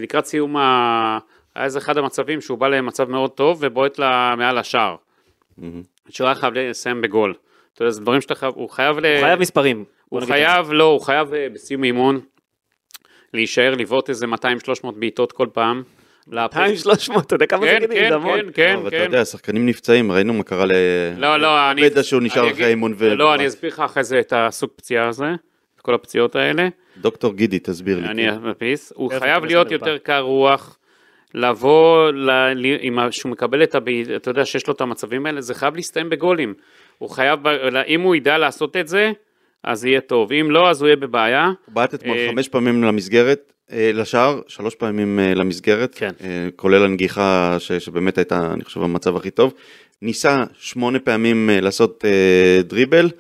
לקראת 0.01 0.27
סיום, 0.27 0.57
ה... 0.57 1.19
היה 1.55 1.65
איזה 1.65 1.79
אחד 1.79 1.99
המצבים 1.99 2.41
שהוא 2.41 2.59
בא 2.59 2.69
למצב 2.69 3.11
מאוד 3.11 3.31
טוב 3.31 3.59
ובועט 3.61 3.99
לה 3.99 4.35
מעל 4.39 4.59
השער, 4.59 4.97
מהמם. 5.59 5.83
שהוא 6.09 6.27
היה 6.27 6.35
חייב 6.35 6.55
לסיים 6.55 7.01
בגול. 7.01 7.35
אתה 7.75 7.83
יודע, 7.83 7.91
זה 7.91 8.01
דברים 8.01 8.21
שאתה 8.21 8.35
חייב, 8.35 8.53
הוא 8.57 8.71
חייב 8.71 8.99
ל... 8.99 9.07
הוא 9.07 9.21
חייב 9.21 9.41
מספרים. 9.41 9.85
הוא. 10.09 10.21
חייב, 10.21 10.73
לא, 10.73 10.85
הוא 10.85 11.01
חייב 11.01 11.35
אה, 11.35 11.47
בסיום 11.53 11.85
אימון 11.85 12.21
להישאר, 13.35 13.75
לבעוט 13.75 14.09
איזה 14.09 14.27
200-300 14.27 14.91
בעיטות 14.97 15.33
כל 15.33 15.47
פעם. 15.53 15.83
לאפס. 16.29 16.57
200, 16.57 16.77
300, 16.77 17.27
אתה 17.27 17.35
יודע 17.35 17.47
כמה 17.47 17.61
זה 17.61 17.67
כן, 17.67 17.81
גידים, 17.81 17.97
כן, 17.97 18.09
זה 18.09 18.15
המון. 18.15 18.41
כן, 18.41 18.51
כן, 18.55 18.77
אבל 18.77 18.89
אתה 18.89 18.97
כן. 18.97 19.03
יודע, 19.03 19.25
שחקנים 19.25 19.67
נפצעים, 19.67 20.13
ראינו 20.13 20.33
מה 20.33 20.43
קרה 20.43 20.67
ל... 20.67 20.73
לא, 21.17 21.37
לא, 21.37 21.71
אני... 21.71 21.91
בטח 21.91 22.03
שהוא 22.03 22.23
נשאר 22.23 22.51
אחרי 22.51 22.65
האימון 22.65 22.95
ו- 22.97 23.15
לא, 23.15 23.35
אני 23.35 23.47
אסביר 23.47 23.71
לך 23.71 23.81
אחרי 23.81 24.05
זה 24.05 24.21
את 24.21 24.33
הסוג 24.37 24.71
פציעה 24.77 25.09
הזה, 25.09 25.27
כל 25.87 25.95
הפציעות 25.95 26.37
האלה. 26.37 26.69
דוקטור 27.01 27.35
גידי, 27.35 27.59
תסביר 27.59 28.01
לי. 28.01 28.07
אני 28.07 28.31
אדפיס. 28.31 28.93
הוא 28.97 29.13
איפה 29.13 29.25
חייב 29.25 29.45
להיות 29.45 29.71
יותר 29.71 29.99
קר 29.99 30.21
רוח, 30.21 30.79
לבוא, 31.35 32.11
ל... 32.11 32.31
עם 32.81 32.99
שהוא 33.11 33.33
מקבל 33.33 33.63
את 33.63 33.75
ה... 33.75 33.79
אתה 34.17 34.31
יודע 34.31 34.45
שיש 34.45 34.67
לו 34.67 34.75
את 34.75 34.81
המצבים 34.81 35.27
האלה, 35.27 35.41
זה 35.41 35.55
חייב 35.55 35.77
להסתיים 35.77 36.11
בגולים. 36.11 36.55
הוא 36.99 37.11
חייב, 37.11 37.41
אם 37.87 38.01
הוא 38.01 38.15
ידע 38.15 38.39
לעשות 38.39 38.77
את 38.77 38.89
זה, 38.89 39.13
אז 39.65 39.85
יהיה 39.85 40.01
טוב. 40.01 40.33
אם 40.33 40.51
לא, 40.51 40.71
אז 40.71 40.81
הוא 40.81 40.87
יהיה 40.87 40.97
בבעיה. 40.97 41.45
הוא 41.47 41.75
בעט 41.75 41.95
אתמול 41.95 42.19
אה, 42.19 42.29
חמש 42.31 42.49
פעמים 42.49 42.85
למסגרת, 42.85 43.53
אה, 43.73 43.91
לשער, 43.95 44.41
שלוש 44.47 44.75
פעמים 44.75 45.19
אה, 45.19 45.35
למסגרת, 45.35 45.95
כן. 45.95 46.11
כולל 46.57 46.85
הנגיחה 46.85 47.57
ש- 47.59 47.73
שבאמת 47.73 48.19
הייתה, 48.19 48.53
אני 48.53 48.65
חושב, 48.65 48.83
המצב 48.83 49.17
הכי 49.17 49.31
טוב. 49.31 49.55
ניסה 50.03 50.45
שמונה 50.59 50.99
פעמים 50.99 51.51
לעשות 51.53 52.05
דריבל, 52.65 53.11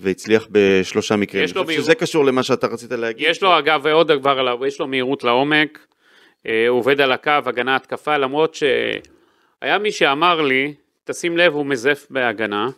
והצליח 0.00 0.46
בשלושה 0.50 1.16
מקרים. 1.16 1.44
יש 1.44 1.54
לו 1.56 1.64
חושב 1.64 1.76
שזה 1.78 1.86
מהירות. 1.88 2.02
קשור 2.02 2.24
למה 2.24 2.42
שאתה 2.42 2.66
רצית 2.66 2.92
להגיד. 2.92 3.26
יש 3.30 3.42
לו 3.42 3.58
אגב 3.58 3.80
ועוד 3.84 4.12
דבר 4.12 4.38
עליו, 4.38 4.66
יש 4.66 4.80
לו 4.80 4.86
מהירות 4.86 5.24
לעומק, 5.24 5.86
אה, 6.46 6.68
הוא 6.68 6.78
עובד 6.78 7.00
על 7.00 7.12
הקו, 7.12 7.30
הגנה 7.46 7.76
התקפה, 7.76 8.16
למרות 8.16 8.54
שהיה 8.54 9.78
מי 9.78 9.92
שאמר 9.92 10.40
לי, 10.42 10.74
תשים 11.04 11.36
לב, 11.36 11.54
הוא 11.54 11.66
מזף 11.66 12.06
בהגנה, 12.10 12.68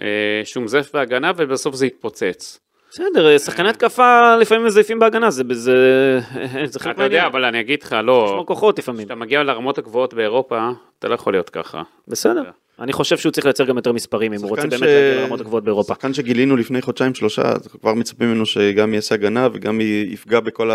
אה, 0.00 0.06
שהוא 0.44 0.64
מזף 0.64 0.90
בהגנה 0.94 1.32
ובסוף 1.36 1.74
זה 1.74 1.86
יתפוצץ. 1.86 2.60
בסדר, 2.90 3.38
שחקני 3.38 3.68
התקפה 3.68 4.36
לפעמים 4.36 4.64
מזייפים 4.66 4.98
בהגנה, 4.98 5.30
זה 5.30 5.42
זה- 5.50 6.18
זה 6.64 6.80
חלק 6.80 6.94
אתה 6.94 7.02
יודע. 7.04 7.26
אבל 7.26 7.44
אני 7.44 7.60
אגיד 7.60 7.82
לך, 7.82 7.96
לא, 8.02 8.24
לשמור 8.24 8.46
כוחות 8.46 8.78
לפעמים. 8.78 9.00
כשאתה 9.00 9.14
מגיע 9.14 9.42
לרמות 9.42 9.78
הגבוהות 9.78 10.14
באירופה, 10.14 10.70
אתה 10.98 11.08
לא 11.08 11.14
יכול 11.14 11.32
להיות 11.32 11.50
ככה. 11.50 11.82
בסדר. 12.08 12.50
אני 12.80 12.92
חושב 12.92 13.16
שהוא 13.18 13.32
צריך 13.32 13.44
לייצר 13.46 13.64
גם 13.64 13.76
יותר 13.76 13.92
מספרים 13.92 14.32
אם 14.32 14.40
הוא 14.40 14.48
רוצה 14.50 14.62
שחקן 14.62 14.70
באמת 14.70 14.80
ש- 14.88 14.92
להגיע 14.92 15.20
לרמות 15.22 15.40
הגבוהות 15.40 15.64
באירופה. 15.64 15.94
שחקן 15.94 16.14
שגילינו 16.14 16.56
לפני 16.56 16.82
חודשיים 16.82 17.14
שלושה, 17.14 17.42
אז 17.42 17.66
כבר 17.66 17.94
מצפים 17.94 18.28
ממנו 18.28 18.46
שגם 18.46 18.94
יעשה 18.94 19.14
הגנה 19.14 19.48
וגם 19.52 19.80
יפגע 20.06 20.40
בכל 20.40 20.70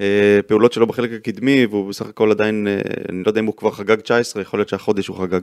הפעולות 0.00 0.72
שלו 0.72 0.86
בחלק 0.86 1.10
הקדמי, 1.12 1.66
והוא 1.66 1.88
בסך 1.88 2.06
הכל 2.06 2.30
עדיין, 2.30 2.66
אה, 2.66 2.80
אני 3.08 3.22
לא 3.24 3.28
יודע 3.30 3.40
אם 3.40 3.46
הוא 3.46 3.56
כבר 3.56 3.70
חגג 3.70 4.00
19, 4.00 4.42
יכול 4.42 4.58
להיות 4.58 4.68
שהחודש 4.68 5.06
הוא 5.06 5.16
חגג. 5.16 5.40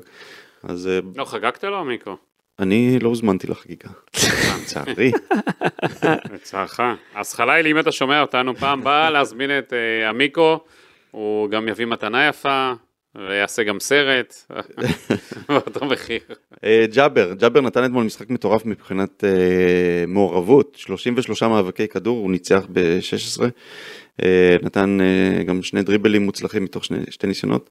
אז 0.64 0.88
אה, 0.88 1.00
לא, 1.16 1.26
חגגת 1.26 1.64
לו, 1.64 1.86
מיקו? 1.86 2.18
אני 2.60 3.00
לא 3.00 3.10
הוזמנתי 3.10 3.48
לחגיגה. 3.48 3.90
לצערי. 4.62 5.12
לצערך. 6.34 6.80
אז 7.16 7.34
חלילי, 7.34 7.72
אם 7.72 7.80
אתה 7.80 7.92
שומע 7.92 8.22
אותנו 8.22 8.56
פעם 8.56 8.84
באה 8.84 9.10
להזמין 9.10 9.58
את 9.60 9.74
אה, 9.74 10.10
עמיקו, 10.10 10.60
הוא 11.12 11.50
גם 11.50 11.68
יביא 11.68 11.86
מתנה 11.86 12.28
יפה, 12.28 12.74
ויעשה 13.16 13.64
גם 13.64 13.80
סרט, 13.80 14.52
באותו 15.50 15.86
מחיר. 15.86 16.20
אה, 16.64 16.86
ג'אבר, 16.94 17.34
ג'אבר 17.34 17.62
נתן 17.62 17.86
אתמול 17.86 18.04
משחק 18.04 18.30
מטורף 18.30 18.66
מבחינת 18.66 19.24
אה, 19.24 20.04
מעורבות, 20.08 20.76
33 20.76 21.44
מאבקי 21.44 21.88
כדור, 21.88 22.18
הוא 22.18 22.32
ניצח 22.32 22.66
ב-16, 22.72 23.44
אה, 24.24 24.58
נתן 24.62 24.98
גם 25.46 25.64
שני 25.64 25.84
דריבלים 25.84 26.22
מוצלחים 26.22 26.64
מתוך 26.64 26.86
שני, 26.86 26.98
שתי 27.10 27.28
ניסיונות. 27.28 27.70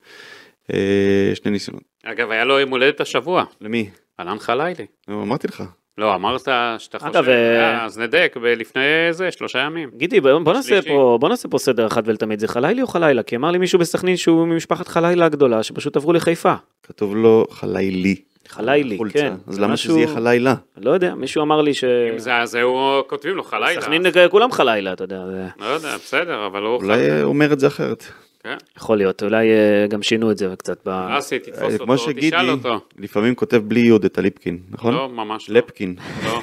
שני 1.34 1.50
ניסיונות. 1.50 1.82
אגב, 2.04 2.30
היה 2.30 2.44
לו 2.44 2.60
יום 2.60 2.70
הולדת 2.70 3.00
השבוע, 3.00 3.44
למי? 3.60 3.90
אהלן 4.20 4.38
חלילי. 4.38 4.86
אמרתי 5.08 5.46
לך. 5.46 5.62
לא, 5.98 6.14
אמרת 6.14 6.40
שאתה 6.78 6.98
חושב, 6.98 7.10
אגב, 7.16 7.28
אה, 7.28 7.60
אה, 7.60 7.84
אז 7.84 7.98
נדק, 7.98 8.36
לפני 8.56 8.80
זה, 9.10 9.30
שלושה 9.30 9.58
ימים. 9.58 9.90
גידי, 9.96 10.20
בוא 10.20 10.38
בוא 10.38 10.52
נעשה. 10.52 10.82
פה, 10.82 11.16
בוא 11.20 11.28
נעשה 11.28 11.48
פה 11.48 11.58
סדר 11.58 11.86
אחת 11.86 12.02
ולתמיד, 12.06 12.40
זה 12.40 12.48
חלילי 12.48 12.82
או 12.82 12.86
חלילה? 12.86 13.22
כי 13.22 13.36
אמר 13.36 13.50
לי 13.50 13.58
מישהו 13.58 13.78
בסכנין 13.78 14.16
שהוא 14.16 14.46
ממשפחת 14.46 14.88
חלילה 14.88 15.26
הגדולה, 15.26 15.62
שפשוט 15.62 15.96
עברו 15.96 16.12
לחיפה. 16.12 16.54
כתוב 16.82 17.16
לו 17.16 17.46
חלילי. 17.50 18.16
חלילי, 18.48 18.96
חולצה. 18.96 19.18
כן. 19.18 19.32
אז 19.46 19.60
למה 19.60 19.72
משהו- 19.72 19.90
שזה 19.90 19.98
יהיה 19.98 20.14
חלילה? 20.14 20.54
לא 20.76 20.90
יודע, 20.90 21.14
מישהו 21.14 21.42
אמר 21.42 21.62
לי 21.62 21.74
ש... 21.74 21.84
אם 21.84 22.18
זה, 22.18 22.36
אז 22.36 22.54
הוא, 22.54 23.02
כותבים 23.06 23.36
לו 23.36 23.42
חלילה. 23.44 23.80
סכנין 23.80 24.02
כולם 24.30 24.52
חלילה, 24.52 24.92
אתה 24.92 25.04
יודע, 25.04 25.26
זה 25.26 25.46
לא 25.60 25.66
יודע, 25.66 25.96
בסדר, 25.96 26.46
אבל 26.46 26.62
הוא... 26.62 26.76
אולי 26.82 27.22
אומר 27.22 27.52
את 27.52 27.60
זה 27.60 27.66
אחרת. 27.66 28.04
כן. 28.44 28.56
יכול 28.76 28.96
להיות, 28.96 29.22
אולי 29.22 29.50
אה, 29.50 29.86
גם 29.88 30.02
שינו 30.02 30.30
את 30.30 30.38
זה 30.38 30.54
קצת 30.58 30.88
ב... 30.88 30.90
אסי, 31.18 31.38
תתפוס 31.38 31.72
אותו, 31.72 31.84
כמו 31.84 31.98
שגידי, 31.98 32.30
תשאל 32.30 32.50
אותו. 32.50 32.80
לפעמים 32.98 33.34
כותב 33.34 33.56
בלי 33.56 33.80
יוד 33.80 34.04
את 34.04 34.18
הליפקין, 34.18 34.58
נכון? 34.70 34.94
לא, 34.94 35.08
ממש 35.08 35.50
לא. 35.50 35.58
לפקין. 35.58 35.96
לא. 36.24 36.42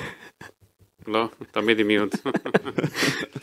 לא, 1.07 1.27
תמיד 1.51 1.79
עם 1.79 1.89
יוד. 1.89 2.09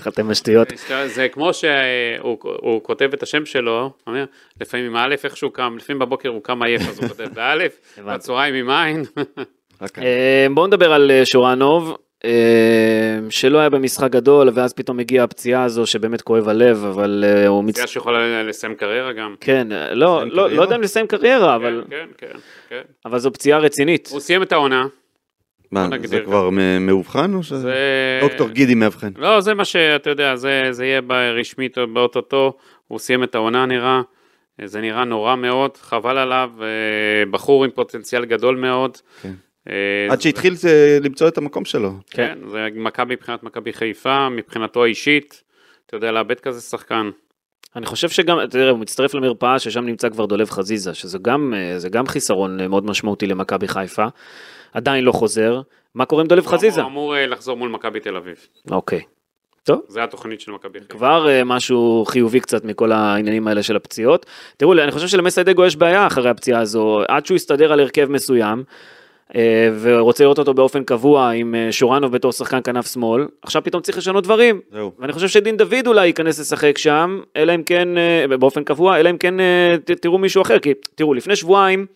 חתם 0.02 0.30
השטויות. 0.30 0.68
זה 1.06 1.28
כמו 1.28 1.54
שהוא 1.54 2.38
הוא 2.42 2.82
כותב 2.82 3.10
את 3.14 3.22
השם 3.22 3.46
שלו, 3.46 3.90
אומר, 4.06 4.24
לפעמים 4.60 4.86
עם 4.86 4.96
א' 4.96 5.14
איך 5.24 5.36
שהוא 5.36 5.52
קם, 5.52 5.76
לפעמים 5.76 5.98
בבוקר 5.98 6.28
הוא 6.28 6.42
קם 6.42 6.62
עייף 6.62 6.88
אז 6.88 6.98
הוא 6.98 7.08
כותב 7.08 7.28
באלף. 7.34 7.98
בצהריים 8.06 8.54
עם 8.54 8.70
עין. 8.70 9.04
אה, 9.98 10.46
בואו 10.54 10.66
נדבר 10.66 10.92
על 10.92 11.10
אה, 11.10 11.26
שורנוב, 11.26 11.96
שלא 13.30 13.58
היה 13.58 13.68
במשחק 13.70 14.10
גדול, 14.10 14.48
ואז 14.54 14.72
פתאום 14.72 14.98
הגיעה 14.98 15.24
הפציעה 15.24 15.64
הזו 15.64 15.86
שבאמת 15.86 16.22
כואב 16.22 16.48
הלב, 16.48 16.84
אבל 16.84 17.24
אה, 17.26 17.46
הוא 17.46 17.64
מצ... 17.64 17.74
פציעה 17.74 17.86
שיכולה 17.86 18.42
לסיים 18.42 18.74
קריירה 18.74 19.12
גם. 19.12 19.34
כן, 19.40 19.68
לא, 19.70 20.26
לא, 20.26 20.30
קריירה? 20.30 20.48
לא 20.48 20.62
יודע 20.62 20.76
אם 20.76 20.80
לסיים 20.80 21.06
קריירה, 21.06 21.56
אבל, 21.56 21.84
כן, 21.90 21.96
כן, 22.18 22.26
כן, 22.28 22.38
כן. 22.68 22.82
אבל 23.04 23.18
זו 23.18 23.32
פציעה 23.32 23.58
רצינית. 23.58 24.08
הוא 24.12 24.20
סיים 24.20 24.42
את 24.42 24.52
העונה. 24.52 24.86
מה, 25.72 25.88
זה 26.04 26.18
גם. 26.18 26.24
כבר 26.24 26.50
מ- 26.50 26.86
מאובחן 26.86 27.34
או 27.34 27.42
שזה... 27.42 27.58
זה... 27.58 27.74
דוקטור 28.22 28.48
גידי 28.48 28.74
מאבחן. 28.74 29.10
לא, 29.16 29.40
זה 29.40 29.54
מה 29.54 29.64
שאתה 29.64 30.10
יודע, 30.10 30.36
זה, 30.36 30.68
זה 30.70 30.86
יהיה 30.86 31.00
ברשמית 31.00 31.78
באוטוטו, 31.92 32.52
הוא 32.88 32.98
סיים 32.98 33.22
את 33.22 33.34
העונה 33.34 33.66
נראה, 33.66 34.00
זה 34.64 34.80
נראה 34.80 35.04
נורא 35.04 35.36
מאוד, 35.36 35.76
חבל 35.76 36.18
עליו, 36.18 36.50
אה, 36.62 36.66
בחור 37.30 37.64
עם 37.64 37.70
פוטנציאל 37.70 38.24
גדול 38.24 38.56
מאוד. 38.56 38.96
כן. 39.22 39.32
אה, 39.70 40.12
עד 40.12 40.20
שהתחיל 40.20 40.54
זה 40.54 40.98
למצוא 41.02 41.28
את 41.28 41.38
המקום 41.38 41.64
שלו. 41.64 41.92
כן, 42.10 42.38
זה 42.50 42.68
מכבי 42.74 43.14
מבחינת 43.14 43.42
מכבי 43.42 43.72
חיפה, 43.72 44.28
מבחינתו 44.28 44.84
האישית, 44.84 45.42
אתה 45.86 45.96
יודע, 45.96 46.12
לאבד 46.12 46.40
כזה 46.40 46.60
שחקן. 46.60 47.10
אני 47.76 47.86
חושב 47.86 48.08
שגם, 48.08 48.38
תראה, 48.50 48.70
הוא 48.70 48.78
מצטרף 48.78 49.14
למרפאה 49.14 49.58
ששם 49.58 49.84
נמצא 49.84 50.08
כבר 50.08 50.26
דולב 50.26 50.50
חזיזה, 50.50 50.94
שזה 50.94 51.18
גם, 51.22 51.54
אה, 51.56 51.78
זה 51.78 51.88
גם 51.88 52.06
חיסרון 52.06 52.60
אה, 52.60 52.68
מאוד 52.68 52.86
משמעותי 52.86 53.26
למכבי 53.26 53.68
חיפה. 53.68 54.06
עדיין 54.72 55.04
לא 55.04 55.12
חוזר. 55.12 55.60
מה 55.94 56.04
קורה 56.04 56.22
עם 56.22 56.28
דולב 56.28 56.46
חזיזה? 56.46 56.80
הוא 56.80 56.90
אמור 56.90 57.14
לחזור 57.28 57.56
מול 57.56 57.68
מכבי 57.68 58.00
תל 58.00 58.16
אביב. 58.16 58.46
אוקיי. 58.70 59.00
טוב, 59.62 59.80
זה 59.88 60.04
התוכנית 60.04 60.40
של 60.40 60.52
מכבי 60.52 60.80
חיפה. 60.80 60.94
כבר 60.94 61.28
אה, 61.28 61.44
משהו 61.44 62.04
חיובי 62.08 62.40
קצת 62.40 62.64
מכל 62.64 62.92
העניינים 62.92 63.48
האלה 63.48 63.62
של 63.62 63.76
הפציעות. 63.76 64.26
תראו, 64.56 64.72
אני 64.72 64.90
חושב 64.90 65.08
שלמסיידגו 65.08 65.66
יש 65.66 65.76
בעיה 65.76 66.06
אחרי 66.06 66.30
הפציעה 66.30 66.60
הזו, 66.60 67.00
עד 67.08 67.26
שהוא 67.26 67.36
יסתדר 67.36 67.72
על 67.72 67.80
הרכב 67.80 68.10
מסוים, 68.10 68.64
ורוצה 69.80 70.24
לראות 70.24 70.38
אותו 70.38 70.54
באופן 70.54 70.84
קבוע 70.84 71.30
עם 71.30 71.54
אה, 71.54 71.72
שורנוב 71.72 72.12
בתור 72.12 72.32
שחקן 72.32 72.58
כנף 72.64 72.92
שמאל, 72.92 73.26
עכשיו 73.42 73.62
פתאום 73.64 73.82
צריך 73.82 73.98
לשנות 73.98 74.24
דברים. 74.24 74.60
זהו. 74.72 74.92
ואני 74.98 75.12
חושב 75.12 75.28
שדין 75.28 75.56
דוד 75.56 75.86
אולי 75.86 76.06
ייכנס 76.06 76.40
לשחק 76.40 76.78
שם, 76.78 77.20
אלא 77.36 77.54
אם 77.54 77.62
כן, 77.62 77.88
אה, 77.98 78.36
באופן 78.38 78.64
קבוע, 78.64 79.00
אלא 79.00 79.10
אם 79.10 79.18
כן 79.18 79.40
אה, 79.40 79.76
ת- 79.84 79.90
תראו 79.90 80.18
מישהו 80.18 80.42
אחר, 80.42 80.58
כי 80.58 80.72
תראו, 80.94 81.14
לפני 81.14 81.36
שבועיים, 81.36 81.86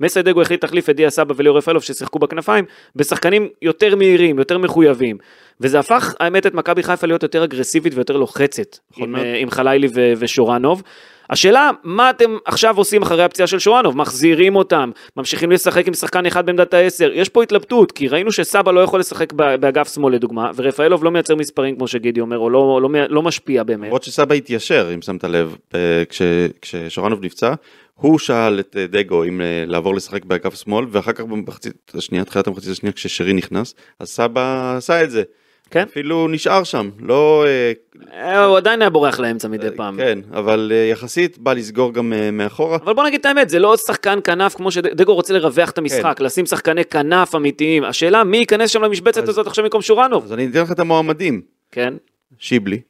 מסיידגו 0.00 0.42
החליט 0.42 0.64
להחליף 0.64 0.90
את 0.90 0.96
דיה 0.96 1.10
סבא 1.10 1.34
וליאור 1.36 1.58
רפאלוב 1.58 1.82
ששיחקו 1.82 2.18
בכנפיים, 2.18 2.64
בשחקנים 2.96 3.48
יותר 3.62 3.96
מהירים, 3.96 4.38
יותר 4.38 4.58
מחויבים. 4.58 5.16
וזה 5.60 5.78
הפך, 5.78 6.14
האמת, 6.20 6.46
את 6.46 6.54
מכבי 6.54 6.82
חיפה 6.82 7.06
להיות 7.06 7.22
יותר 7.22 7.44
אגרסיבית 7.44 7.94
ויותר 7.94 8.16
לוחצת, 8.16 8.76
נכון 8.92 9.08
עם. 9.08 9.16
אה, 9.16 9.36
עם 9.36 9.50
חלילי 9.50 9.88
ו- 9.94 10.12
ושורנוב. 10.18 10.82
השאלה, 11.30 11.70
מה 11.84 12.10
אתם 12.10 12.36
עכשיו 12.44 12.76
עושים 12.76 13.02
אחרי 13.02 13.22
הפציעה 13.24 13.46
של 13.46 13.58
שורנוב? 13.58 13.96
מחזירים 13.96 14.56
אותם, 14.56 14.90
ממשיכים 15.16 15.50
לשחק 15.52 15.86
עם 15.88 15.94
שחקן 15.94 16.26
אחד 16.26 16.46
בעמדת 16.46 16.74
העשר. 16.74 17.10
יש 17.14 17.28
פה 17.28 17.42
התלבטות, 17.42 17.92
כי 17.92 18.08
ראינו 18.08 18.32
שסבא 18.32 18.72
לא 18.72 18.80
יכול 18.80 19.00
לשחק 19.00 19.32
באגף 19.32 19.94
שמאל 19.94 20.14
לדוגמה, 20.14 20.50
ורפאלוב 20.56 21.04
לא 21.04 21.10
מייצר 21.10 21.34
מספרים 21.34 21.76
כמו 21.76 21.88
שגידי 21.88 22.20
אומר, 22.20 22.38
או 22.38 22.50
לא, 22.50 22.78
לא, 22.82 22.90
לא 23.08 23.22
משפיע 23.22 23.62
באמת. 23.62 23.86
למרות 23.86 24.02
שסבא 24.02 24.34
התיישר, 24.34 24.90
אם 24.94 25.02
שמת 25.02 25.24
לב, 25.24 25.56
אה, 25.74 26.02
כש- 26.08 26.22
כששורנוב 26.62 27.24
נפצע, 27.24 27.54
הוא 27.94 28.18
שאל 28.18 28.60
את 28.60 28.76
אה, 28.78 28.86
דגו 28.86 29.24
אם 29.24 29.40
אה, 29.40 29.64
לעבור 29.66 29.94
לשחק 29.94 30.24
באגף 30.24 30.54
שמאל, 30.54 30.86
ואחר 30.90 31.12
כך 31.12 31.20
במחצית 31.24 31.92
השנייה, 31.94 32.24
תחילת 32.24 32.46
המחצית 32.46 32.70
השנייה, 32.70 32.92
כששרי 32.92 33.32
נכנס, 33.32 33.74
אז 34.00 34.08
סבא 34.08 34.74
עשה 34.76 35.02
את 35.04 35.10
זה. 35.10 35.22
כן? 35.70 35.82
אפילו 35.82 36.28
נשאר 36.28 36.64
שם, 36.64 36.90
לא... 37.00 37.44
אה, 37.46 37.72
אה, 38.12 38.44
הוא 38.44 38.56
עדיין 38.56 38.80
היה 38.82 38.90
בורח 38.90 39.20
לאמצע 39.20 39.48
מדי 39.48 39.68
פעם. 39.76 39.96
כן, 39.96 40.18
אבל 40.32 40.72
אה, 40.74 40.88
יחסית 40.90 41.38
בא 41.38 41.52
לסגור 41.52 41.92
גם 41.92 42.12
אה, 42.12 42.30
מאחורה. 42.30 42.76
אבל 42.76 42.94
בוא 42.94 43.04
נגיד 43.04 43.20
את 43.20 43.26
האמת, 43.26 43.48
זה 43.50 43.58
לא 43.58 43.76
שחקן 43.76 44.18
כנף 44.24 44.54
כמו 44.54 44.70
שדגו 44.70 45.14
רוצה 45.14 45.34
לרווח 45.34 45.70
את 45.70 45.78
המשחק, 45.78 46.20
לשים 46.20 46.46
שחקני 46.46 46.84
כנף 46.84 47.34
אמיתיים. 47.34 47.84
השאלה 47.84 48.24
מי 48.24 48.36
ייכנס 48.36 48.70
שם 48.70 48.82
למשבצת 48.82 49.22
אז- 49.22 49.28
הזאת 49.28 49.46
עכשיו 49.46 49.64
במקום 49.64 49.82
שורנוב. 49.82 50.24
אז 50.24 50.32
אני 50.32 50.46
אתן 50.46 50.62
לך 50.62 50.72
את 50.72 50.78
המועמדים. 50.80 51.40
כן? 51.72 51.94
שיבלי, 52.38 52.80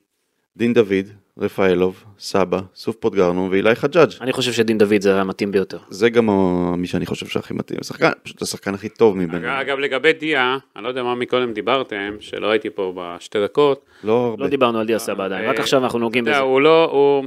דין 0.57 0.73
דוד, 0.75 1.07
רפאלוב, 1.39 2.05
סבא, 2.19 2.61
סוף 2.75 2.97
פוטגרנו 2.97 3.49
ואילי 3.51 3.75
חג'אג'. 3.75 4.11
אני 4.21 4.33
חושב 4.33 4.53
שדין 4.53 4.79
דוד 4.79 5.01
זה 5.01 5.21
המתאים 5.21 5.53
ביותר. 5.53 5.79
זה 5.91 6.11
גם 6.11 6.29
מי 6.77 6.87
שאני 6.87 7.07
חושב 7.07 7.27
שהכי 7.27 7.55
מתאים. 7.55 7.79
שחקן, 7.83 8.11
פשוט 8.23 8.43
השחקן 8.43 8.75
הכי 8.75 8.89
טוב 8.89 9.17
מבינינו. 9.17 9.61
אגב, 9.61 9.79
לגבי 9.79 10.13
דיה, 10.13 10.59
אני 10.77 10.85
לא 10.85 10.89
יודע 10.89 11.03
מה 11.03 11.15
מקודם 11.15 11.53
דיברתם, 11.53 12.17
שלא 12.21 12.51
הייתי 12.51 12.71
פה 12.71 12.93
בשתי 12.97 13.45
דקות. 13.45 13.85
לא 14.05 14.27
הרבה. 14.27 14.45
לא 14.45 14.51
דיברנו 14.51 14.79
על 14.79 14.87
דיה 14.87 14.99
סבא 14.99 15.25
עדיין, 15.25 15.49
רק 15.49 15.57
אה, 15.57 15.61
עכשיו 15.61 15.85
אנחנו 15.85 15.99
נוגעים 15.99 16.25
בזה. 16.25 16.39
הוא 16.39 16.61
לא, 16.61 16.91
הוא, 16.93 17.25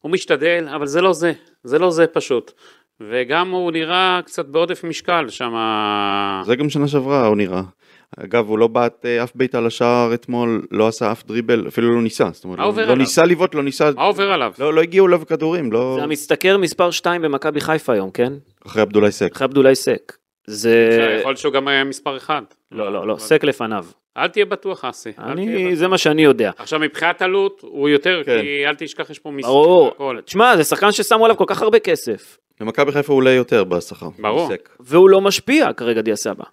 הוא 0.00 0.12
משתדל, 0.12 0.68
אבל 0.74 0.86
זה 0.86 1.00
לא 1.00 1.12
זה, 1.12 1.32
זה 1.64 1.78
לא 1.78 1.90
זה 1.90 2.06
פשוט. 2.06 2.52
וגם 3.00 3.50
הוא 3.50 3.72
נראה 3.72 4.20
קצת 4.24 4.46
בעודף 4.46 4.84
משקל 4.84 5.28
שם. 5.28 5.54
זה 6.46 6.56
גם 6.56 6.70
שנה 6.70 6.88
שעברה 6.88 7.26
הוא 7.26 7.36
נראה. 7.36 7.62
אגב, 8.16 8.48
הוא 8.48 8.58
לא 8.58 8.66
בעט 8.66 9.06
אה, 9.06 9.24
אף 9.24 9.32
בעיטה 9.34 9.60
לשער 9.60 10.14
אתמול, 10.14 10.66
לא 10.70 10.88
עשה 10.88 11.12
אף 11.12 11.24
דריבל, 11.26 11.68
אפילו 11.68 11.94
לא 11.94 12.02
ניסה. 12.02 12.28
זאת 12.32 12.44
אומרת, 12.44 12.58
מה 12.58 12.64
לא- 12.64 12.68
עובר 12.68 12.80
לא 12.80 12.86
עליו? 12.86 12.96
ניסה 12.96 13.22
לבעוט, 13.22 13.54
לא 13.54 13.62
ניסה... 13.62 13.90
מה 13.96 14.02
עובר 14.02 14.32
עליו? 14.32 14.52
לא, 14.58 14.74
לא 14.74 14.80
הגיעו 14.80 15.06
אליו 15.06 15.26
כדורים, 15.26 15.72
לא... 15.72 15.94
זה 15.98 16.02
המשתכר 16.02 16.58
מספר 16.58 16.90
2 16.90 17.22
במכבי 17.22 17.60
חיפה 17.60 17.92
היום, 17.92 18.10
כן? 18.10 18.32
אחרי 18.66 18.82
עבדולאי 18.82 19.12
סק. 19.12 19.30
אחרי 19.32 19.44
עבדולאי 19.44 19.74
סק. 19.74 20.12
זה... 20.46 20.88
יכול 21.18 21.30
להיות 21.30 21.38
שהוא 21.38 21.52
גם 21.52 21.68
היה 21.68 21.84
מספר 21.84 22.16
אחד. 22.16 22.42
לא, 22.72 22.92
לא, 22.92 23.06
לא, 23.06 23.16
סק 23.18 23.44
לפניו. 23.44 23.84
אל 24.16 24.28
תהיה 24.28 24.44
בטוח, 24.44 24.84
אסי. 24.84 25.10
אני, 25.18 25.46
בטוח. 25.46 25.74
זה 25.74 25.88
מה 25.88 25.98
שאני 25.98 26.22
יודע. 26.22 26.50
עכשיו, 26.58 26.80
מבחינת 26.80 27.22
עלות, 27.22 27.60
הוא 27.62 27.88
יותר, 27.88 28.22
כן. 28.26 28.40
כי 28.42 28.66
אל 28.66 28.74
תשכח, 28.74 29.10
יש 29.10 29.18
פה 29.18 29.30
מיסים. 29.30 29.52
ברור. 29.52 30.20
תשמע, 30.24 30.56
זה 30.56 30.64
שחקן 30.64 30.92
ששמו 30.92 31.24
עליו 31.24 31.36
כל 31.36 31.44
כך 31.46 31.62
הרבה 31.62 31.78
כסף, 31.78 32.38
למכבי 32.60 32.92
חיפה 32.92 33.12
הוא 33.12 33.16
עולה 33.16 33.30
יותר 33.30 33.64
בשכר. 33.64 34.08
ברור. 34.18 34.48
סק. 34.48 34.68
והוא 34.80 35.10
לא 35.10 35.20
משפיע 35.20 35.72
כרגע 35.72 36.00
דיה 36.00 36.16
סבא. 36.16 36.44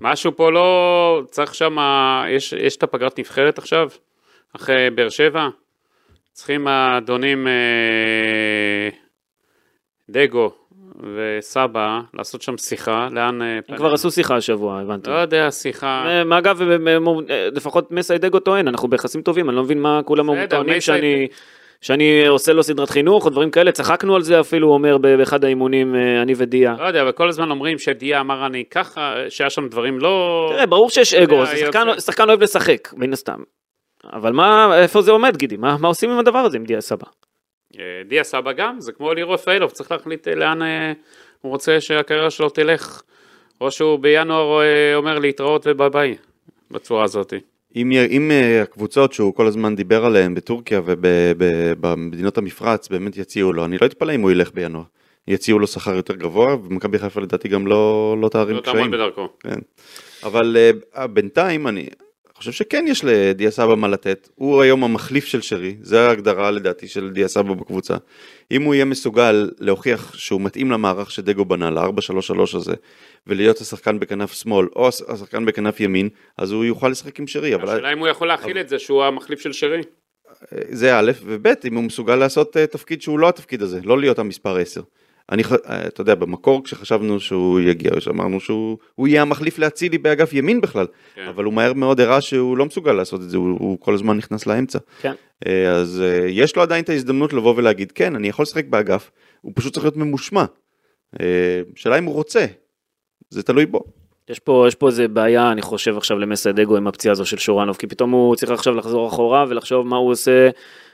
משהו 0.00 0.36
פה 0.36 0.50
לא... 0.52 1.22
צריך 1.30 1.54
שם... 1.54 1.76
יש, 2.28 2.52
יש 2.52 2.76
את 2.76 2.82
הפגרת 2.82 3.18
נבחרת 3.18 3.58
עכשיו, 3.58 3.88
אחרי 4.56 4.90
באר 4.90 5.08
שבע. 5.08 5.48
צריכים 6.32 6.66
האדונים 6.66 7.48
אה, 7.48 8.88
דגו 10.10 10.50
וסבא 11.14 12.00
לעשות 12.14 12.42
שם 12.42 12.56
שיחה, 12.58 13.08
לאן... 13.12 13.42
אה, 13.42 13.56
הם 13.56 13.62
פנים? 13.66 13.78
כבר 13.78 13.92
עשו 13.92 14.10
שיחה 14.10 14.36
השבוע, 14.36 14.80
הבנתי. 14.80 15.10
לא 15.10 15.14
יודע, 15.14 15.50
שיחה... 15.50 16.04
אה, 16.06 16.38
אגב, 16.38 16.62
הם- 16.62 16.88
לפחות 17.28 17.90
מסיידגו 17.92 18.38
טוען, 18.38 18.68
אנחנו 18.68 18.88
ביחסים 18.88 19.22
טובים, 19.22 19.48
אני 19.48 19.56
לא 19.56 19.62
מבין 19.62 19.82
מה 19.82 20.00
כולם 20.04 20.46
טוענים. 20.46 20.80
שאני... 20.80 21.26
שאני 21.80 22.26
עושה 22.26 22.52
לו 22.52 22.62
סדרת 22.62 22.90
חינוך 22.90 23.24
או 23.24 23.30
דברים 23.30 23.50
כאלה, 23.50 23.72
צחקנו 23.72 24.14
על 24.16 24.22
זה 24.22 24.40
אפילו, 24.40 24.66
הוא 24.66 24.74
אומר 24.74 24.98
באחד 24.98 25.44
האימונים, 25.44 25.94
אה, 25.94 26.22
אני 26.22 26.32
ודיה. 26.36 26.74
לא 26.78 26.84
יודע, 26.86 27.02
אבל 27.02 27.12
כל 27.12 27.28
הזמן 27.28 27.50
אומרים 27.50 27.78
שדיה 27.78 28.20
אמר 28.20 28.46
אני 28.46 28.64
ככה, 28.70 29.14
שהיה 29.28 29.50
שם 29.50 29.68
דברים 29.68 29.98
לא... 29.98 30.46
תראה, 30.52 30.66
ברור 30.66 30.90
שיש 30.90 31.14
אגו, 31.14 31.34
יודע, 31.34 31.44
זה 31.96 32.02
שחקן- 32.02 32.28
אוהב 32.28 32.42
לשחק, 32.42 32.92
מן 32.96 33.12
הסתם. 33.12 33.38
אבל 34.12 34.32
מה, 34.32 34.78
איפה 34.82 35.02
זה 35.02 35.10
עומד, 35.10 35.36
גידי? 35.36 35.56
מה 35.56 35.76
מה 35.80 35.88
עושים 35.88 36.10
עם 36.10 36.18
הדבר 36.18 36.38
הזה 36.38 36.56
עם 36.56 36.64
דיה 36.64 36.80
סבא? 36.80 37.06
אה, 37.78 37.82
דיה 38.08 38.24
סבא 38.24 38.52
גם, 38.52 38.80
זה 38.80 38.92
כמו 38.92 39.14
לירו 39.14 39.32
רפאלוב, 39.32 39.70
צריך 39.70 39.92
להחליט 39.92 40.28
אה, 40.28 40.34
לאן 40.34 40.62
אה, 40.62 40.92
הוא 41.40 41.52
רוצה 41.52 41.80
שהקריירה 41.80 42.30
שלו 42.30 42.48
תלך. 42.48 43.02
או 43.60 43.70
שהוא 43.70 43.98
בינואר 43.98 44.62
אה, 44.62 44.94
אומר 44.94 45.18
להתראות 45.18 45.66
וביי 45.66 45.90
ביי, 45.90 46.16
בצורה 46.70 47.04
הזאת. 47.04 47.32
אם, 47.76 47.92
אם 47.92 48.30
אה, 48.30 48.62
הקבוצות 48.62 49.12
שהוא 49.12 49.34
כל 49.34 49.46
הזמן 49.46 49.76
דיבר 49.76 50.04
עליהן 50.04 50.34
בטורקיה 50.34 50.80
ובמדינות 50.84 52.38
המפרץ 52.38 52.88
באמת 52.88 53.16
יציעו 53.16 53.52
לו, 53.52 53.64
אני 53.64 53.78
לא 53.80 53.86
אתפלא 53.86 54.14
אם 54.14 54.20
הוא 54.20 54.30
ילך 54.30 54.50
בינואר. 54.54 54.82
יציעו 55.28 55.58
לו 55.58 55.66
שכר 55.66 55.94
יותר 55.94 56.14
גבוה, 56.14 56.54
ומכבי 56.54 56.98
חיפה 56.98 57.20
לדעתי 57.20 57.48
גם 57.48 57.66
לא, 57.66 58.16
לא 58.20 58.28
תערים 58.28 58.56
לא 58.56 58.60
תעמוד 58.60 58.78
קשיים. 58.78 58.90
בדרכו. 58.90 59.28
כן. 59.40 59.58
אבל 60.22 60.56
אה, 60.96 61.06
בינתיים 61.06 61.66
אני 61.66 61.86
חושב 62.36 62.52
שכן 62.52 62.84
יש 62.88 63.04
לדיה 63.04 63.50
סבא 63.50 63.74
מה 63.74 63.88
לתת. 63.88 64.28
הוא 64.34 64.62
היום 64.62 64.84
המחליף 64.84 65.24
של 65.24 65.40
שרי, 65.40 65.76
זה 65.82 66.08
ההגדרה 66.08 66.50
לדעתי 66.50 66.88
של 66.88 67.10
דיה 67.10 67.28
סבא 67.28 67.54
בקבוצה. 67.54 67.96
אם 68.50 68.62
הוא 68.62 68.74
יהיה 68.74 68.84
מסוגל 68.84 69.50
להוכיח 69.58 70.14
שהוא 70.14 70.40
מתאים 70.40 70.70
למערך 70.70 71.10
שדגו 71.10 71.44
בנה, 71.44 71.70
ל-4-3-3 71.70 72.56
הזה, 72.56 72.74
ולהיות 73.26 73.60
השחקן 73.60 73.98
בכנף 73.98 74.32
שמאל 74.32 74.66
או 74.76 74.88
הש- 74.88 75.02
השחקן 75.08 75.44
בכנף 75.46 75.80
ימין, 75.80 76.08
אז 76.38 76.52
הוא 76.52 76.64
יוכל 76.64 76.88
לשחק 76.88 77.20
עם 77.20 77.26
שרי. 77.26 77.54
אבל 77.54 77.68
השאלה 77.68 77.92
אם 77.92 77.98
הוא 77.98 78.08
יכול 78.08 78.28
להכיל 78.28 78.58
את 78.58 78.68
זה 78.68 78.78
שהוא 78.78 79.04
המחליף 79.04 79.40
של 79.40 79.52
שרי. 79.52 79.80
אה, 80.52 80.58
זה 80.68 80.98
א', 80.98 81.12
וב', 81.24 81.46
אם 81.64 81.74
הוא 81.74 81.84
מסוגל 81.84 82.16
לעשות 82.16 82.56
אה, 82.56 82.66
תפקיד 82.66 83.02
שהוא 83.02 83.18
לא 83.18 83.28
התפקיד 83.28 83.62
הזה, 83.62 83.80
לא 83.84 84.00
להיות 84.00 84.18
המספר 84.18 84.56
10. 84.56 84.80
אני, 85.32 85.42
אה, 85.42 85.86
אתה 85.86 86.00
יודע, 86.00 86.14
במקור 86.14 86.64
כשחשבנו 86.64 87.20
שהוא 87.20 87.60
יגיע, 87.60 87.90
אמרנו 88.10 88.40
שהוא 88.40 88.78
הוא 88.94 89.08
יהיה 89.08 89.22
המחליף 89.22 89.58
לאצילי 89.58 89.98
באגף 89.98 90.32
ימין 90.32 90.60
בכלל, 90.60 90.86
כן. 91.14 91.26
אבל 91.28 91.44
הוא 91.44 91.52
מהר 91.54 91.72
מאוד 91.72 92.00
הראה 92.00 92.20
שהוא 92.20 92.56
לא 92.56 92.66
מסוגל 92.66 92.92
לעשות 92.92 93.20
את 93.20 93.30
זה, 93.30 93.36
הוא, 93.36 93.56
הוא 93.58 93.80
כל 93.80 93.94
הזמן 93.94 94.16
נכנס 94.16 94.46
לאמצע. 94.46 94.78
כן. 95.00 95.12
אז 95.70 96.02
יש 96.28 96.56
לו 96.56 96.62
עדיין 96.62 96.84
את 96.84 96.88
ההזדמנות 96.88 97.32
לבוא 97.32 97.54
ולהגיד, 97.56 97.92
כן, 97.92 98.16
אני 98.16 98.28
יכול 98.28 98.42
לשחק 98.42 98.64
באגף, 98.64 99.10
הוא 99.40 99.52
פשוט 99.56 99.72
צריך 99.72 99.84
להיות 99.84 99.96
ממושמע. 99.96 100.44
שאלה 101.74 101.98
אם 101.98 102.04
הוא 102.04 102.14
רוצה, 102.14 102.46
זה 103.30 103.42
תלוי 103.42 103.66
בו. 103.66 103.80
יש 104.28 104.38
פה, 104.38 104.64
יש 104.68 104.74
פה 104.74 104.86
איזה 104.86 105.08
בעיה, 105.08 105.52
אני 105.52 105.62
חושב 105.62 105.96
עכשיו 105.96 106.18
למסיידגו 106.18 106.76
עם 106.76 106.86
הפציעה 106.86 107.12
הזו 107.12 107.26
של 107.26 107.38
שורנוב, 107.38 107.76
כי 107.76 107.86
פתאום 107.86 108.10
הוא 108.10 108.36
צריך 108.36 108.52
עכשיו 108.52 108.74
לחזור 108.74 109.08
אחורה 109.08 109.44
ולחשוב 109.48 109.86
מה 109.86 109.96
הוא 109.96 110.10
עושה 110.10 110.50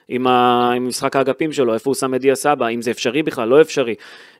עם, 0.08 0.26
ה, 0.26 0.70
עם 0.76 0.88
משחק 0.88 1.16
האגפים 1.16 1.52
שלו, 1.52 1.74
איפה 1.74 1.90
הוא 1.90 1.94
שם 1.94 2.14
את 2.14 2.20
דיה 2.20 2.34
סבא, 2.34 2.68
אם 2.68 2.82
זה 2.82 2.90
אפשרי 2.90 3.22
בכלל, 3.22 3.48
לא 3.48 3.60
אפשרי. 3.60 3.94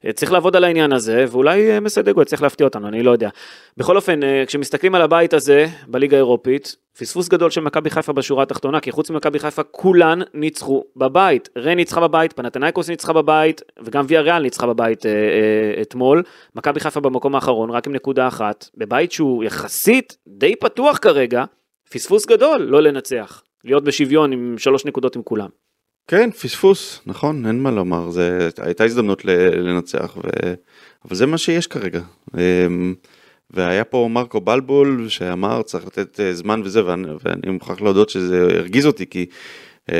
אה, 0.05 0.13
צריך 0.13 0.33
לעבוד 0.33 0.57
על 0.57 0.65
העניין 0.65 0.93
הזה, 0.93 1.25
ואולי 1.31 1.71
אה, 1.71 1.81
מסיידגו 1.81 2.23
יצליח 2.23 2.43
להפתיע 2.43 2.67
אותנו, 2.67 2.89
אני 2.89 3.03
לא 3.03 3.11
יודע. 3.11 3.29
בכל 3.77 3.97
אופן, 3.97 4.23
אה, 4.23 4.45
כשמסתכלים 4.47 4.95
על 4.95 5.03
הבית 5.03 5.35
הזה, 5.35 5.67
בליגה 5.87 6.17
האירופית, 6.17 6.77
פספוס 6.99 7.29
גדול 7.29 7.51
של 7.51 7.61
מכבי 7.61 7.91
חיפה 7.91 8.13
בשורה 8.13 8.43
התחתונה, 8.43 8.81
כי 8.81 8.93
חוץ 8.93 9.11
ממכבי 9.11 9.39
חיפה 9.39 9.63
כולן 9.63 10.19
ניצחו 10.35 10.85
בבית. 10.97 11.49
רן 11.57 11.77
ניצחה 11.77 12.01
בבית, 12.01 12.33
פנתנייקוס 12.33 12.89
ניצחה 12.89 13.13
בבית, 13.13 13.63
וגם 13.83 14.05
ויה 14.09 14.21
ריאל 14.21 14.43
ניצחה 14.43 14.67
בבית 14.67 15.07
אה, 15.07 15.11
אה, 15.11 15.83
אתמול. 15.83 16.23
מכבי 16.55 16.81
חיפה 16.81 17.01
במקום 17.01 17.35
האחרון, 17.35 17.71
רק 17.71 17.87
עם 17.87 17.93
נקודה 17.93 18.29
אחת, 18.29 18.69
בבית 18.77 19.13
שהוא 19.13 19.45
יחסית 19.45 20.17
די 20.29 20.57
פתוח 20.57 20.99
כרגע, 20.99 21.45
פספוס 21.91 22.27
גדול 22.27 22.63
לא 22.63 22.83
לנצח. 22.83 23.43
להיות 23.65 23.85
בשוויון 23.85 24.33
עם 24.33 24.55
שלוש 24.59 24.85
נקודות 24.85 25.17
עם 25.17 25.23
כולם. 25.23 25.49
כן, 26.09 26.31
פספוס, 26.31 27.01
נכון, 27.07 27.47
אין 27.47 27.63
מה 27.63 27.71
לומר, 27.71 28.11
זה 28.11 28.49
הייתה 28.59 28.85
הזדמנות 28.85 29.25
לנצח, 29.25 30.17
ו... 30.17 30.21
אבל 31.05 31.17
זה 31.17 31.27
מה 31.27 31.39
שיש 31.39 31.67
כרגע. 31.67 32.01
אמ, 32.35 32.95
והיה 33.51 33.85
פה 33.85 34.09
מרקו 34.11 34.41
בלבול 34.41 35.09
שאמר 35.09 35.63
צריך 35.63 35.87
לתת 35.87 36.21
אה, 36.21 36.35
זמן 36.35 36.61
וזה, 36.65 36.87
ואני, 36.87 37.09
ואני 37.25 37.53
מוכרח 37.53 37.81
להודות 37.81 38.11
שזה 38.11 38.43
הרגיז 38.43 38.87
אותי, 38.87 39.07
כי 39.07 39.27
אמ, 39.91 39.95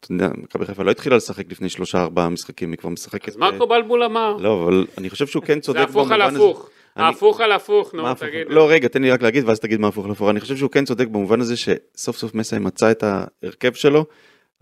אתה 0.00 0.12
יודע, 0.12 0.28
מכבי 0.36 0.66
חיפה 0.66 0.82
לא 0.82 0.90
התחילה 0.90 1.16
לשחק 1.16 1.50
לפני 1.50 1.68
שלושה 1.68 2.02
ארבעה 2.02 2.28
משחקים, 2.28 2.70
היא 2.70 2.78
כבר 2.78 2.90
משחקת... 2.90 3.28
אז 3.28 3.36
מרקו 3.36 3.66
בלבול 3.66 4.02
אמר, 4.02 4.36
לא, 4.40 4.64
אבל 4.64 4.86
אני 4.98 5.10
חושב 5.10 5.26
שהוא 5.26 5.42
כן 5.42 5.60
צודק 5.60 5.78
זה 5.78 5.84
הפוך 5.84 6.10
על. 6.10 6.22
הפוך. 6.22 6.70
הפוך 6.96 7.40
על 7.40 7.52
הפוך, 7.52 7.94
נו, 7.94 8.08
הפוך? 8.08 8.28
תגיד. 8.28 8.46
לא 8.48 8.70
רגע 8.70 8.88
תן 8.88 9.02
לי 9.02 9.10
רק 9.10 9.22
להגיד 9.22 9.44
ואז 9.44 9.60
תגיד 9.60 9.80
מה 9.80 9.88
הפוך 9.88 10.06
להפוך 10.06 10.30
אני 10.30 10.40
חושב 10.40 10.56
שהוא 10.56 10.70
כן 10.70 10.84
צודק 10.84 11.06
במובן 11.06 11.40
הזה 11.40 11.54
שסוף 11.56 12.16
סוף 12.16 12.34
מסי 12.34 12.58
מצא 12.58 12.90
את 12.90 13.02
ההרכב 13.02 13.72
שלו 13.72 14.04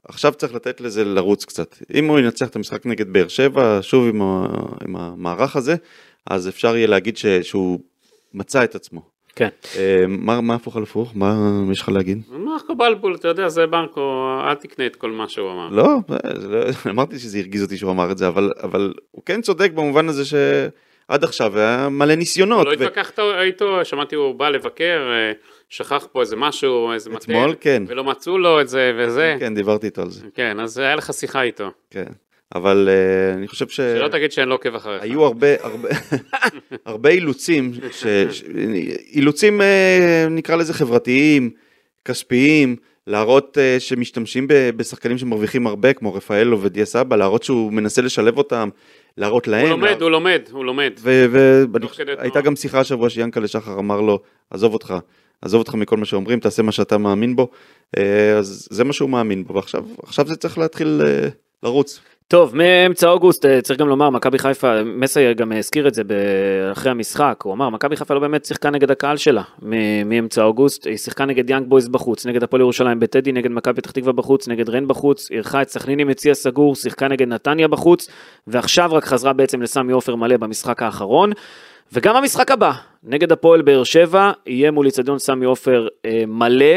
עכשיו 0.05 0.33
צריך 0.33 0.55
לתת 0.55 0.81
לזה 0.81 1.05
לרוץ 1.05 1.45
קצת 1.45 1.77
אם 1.95 2.09
הוא 2.09 2.19
ינצח 2.19 2.49
את 2.49 2.57
המשחק 2.57 2.87
נגד 2.87 3.13
באר 3.13 3.29
שבע 3.29 3.79
שוב 3.83 4.09
עם, 4.09 4.23
ה, 4.23 4.47
עם 4.85 4.97
המערך 4.97 5.57
הזה 5.57 5.75
אז 6.31 6.49
אפשר 6.49 6.77
יהיה 6.77 6.87
להגיד 6.87 7.17
ש, 7.17 7.27
שהוא 7.27 7.81
מצא 8.35 8.65
את 8.65 8.75
עצמו. 8.75 9.01
כן. 9.37 9.49
אה, 9.77 10.05
מה, 10.09 10.41
מה 10.41 10.55
הפוך 10.55 10.77
על 10.77 10.83
הפוך? 10.83 11.13
מה 11.15 11.63
יש 11.73 11.81
לך 11.81 11.89
להגיד? 11.89 12.23
מרקו 12.29 12.75
בלבול, 12.75 13.15
אתה 13.15 13.29
יודע, 13.29 13.49
זה 13.49 13.67
מרקו, 13.67 14.39
אל 14.49 14.55
תקנה 14.55 14.87
את 14.87 14.97
כל 14.97 15.11
מה 15.11 15.29
שהוא 15.29 15.53
אמר. 15.53 15.69
לא, 15.69 15.97
זה 16.37 16.49
לא 16.49 16.91
אמרתי 16.91 17.19
שזה 17.19 17.39
הרגיז 17.39 17.63
אותי 17.63 17.77
שהוא 17.77 17.91
אמר 17.91 18.13
את 18.13 18.19
זה 18.19 18.29
אבל, 18.29 18.53
אבל 18.63 18.95
הוא 19.11 19.23
כן 19.27 19.43
צודק 19.43 19.71
במובן 19.75 20.09
הזה 20.09 20.25
שעד 21.11 21.25
עכשיו 21.25 21.59
היה 21.59 21.89
מלא 21.89 22.15
ניסיונות. 22.15 22.67
לא 22.67 22.71
ו- 22.71 22.73
התווכחת 22.73 23.19
איתו, 23.19 23.85
שמעתי 23.85 24.15
הוא 24.15 24.35
בא 24.35 24.49
לבקר, 24.49 25.11
אה, 25.11 25.33
שכח 25.69 26.07
פה 26.13 26.21
איזה 26.21 26.37
משהו, 26.37 26.93
איזה 26.93 27.11
מטה, 27.11 27.19
אתמול 27.19 27.55
כן. 27.61 27.83
ולא 27.87 28.05
מצאו 28.05 28.39
לו 28.39 28.61
את 28.61 28.69
זה 28.69 28.93
וזה. 28.99 29.37
כן 29.41 29.55
דיברתי 29.55 29.87
איתו 29.87 30.03
על 30.03 30.11
זה. 30.11 30.27
כן, 30.35 30.61
אז 30.61 30.79
היה 30.79 30.97
לך 30.97 31.13
שיחה 31.13 31.43
איתו. 31.43 31.71
כן. 31.91 32.05
אבל 32.55 32.89
uh, 32.89 33.39
אני 33.39 33.49
חושב 33.49 33.69
ש... 33.69 33.77
שלא 33.77 34.09
תגיד 34.09 34.33
שאני 34.33 34.49
לא 34.49 34.55
עוקב 34.55 34.75
אחריך. 34.75 35.03
היו 35.03 35.25
הרבה, 35.25 35.47
הרבה, 35.61 35.89
הרבה 36.87 37.11
אילוצים, 37.11 37.73
ש, 37.91 38.07
ש, 38.31 38.45
אילוצים 39.13 39.61
אה, 39.61 40.27
נקרא 40.31 40.57
לזה 40.57 40.75
חברתיים, 40.75 41.51
כספיים, 42.05 42.77
להראות 43.07 43.59
אה, 43.59 43.77
שמשתמשים 43.79 44.49
ב- 44.49 44.71
בשחקנים 44.77 45.19
שמרוויחים 45.19 45.67
הרבה, 45.67 45.93
כמו 45.93 46.15
רפאלו 46.15 46.63
ודיה 46.63 46.85
סבא, 46.85 47.17
להראות 47.17 47.43
שהוא 47.43 47.73
מנסה 47.73 48.03
לשלב 48.03 48.39
אותם, 48.39 48.69
להראות 49.21 49.49
להם. 49.49 49.63
הוא 49.63 49.71
לומד, 49.71 49.89
לה- 49.91 49.97
הוא 50.01 50.11
לומד, 50.11 50.43
הוא 50.53 50.65
לומד. 50.65 50.91
ו- 50.99 51.25
ו- 51.31 51.63
ואני 51.73 51.83
תוך 51.83 51.91
חושב- 51.91 52.03
כדי 52.03 52.13
תנועה. 52.13 52.25
הייתה 52.27 52.41
גם 52.41 52.57
שיחה 52.57 52.81
השבוע 52.81 53.11
שיאנקלה 53.11 53.49
שחר 53.49 53.79
אמר 53.79 54.01
לו, 54.01 54.19
עזוב 54.51 54.73
אותך, 54.73 54.95
עזוב 55.43 55.59
אותך 55.59 55.75
מכל 55.75 55.97
מה 55.97 56.05
שאומרים, 56.05 56.41
תעשה 56.41 56.63
מה 56.63 56.73
שאתה 56.73 56.99
מאמין 56.99 57.37
בו, 57.37 57.49
אה, 57.99 58.39
אז 58.39 58.69
זה 58.71 58.85
מה 58.85 58.93
שהוא 58.93 59.11
מאמין 59.11 59.45
בו, 59.45 59.55
ועכשיו 59.55 59.85
עכשיו 60.03 60.27
זה 60.29 60.37
צריך 60.37 60.59
להתחיל 60.59 61.01
אה, 61.07 61.29
לרוץ. 61.63 62.01
טוב, 62.31 62.57
מאמצע 62.57 63.09
אוגוסט, 63.09 63.47
אה, 63.47 63.63
צריך 63.63 63.81
גם 63.81 63.89
לומר, 63.89 64.11
מכבי 64.11 64.39
חיפה, 64.39 64.85
מסי 64.85 65.35
גם 65.35 65.53
הזכיר 65.53 65.89
את 65.89 65.95
זה 65.95 66.03
אחרי 66.73 66.91
המשחק, 66.91 67.41
הוא 67.43 67.53
אמר, 67.53 67.69
מכבי 67.69 67.97
חיפה 67.97 68.15
לא 68.15 68.21
באמת 68.21 68.45
שיחקה 68.45 68.71
נגד 68.71 68.91
הקהל 68.91 69.17
שלה 69.17 69.43
מאמצע 70.05 70.43
אוגוסט, 70.43 70.87
היא 70.87 70.97
שיחקה 70.97 71.25
נגד 71.25 71.51
יאנג 71.51 71.69
בויז 71.69 71.89
בחוץ, 71.89 72.27
נגד 72.27 72.43
הפועל 72.43 72.61
ירושלים 72.61 73.01
בטדי, 73.01 73.33
נגד 73.33 73.51
מכבי 73.51 73.75
פתח 73.81 73.91
תקווה 73.91 74.13
בחוץ, 74.13 74.49
נגד 74.49 74.71
רן 74.71 74.89
בחוץ, 74.89 75.31
אירחה 75.31 75.63
את 75.63 75.69
סכנין 75.69 75.99
עם 75.99 76.11
יציע 76.11 76.35
סגור, 76.35 76.75
שיחקה 76.75 77.09
נגד 77.09 77.29
נתניה 77.29 77.69
בחוץ, 77.69 78.09
ועכשיו 78.47 78.91
רק 78.93 79.05
חזרה 79.05 79.33
בעצם 79.33 79.63
לסמי 79.63 79.93
עופר 79.93 80.15
מלא 80.15 80.37
במשחק 80.37 80.83
האחרון. 80.83 81.33
וגם 81.93 82.17
המשחק 82.17 82.51
הבא, 82.51 82.73
נגד 83.05 83.33
הפועל 83.33 83.63
באר 83.63 83.85
שבע, 83.85 84.33
יהיה 84.47 84.71
מול 84.71 84.87
איצטדיון 84.87 85.19
סמי 85.19 85.47
עופר 85.47 85.89
אה, 86.05 86.25
מלא. 86.27 86.77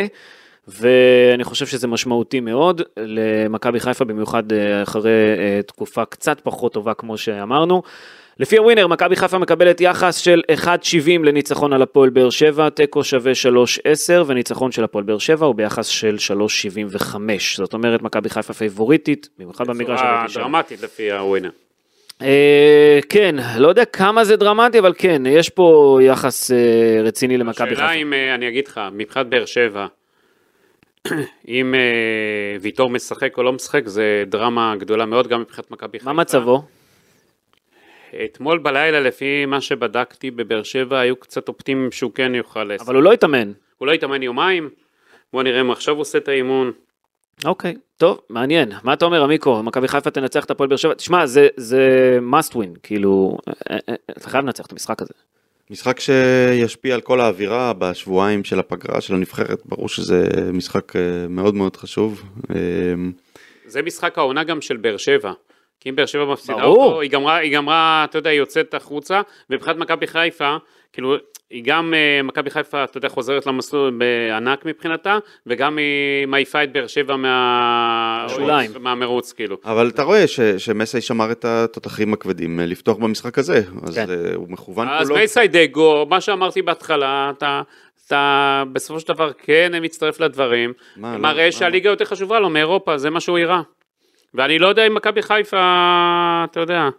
ואני 0.68 1.43
חושב 1.43 1.66
שזה 1.66 1.88
משמעותי 1.88 2.39
מאוד 2.39 2.82
למכבי 2.97 3.80
חיפה, 3.80 4.05
במיוחד 4.05 4.53
אה, 4.53 4.84
אחרי 4.84 5.11
אה, 5.38 5.61
תקופה 5.61 6.05
קצת 6.05 6.41
פחות 6.43 6.74
טובה 6.74 6.93
כמו 6.93 7.18
שאמרנו. 7.18 7.82
לפי 8.39 8.57
הווינר, 8.57 8.88
מכבי 8.88 9.16
חיפה 9.16 9.38
מקבלת 9.38 9.82
יחס 9.82 10.18
של 10.18 10.41
1.70 10.66 10.68
לניצחון 11.24 11.74
על 11.74 11.82
הפועל 11.82 12.09
באר 12.09 12.30
שבע, 12.30 12.70
תיקו 12.70 13.03
שווה 13.03 13.32
3.10 13.32 14.14
וניצחון 14.28 14.72
של 14.72 14.84
הפועל 14.84 15.03
באר 15.03 15.18
שבע 15.18 15.45
הוא 15.45 15.55
ביחס 15.55 15.88
של 15.88 16.16
3.75. 16.16 17.18
זאת 17.55 17.74
אומרת, 17.74 18.01
מכבי 18.01 18.30
חיפה 18.30 18.53
פייבוריטית, 18.53 19.30
במיוחד 19.39 19.68
במגרש 19.68 19.99
הראיתי 20.03 20.34
שם. 20.34 20.39
דרמטית 20.39 20.84
לפי 20.84 21.11
הווינר. 21.11 21.49
אה, 22.22 22.99
כן, 23.09 23.36
לא 23.57 23.68
יודע 23.68 23.86
כמה 23.86 24.24
זה 24.24 24.36
דרמטי, 24.36 24.80
אבל 24.80 24.93
כן, 24.97 25.22
יש 25.26 25.49
פה 25.49 25.97
יחס 26.01 26.51
רציני 27.03 27.38
למכבי 27.38 27.70
חיפה. 27.70 27.86
השאלה 27.86 28.01
אם, 28.01 28.14
אני 28.36 28.47
אגיד 28.47 28.68
לך, 28.68 28.82
מבחינת 28.93 29.28
באר 29.28 29.45
שבע, 29.45 29.88
אם 31.47 31.76
אה, 31.76 32.58
ויטור 32.62 32.89
משחק 32.89 33.38
או 33.38 33.43
לא 33.43 33.54
משחק, 33.54 33.88
זה 33.88 34.24
דרמה 34.28 34.76
גדולה 34.80 35.06
מאוד 35.06 35.28
גם 35.28 35.41
מבחינת 35.41 35.72
מכבי 35.72 35.99
חיפה. 35.99 36.14
מה 36.14 36.22
מצבו? 36.22 36.64
אתמול 38.26 38.60
בלילה, 38.60 38.99
לפי 38.99 39.45
מה 39.45 39.62
שבדקתי 39.62 40.32
בבאר 40.32 40.64
שבע, 40.64 40.99
היו 40.99 41.16
קצת 41.16 41.47
אופטימיים 41.47 41.91
שהוא 41.91 42.12
כן 42.12 42.36
יוכל 42.36 42.64
לשחק. 42.64 42.88
אבל 42.88 42.95
הוא 42.95 43.04
לא 43.04 43.14
התאמן. 43.14 43.51
הוא 43.78 43.88
לא 43.88 43.91
התאמן 43.91 44.24
יומיים, 44.24 44.70
בוא 45.34 45.43
נראה 45.43 45.62
אם 45.62 45.72
עכשיו 45.72 45.93
הוא 45.93 46.01
עושה 46.01 46.18
את 46.18 46.28
האימון. 46.28 46.72
אוקיי, 47.45 47.76
טוב, 47.97 48.20
מעניין. 48.30 48.72
מה 48.84 48.93
אתה 48.93 49.06
אומר, 49.06 49.24
עמיקו? 49.24 49.64
מכבי 49.64 49.88
חיפה 49.88 50.12
תנצח 50.12 50.45
את 50.45 50.51
הפועל 50.51 50.70
באר 50.70 50.78
שבע? 50.78 50.93
תשמע, 50.93 51.26
זה, 51.26 51.47
זה 51.58 52.20
must 52.32 52.54
win, 52.54 52.80
כאילו, 52.84 53.38
אה, 53.47 53.78
אה, 53.89 53.95
אתה 54.12 54.30
חייב 54.30 54.45
לנצח 54.45 54.66
את 54.66 54.72
המשחק 54.72 55.01
הזה. 55.01 55.14
משחק 55.70 55.99
שישפיע 55.99 56.95
על 56.95 57.01
כל 57.01 57.22
האווירה 57.22 57.74
בשבועיים 57.74 58.43
של 58.43 58.59
הפגרה 58.59 59.01
של 59.01 59.14
הנבחרת, 59.14 59.61
ברור 59.66 59.89
שזה 59.89 60.28
משחק 60.53 60.95
אה, 60.95 61.01
מאוד 61.30 61.55
מאוד 61.55 61.76
חשוב. 61.76 62.24
אה, 62.55 62.55
זה 63.66 63.82
משחק 63.82 64.18
העונה 64.18 64.43
גם 64.43 64.61
של 64.61 64.78
באר 64.78 64.97
שבע. 64.97 65.32
כי 65.80 65.89
אם 65.89 65.95
באר 65.95 66.05
שבע 66.05 66.26
מפסידה 66.26 66.57
ברור. 66.57 66.86
אותו, 66.86 67.01
היא 67.01 67.11
גמרה, 67.11 67.38
היא 67.38 67.55
גמרה, 67.55 68.05
אתה 68.09 68.18
יודע, 68.18 68.30
היא 68.30 68.39
יוצאת 68.39 68.74
החוצה, 68.74 69.22
ומבחינת 69.49 69.78
מכבי 69.78 70.07
חיפה, 70.07 70.57
כאילו, 70.94 71.16
היא 71.50 71.64
גם, 71.66 71.94
אה, 71.94 72.24
מכבי 72.24 72.50
חיפה, 72.50 72.84
אתה 72.84 72.98
יודע, 72.98 73.10
חוזרת 73.10 73.46
למסלול 73.46 73.98
בענק 73.98 74.66
מבחינתה, 74.66 75.18
וגם 75.48 75.78
היא 75.78 76.26
מעיפה 76.28 76.64
את 76.64 76.74
באר 76.74 76.88
שבע 76.88 77.16
מה... 77.16 78.26
שוליים. 78.30 78.72
מהמרוץ, 78.80 79.32
כאילו. 79.34 79.58
אבל 79.66 79.89
אתה 79.89 80.04
רואה 80.04 80.28
ש- 80.28 80.39
שמסי 80.41 81.02
שמר 81.02 81.32
את 81.32 81.46
התותחים 81.46 82.14
הכבדים 82.14 82.60
אה, 82.60 82.66
לפתוח 82.66 82.98
במשחק 82.98 83.38
הזה, 83.38 83.62
אז 83.84 83.96
כן. 83.96 84.06
אה, 84.10 84.36
הוא 84.36 84.50
מכוון 84.50 84.88
אז 84.89 85.08
כולו. 85.08 85.16
מייסיידגו, 85.20 86.06
מה 86.10 86.22
שאמרתי 86.22 86.62
בהתחלה, 86.62 87.32
אתה... 87.38 87.62
אתה 88.08 88.64
בסופו 88.74 89.00
של 89.00 89.14
דבר 89.14 89.32
כן 89.34 89.72
מצטרף 89.82 90.20
לדברים, 90.20 90.74
מה, 90.98 91.18
מראה 91.18 91.46
לא, 91.46 91.52
שהליגה 91.52 91.89
יותר 91.89 92.06
חשובה 92.06 92.39
לו 92.39 92.50
מאירופה, 92.50 92.98
זה 92.98 93.10
מה 93.10 93.20
שהוא 93.20 93.39
הראה. 93.39 93.62
ואני 94.34 94.60
לא 94.60 94.68
יודע 94.68 94.88
אם 94.88 94.96
מכבי 94.96 95.22
חיפה, 95.22 95.58
אתה 96.52 96.60
יודע, 96.60 96.89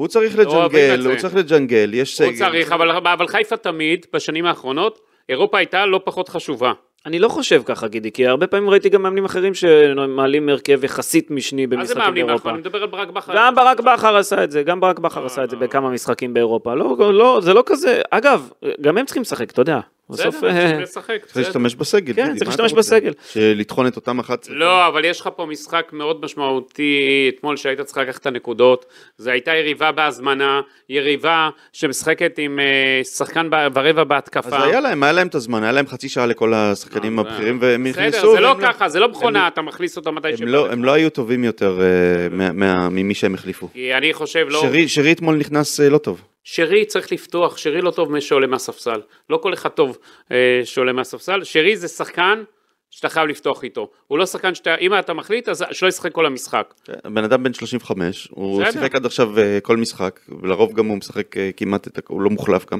הוא 0.00 0.08
צריך 0.08 0.34
את 0.34 0.38
לג'נגל. 0.38 1.06
הוא 1.06 1.16
צריך 1.16 1.34
לג'נגל, 1.34 1.90
יש 1.94 2.16
סגל. 2.16 2.28
הוא 2.28 2.36
צריך, 2.38 2.72
אבל, 2.72 2.90
אבל 2.90 3.26
חיפה 3.26 3.56
תמיד, 3.56 4.06
בשנים 4.12 4.46
האחרונות, 4.46 5.00
אירופה 5.28 5.58
הייתה 5.58 5.86
לא 5.86 6.00
פחות 6.04 6.28
חשובה. 6.28 6.72
אני 7.06 7.18
לא 7.18 7.28
חושב 7.28 7.62
ככה, 7.64 7.88
גידי, 7.88 8.12
כי 8.12 8.26
הרבה 8.26 8.46
פעמים 8.46 8.70
ראיתי 8.70 8.88
גם 8.88 9.02
מאמנים 9.02 9.24
אחרים 9.24 9.54
שמעלים 9.54 10.48
הרכב 10.48 10.84
יחסית 10.84 11.30
משני 11.30 11.66
מה 11.66 11.70
זה 11.70 11.76
במשחקים 11.76 12.02
מאמנים 12.02 12.26
באירופה. 12.26 12.48
אנחנו? 12.48 12.50
אני 12.50 12.60
מדבר 12.60 12.82
על 12.82 12.88
ברק 12.88 13.08
בכר. 13.08 13.32
גם 13.36 13.54
ברק 13.54 13.80
בכר 13.80 14.16
עשה 14.16 14.44
את 14.44 14.50
זה, 14.50 14.62
גם 14.62 14.80
ברק 14.80 14.98
בכר 14.98 15.26
עשה 15.26 15.44
את 15.44 15.50
זה 15.50 15.56
בכמה 15.56 15.90
משחקים 15.90 16.34
באירופה. 16.34 16.74
לא, 16.74 17.14
לא, 17.14 17.40
זה 17.42 17.54
לא 17.54 17.62
כזה, 17.66 18.00
אגב, 18.10 18.50
גם 18.80 18.98
הם 18.98 19.04
צריכים 19.04 19.20
לשחק, 19.22 19.50
אתה 19.50 19.60
יודע. 19.60 19.80
בסוף, 20.10 20.36
בסדר, 20.36 20.48
אה, 20.50 20.68
צריך 20.70 20.82
לשחק. 20.82 21.06
צריך 21.24 21.30
בסדר. 21.30 21.42
להשתמש 21.42 21.74
בסגל. 21.74 22.12
כן, 22.14 22.36
צריך 22.36 22.48
להשתמש? 22.50 22.72
בסגל. 22.72 23.12
שלטחון 23.32 23.86
את 23.86 23.96
אותם 23.96 24.18
11. 24.18 24.54
לא, 24.56 24.86
אבל 24.86 25.04
יש 25.04 25.20
לך 25.20 25.28
פה 25.36 25.46
משחק 25.46 25.90
מאוד 25.92 26.24
משמעותי 26.24 27.00
אתמול 27.36 27.56
שהיית 27.56 27.80
צריך 27.80 27.98
לקחת 27.98 28.20
את 28.20 28.26
הנקודות. 28.26 28.86
זו 29.18 29.30
הייתה 29.30 29.50
יריבה 29.54 29.92
בהזמנה, 29.92 30.60
יריבה 30.88 31.48
שמשחקת 31.72 32.38
עם 32.38 32.60
אה, 32.60 33.00
שחקן 33.04 33.50
ברבע 33.72 34.04
בהתקפה. 34.04 34.56
אז 34.56 34.64
היה 34.64 34.80
להם, 34.80 35.02
היה 35.02 35.12
להם 35.12 35.26
את 35.26 35.34
הזמן, 35.34 35.62
היה 35.62 35.72
להם 35.72 35.86
חצי 35.86 36.08
שעה 36.08 36.26
לכל 36.26 36.54
השחקנים 36.54 37.18
הבכירים 37.18 37.58
והם 37.60 37.84
בסדר, 37.84 38.06
נכנסו. 38.08 38.32
זה 38.34 38.40
לא 38.40 38.48
והם 38.48 38.60
ככה, 38.62 38.88
זה 38.88 39.00
לא 39.00 39.08
מכונה, 39.08 39.48
אתה 39.48 39.62
מכניס 39.62 39.96
אותם 39.96 40.14
מתי 40.14 40.36
שבא 40.36 40.46
לא. 40.46 40.72
הם 40.72 40.84
לא 40.84 40.92
היו 40.92 41.10
טובים 41.10 41.44
יותר 41.44 41.80
אה, 41.82 42.28
ממי 42.90 43.14
שהם 43.14 43.34
החליפו. 43.34 43.68
כי 43.72 43.94
אני 43.94 44.14
חושב, 44.14 44.46
לא... 44.48 44.62
שרי- 44.86 45.12
אתמול 45.12 45.36
נכנס 45.36 45.80
לא 45.80 45.98
טוב. 45.98 46.20
שרי 46.44 46.84
צריך 46.84 47.12
לפתוח, 47.12 47.56
שרי 47.56 47.80
לא 47.80 47.90
טוב 47.90 48.20
שעולה 48.20 48.46
מהספסל. 48.46 49.00
לא 49.30 49.36
כל 49.36 49.54
אחד 49.54 49.68
טוב 49.68 49.98
אה, 50.32 50.60
שעולה 50.64 50.92
מהספסל. 50.92 51.44
שרי 51.44 51.76
זה 51.76 51.88
שחקן 51.88 52.42
שאתה 52.90 53.08
חייב 53.08 53.28
לפתוח 53.28 53.64
איתו. 53.64 53.90
הוא 54.06 54.18
לא 54.18 54.26
שחקן 54.26 54.54
שאתה, 54.54 54.74
אם 54.74 54.98
אתה 54.98 55.12
מחליט, 55.12 55.48
אז 55.48 55.64
שלא 55.72 55.88
ישחק 55.88 56.12
כל 56.12 56.26
המשחק. 56.26 56.74
הבן 57.04 57.24
אדם 57.24 57.42
בן 57.42 57.52
35, 57.52 58.28
הוא 58.30 58.62
בסדר. 58.62 58.72
שיחק 58.72 58.94
עד 58.94 59.06
עכשיו 59.06 59.38
אה, 59.38 59.58
כל 59.62 59.76
משחק, 59.76 60.20
ולרוב 60.42 60.72
גם 60.72 60.86
הוא 60.86 60.96
משחק 60.96 61.36
אה, 61.36 61.50
כמעט, 61.56 61.88
הוא 62.08 62.20
לא 62.20 62.30
מוחלף 62.30 62.70
גם, 62.72 62.78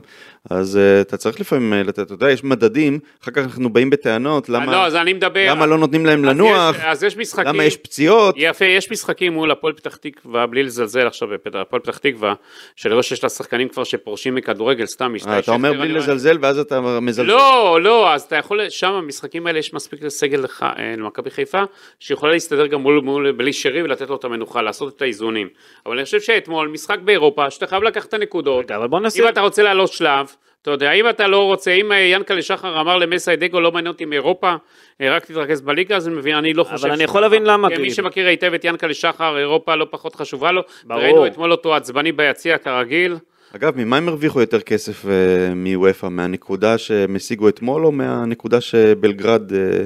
אז 0.51 0.77
אה, 0.77 1.01
אתה 1.01 1.17
צריך 1.17 1.41
לפעמים 1.41 1.73
לתת, 1.73 1.99
אתה 1.99 2.15
יודע, 2.15 2.31
יש 2.31 2.45
מדדים, 2.45 2.99
אחר 3.23 3.31
כך 3.31 3.43
אנחנו 3.43 3.73
באים 3.73 3.91
בטענות, 3.91 4.49
לא, 4.49 4.59
למה 4.59 4.87
אז 4.87 4.97
אני 4.97 5.13
מדבר... 5.13 5.47
למה 5.51 5.67
לא 5.67 5.79
נותנים 5.79 6.07
להם 6.07 6.25
אז 6.25 6.31
לנוח, 6.31 6.77
יש, 6.77 6.83
אז 6.85 7.05
יש 7.05 7.17
משחקים... 7.17 7.49
למה 7.49 7.65
יש 7.65 7.77
פציעות, 7.77 8.35
יפה, 8.39 8.65
יש 8.65 8.91
משחקים 8.91 9.33
מול 9.33 9.51
הפועל 9.51 9.73
פתח 9.73 9.97
תקווה, 9.97 10.47
בלי 10.47 10.63
לזלזל 10.63 11.07
עכשיו 11.07 11.29
בהפועל 11.53 11.83
פתח 11.83 11.99
תקווה, 11.99 12.35
שאני 12.77 12.95
רואה 12.95 13.03
שיש 13.03 13.23
לה 13.23 13.29
שחקנים 13.29 13.69
כבר 13.69 13.85
שפורשים 13.85 14.35
מכדורגל, 14.35 14.87
סתם, 14.87 15.15
אה, 15.27 15.39
אתה 15.39 15.53
אומר 15.53 15.73
בלי 15.73 15.93
לזלזל 15.93 16.39
ואז 16.41 16.59
אתה 16.59 16.81
מזלזל. 16.81 17.29
לא, 17.29 17.79
לא, 17.83 18.15
אז 18.15 18.23
אתה 18.23 18.37
יכול, 18.37 18.69
שם 18.69 19.01
במשחקים 19.03 19.47
האלה 19.47 19.59
יש 19.59 19.75
מספיק 19.75 20.00
סגל 20.09 20.39
לך, 20.39 20.67
אה, 20.79 20.95
למכבי 20.97 21.31
חיפה, 21.31 21.63
שיכולה 22.01 22.33
להסתדר 22.33 22.67
גם 22.67 22.81
מול, 22.81 23.01
מול 23.01 23.33
בלי 23.33 23.53
שרי 23.53 23.83
ולתת 23.83 24.09
לו 24.09 24.17
את 24.17 24.25
המנוחה, 24.25 24.63
לעשות 24.63 24.97
את 24.97 25.03
האיזונים. 25.03 25.49
אבל 25.87 25.97
אני 25.97 26.05
חושב 26.05 26.21
שאתמול, 26.21 26.69
משחק 26.69 26.99
באירופה, 26.99 27.51
שאתה 27.51 27.67
חייב 27.67 27.83
לקחת 27.83 28.09
את 28.09 28.15
הנקודות, 28.15 28.71
אבל 28.71 28.89
בוא 28.89 29.01
נעשה... 29.01 29.23
אם 29.23 29.29
אתה 29.29 29.41
רוצה 29.41 29.63
לעלות 29.63 29.93
שלב, 29.93 30.27
אתה 30.63 30.71
יודע, 30.71 30.93
אם 30.93 31.09
אתה 31.09 31.27
לא 31.27 31.45
רוצה, 31.45 31.71
אם 31.71 31.93
אה, 31.93 31.99
ינקלה 31.99 32.43
שחר 32.43 32.81
אמר 32.81 32.97
למסי 32.97 33.37
דגו, 33.37 33.61
לא 33.61 33.73
מעניין 33.73 33.93
אותי 33.93 34.05
מאירופה, 34.05 34.55
אה, 35.01 35.17
רק 35.17 35.25
תתרכז 35.25 35.61
בליגה, 35.61 35.97
אז 35.97 36.09
אני 36.09 36.17
מבין, 36.17 36.37
אני 36.37 36.55
לא 36.55 36.65
חושב... 36.65 36.87
אבל 36.87 36.95
אני 36.95 37.05
יכול. 37.05 37.21
להבין 37.21 37.43
למה, 37.43 37.69
כי 37.69 37.75
מי 37.75 37.81
כאילו. 37.81 37.95
שמכיר 37.95 38.27
היטב 38.27 38.55
את 38.55 38.65
ינקלה 38.65 38.95
שחר, 38.95 39.39
אירופה 39.39 39.75
לא 39.75 39.87
פחות 39.91 40.15
חשובה 40.15 40.53
לו. 40.53 40.63
ברור. 40.85 41.03
ראינו 41.03 41.27
אתמול 41.27 41.53
אותו 41.53 41.75
עצבני 41.75 42.13
ביציע 42.13 42.59
כרגיל. 42.59 43.17
אגב, 43.57 43.77
ממה 43.77 43.97
הם 43.97 44.09
הרוויחו 44.09 44.41
יותר 44.41 44.61
כסף 44.61 45.07
אה, 45.07 45.55
מוופא, 45.55 46.07
מהנקודה 46.07 46.79
שהם 46.79 47.17
השיגו 47.17 47.49
אתמול 47.49 47.87
או 47.87 47.93
מהנקודה 47.93 48.61
שבלגרד 48.61 49.53
אה, 49.53 49.85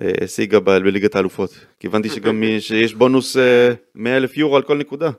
אה, 0.00 0.12
השיגה 0.24 0.60
ב- 0.60 0.70
בליגת 0.70 1.16
האלופות? 1.16 1.66
כי 1.80 1.86
הבנתי 1.86 2.08
שגם 2.08 2.42
שיש 2.60 2.94
בונוס 2.94 3.36
אה, 3.36 3.72
100 3.94 4.16
אלף 4.16 4.36
יורו 4.36 4.56
על 4.56 4.62
כל 4.62 4.78
נקודה. 4.78 5.10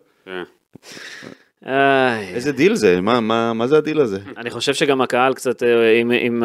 איזה 1.66 2.52
דיל 2.52 2.76
זה? 2.76 3.02
מה- 3.02 3.20
מה 3.20 3.54
מה 3.54 3.68
זה 3.68 3.78
הדיל 3.78 4.00
הזה? 4.00 4.18
אני 4.38 4.50
חושב 4.50 4.74
שגם 4.74 5.02
הקהל 5.02 5.34
קצת, 5.34 5.64
אה, 5.64 5.92
אם, 6.02 6.12
אם, 6.12 6.44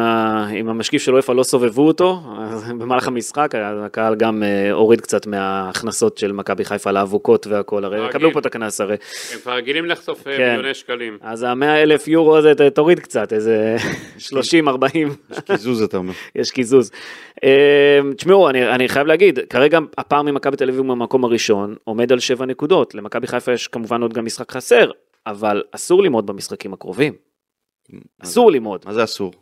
אם 0.59 0.69
המשקיף 0.69 1.01
של 1.01 1.15
וופא 1.15 1.31
לא 1.31 1.43
סובבו 1.43 1.87
אותו, 1.87 2.21
במהלך 2.79 3.07
המשחק 3.07 3.53
הקהל 3.85 4.15
גם 4.15 4.43
אה, 4.43 4.71
הוריד 4.71 5.01
קצת 5.01 5.27
מההכנסות 5.27 6.17
של 6.17 6.31
מכבי 6.31 6.65
חיפה 6.65 6.91
לאבוקות 6.91 7.47
והכל, 7.47 7.85
הרי. 7.85 8.07
יקבלו 8.09 8.31
פה 8.33 8.39
את 8.39 8.45
הקנס 8.45 8.81
הרי. 8.81 8.95
הם 9.33 9.39
כבר 9.39 9.53
רגילים 9.53 9.85
לחטוף 9.85 10.27
אה, 10.27 10.37
כן. 10.37 10.49
מיליוני 10.49 10.73
שקלים. 10.73 11.17
אז 11.21 11.43
המאה 11.43 11.81
אלף 11.83 12.07
יורו 12.07 12.37
הזה 12.37 12.53
תוריד 12.73 12.99
קצת, 12.99 13.33
איזה 13.33 13.75
30, 14.17 14.67
40, 14.67 15.15
קיזוז 15.45 15.81
אתה 15.81 15.97
אומר. 15.97 16.13
יש 16.35 16.51
קיזוז. 16.51 16.91
אה, 17.43 17.49
תשמעו, 18.17 18.49
אני, 18.49 18.69
אני 18.69 18.87
חייב 18.89 19.07
להגיד, 19.07 19.39
כרגע 19.49 19.79
הפער 19.97 20.21
ממכבי 20.21 20.57
תל 20.57 20.69
אביב 20.69 20.81
במקום 20.81 21.23
הראשון 21.25 21.75
עומד 21.83 22.11
על 22.11 22.19
7 22.19 22.45
נקודות, 22.45 22.95
למכבי 22.95 23.27
חיפה 23.27 23.51
יש 23.53 23.67
כמובן 23.67 24.01
עוד 24.01 24.13
גם 24.13 24.25
משחק 24.25 24.51
חסר, 24.51 24.91
אבל 25.27 25.63
אסור 25.71 26.03
ללמוד 26.03 26.25
במשחקים 26.25 26.73
הקרובים, 26.73 27.13
אסור 28.19 28.51
ללמוד. 28.51 28.81
מה 28.85 28.93
זה 28.93 29.03
אסור? 29.03 29.33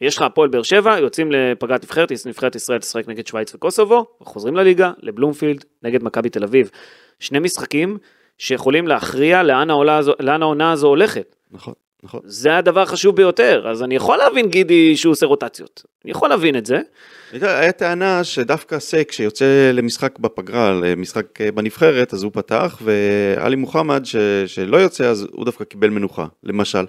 יש 0.00 0.16
לך 0.16 0.22
הפועל 0.22 0.48
באר 0.48 0.62
שבע, 0.62 0.98
יוצאים 0.98 1.32
לפגרת 1.32 1.84
נבחרת, 1.84 2.12
נבחרת 2.26 2.54
ישראל 2.54 2.78
תשחק 2.78 3.08
נגד 3.08 3.26
שווייץ 3.26 3.54
וקוסובו, 3.54 4.06
חוזרים 4.22 4.56
לליגה, 4.56 4.92
לבלומפילד, 4.98 5.64
נגד 5.82 6.02
מכבי 6.02 6.28
תל 6.28 6.44
אביב. 6.44 6.70
שני 7.18 7.38
משחקים 7.38 7.98
שיכולים 8.38 8.88
להכריע 8.88 9.42
לאן, 9.42 9.70
העולה 9.70 9.96
הזו, 9.96 10.12
לאן 10.20 10.42
העונה 10.42 10.72
הזו 10.72 10.88
הולכת. 10.88 11.36
נכון. 11.50 11.74
נכון. 12.02 12.20
זה 12.24 12.56
הדבר 12.56 12.80
החשוב 12.80 13.16
ביותר, 13.16 13.68
אז 13.68 13.82
אני 13.82 13.94
יכול 13.96 14.16
להבין 14.16 14.48
גידי 14.48 14.96
שהוא 14.96 15.12
עושה 15.12 15.26
רוטציות. 15.26 15.82
אני 16.04 16.10
יכול 16.10 16.28
להבין 16.28 16.56
את 16.56 16.66
זה. 16.66 16.80
הייתה 17.32 17.72
טענה 17.72 18.24
שדווקא 18.24 18.78
סק 18.78 19.12
שיוצא 19.12 19.70
למשחק 19.74 20.18
בפגרה, 20.18 20.72
למשחק 20.72 21.40
אה, 21.40 21.52
בנבחרת, 21.52 22.14
אז 22.14 22.22
הוא 22.22 22.32
פתח, 22.34 22.78
ועלי 22.82 23.56
מוחמד 23.56 24.04
ש, 24.04 24.16
שלא 24.46 24.76
יוצא, 24.76 25.04
אז 25.04 25.26
הוא 25.32 25.44
דווקא 25.44 25.64
קיבל 25.64 25.90
מנוחה, 25.90 26.26
למשל. 26.44 26.84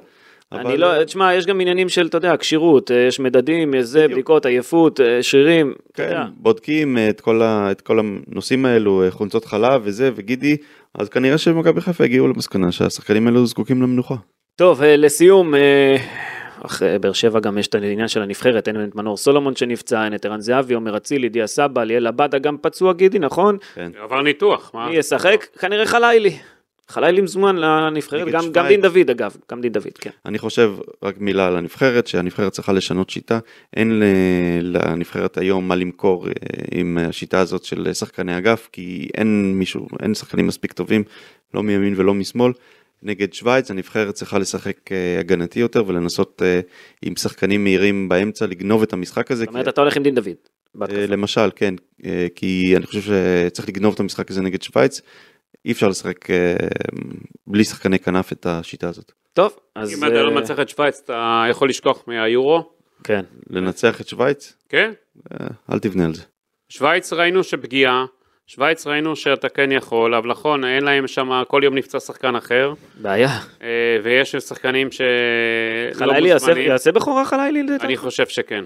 אני 0.52 0.62
אבל- 0.64 0.76
לא, 0.80 1.04
תשמע, 1.04 1.34
יש 1.34 1.46
גם 1.46 1.62
עניינים 1.62 1.90
של, 1.90 2.08
אתה 2.08 2.18
יודע, 2.18 2.38
כשירות, 2.38 2.92
אה, 2.92 2.98
יש 3.08 3.20
מדדים, 3.20 3.74
יש 3.74 3.86
זה, 3.86 4.00
בדיוק. 4.00 4.12
בדיקות, 4.14 4.46
עייפות, 4.46 5.02
אה, 5.02 5.24
שרירים, 5.24 5.74
אתה 5.92 6.04
כן, 6.04 6.10
יודע. 6.10 6.26
בודקים 6.38 6.98
אה, 6.98 7.10
את 7.10 7.22
כל, 7.22 7.42
ה, 7.42 7.72
את 7.72 7.82
כל 7.82 8.00
הנושאים 8.00 8.66
האלו, 8.66 9.04
אה, 9.04 9.12
חולצות 9.12 9.46
חלב 9.46 9.82
וזה, 9.86 10.12
וגידי, 10.16 10.58
אז 10.96 11.10
כנראה 11.10 11.38
שמכבי 11.38 11.82
חיפה 11.82 12.04
הגיעו 12.04 12.28
למסקנה 12.28 12.72
שהשחקנים 12.72 13.28
האלו 13.28 13.46
זקוקים 13.46 13.82
למנוחה. 13.82 14.16
טוב, 14.56 14.82
אה, 14.82 14.98
לסיום, 14.98 15.56
אה, 15.56 15.96
אחרי 16.66 17.00
באר 17.00 17.14
שבע 17.14 17.40
גם 17.40 17.58
יש 17.58 17.68
את 17.68 17.76
העניין 17.76 18.08
של 18.08 18.22
הנבחרת, 18.22 18.68
אין 18.68 18.84
את 18.84 18.96
מנור 18.96 19.18
סולומון 19.18 19.56
שנפצע, 19.56 20.06
אין 20.06 20.16
את 20.16 20.26
ערן 20.26 20.42
זהבי, 20.42 20.74
עומר 20.74 20.98
אצילי, 20.98 21.30
דיה 21.30 21.48
סבא, 21.48 21.84
ליאל 21.84 22.08
עבדה 22.08 22.40
גם 22.40 22.58
פצוע 22.62 22.94
גידי, 22.94 23.20
נכון? 23.20 23.58
כן. 23.74 23.92
עבר 24.04 24.22
ניתוח, 24.22 24.72
מה? 24.74 24.90
מי 24.90 24.96
ישחק? 24.96 25.46
כנראה 25.60 25.86
חלילי. 25.86 26.38
חלילי 26.88 27.22
מזומן 27.22 27.56
לנבחרת, 27.56 28.28
גם. 28.28 28.52
גם 28.52 28.68
דין 28.68 28.82
דוד 28.82 29.10
אגב, 29.10 29.36
גם 29.52 29.62
דין 29.62 29.72
דוד, 29.72 29.98
כן. 30.00 30.10
אני 30.26 30.40
חושב, 30.40 30.74
רק 31.04 31.16
מילה 31.18 31.48
על 31.48 31.56
הנבחרת, 31.56 32.08
שהנבחרת 32.08 32.52
צריכה 32.52 32.74
לשנות 32.74 33.10
שיטה. 33.10 33.40
אין 33.76 34.04
לנבחרת 34.62 35.38
היום 35.38 35.68
מה 35.68 35.76
למכור 35.76 36.28
אה, 36.28 36.32
עם 36.72 36.98
השיטה 36.98 37.40
הזאת 37.40 37.64
של 37.64 37.94
שחקני 37.94 38.38
אגף, 38.38 38.70
כי 38.72 39.10
אין 39.18 39.54
מישהו, 39.56 39.88
אין 40.02 40.14
שחקנים 40.14 40.48
מספיק 40.48 40.74
טובים, 40.74 41.04
לא 41.54 41.64
מימין 41.64 41.94
ולא 41.98 42.14
משמאל. 42.14 42.52
נגד 43.04 43.34
שווייץ 43.34 43.72
הנבחרת 43.72 44.14
צריכה 44.14 44.40
לשחק 44.40 44.92
אה, 44.92 45.20
הגנתי 45.20 45.60
יותר 45.60 45.84
ולנסות 45.88 46.42
אה, 46.46 46.60
עם 47.02 47.16
שחקנים 47.16 47.64
מהירים 47.64 48.10
באמצע 48.10 48.46
לגנוב 48.46 48.82
את 48.82 48.94
המשחק 48.94 49.32
הזה. 49.32 49.44
זאת 49.44 49.50
אומרת, 49.50 49.66
כי- 49.66 49.70
אתה 49.70 49.82
הולך 49.82 49.98
עם 49.98 50.04
דין 50.04 50.16
דוד. 50.16 50.28
אה. 50.82 51.06
למשל, 51.08 51.50
כן, 51.56 51.74
כי 52.36 52.74
אני 52.78 52.86
חושב 52.86 53.02
שצריך 53.02 53.70
לגנוב 53.70 53.94
את 53.94 54.00
המשחק 54.00 54.32
הזה 54.32 54.42
נגד 54.42 54.62
שווייץ. 54.62 55.02
אי 55.66 55.72
אפשר 55.72 55.88
לשחק 55.88 56.18
בלי 57.48 57.64
שחקני 57.64 58.00
כנף 58.00 58.32
את 58.32 58.46
השיטה 58.46 58.90
הזאת. 58.90 59.12
טוב, 59.34 59.56
אז... 59.76 59.94
אם 59.94 60.08
אתה 60.08 60.24
לא 60.24 60.32
מנצח 60.36 60.60
את 60.60 60.70
שווייץ, 60.70 61.02
אתה 61.06 61.46
יכול 61.50 61.70
לשכוח 61.70 62.04
מהיורו, 62.08 62.72
כן. 63.04 63.22
לנצח 63.50 64.02
את 64.02 64.08
שווייץ? 64.08 64.54
כן? 64.70 64.92
אל 65.72 65.80
תבנה 65.80 66.06
על 66.06 66.14
זה. 66.14 66.22
שווייץ 66.70 67.14
ראינו 67.14 67.44
שפגיעה, 67.44 68.06
שווייץ 68.56 68.88
ראינו 68.88 69.16
שאתה 69.16 69.50
כן 69.50 69.72
יכול, 69.72 70.16
אבל 70.16 70.30
נכון, 70.30 70.66
אין 70.66 70.84
להם 70.84 71.08
שם, 71.08 71.44
כל 71.48 71.62
יום 71.64 71.76
נפצע 71.76 72.00
שחקן 72.00 72.36
אחר, 72.36 72.74
בעיה. 73.02 73.30
אה, 73.62 73.68
ויש 74.04 74.36
שחקנים 74.36 74.92
שלא 74.92 75.06
חלילי 75.94 76.30
יעשה- 76.30 76.48
מוזמנים. 76.48 76.68
יעשה 76.70 76.92
בכורה 76.92 77.26
חלילי 77.26 77.64
לדעתך? 77.64 77.86
אני 77.86 77.98
חושב 77.98 78.28
שכן. 78.28 78.64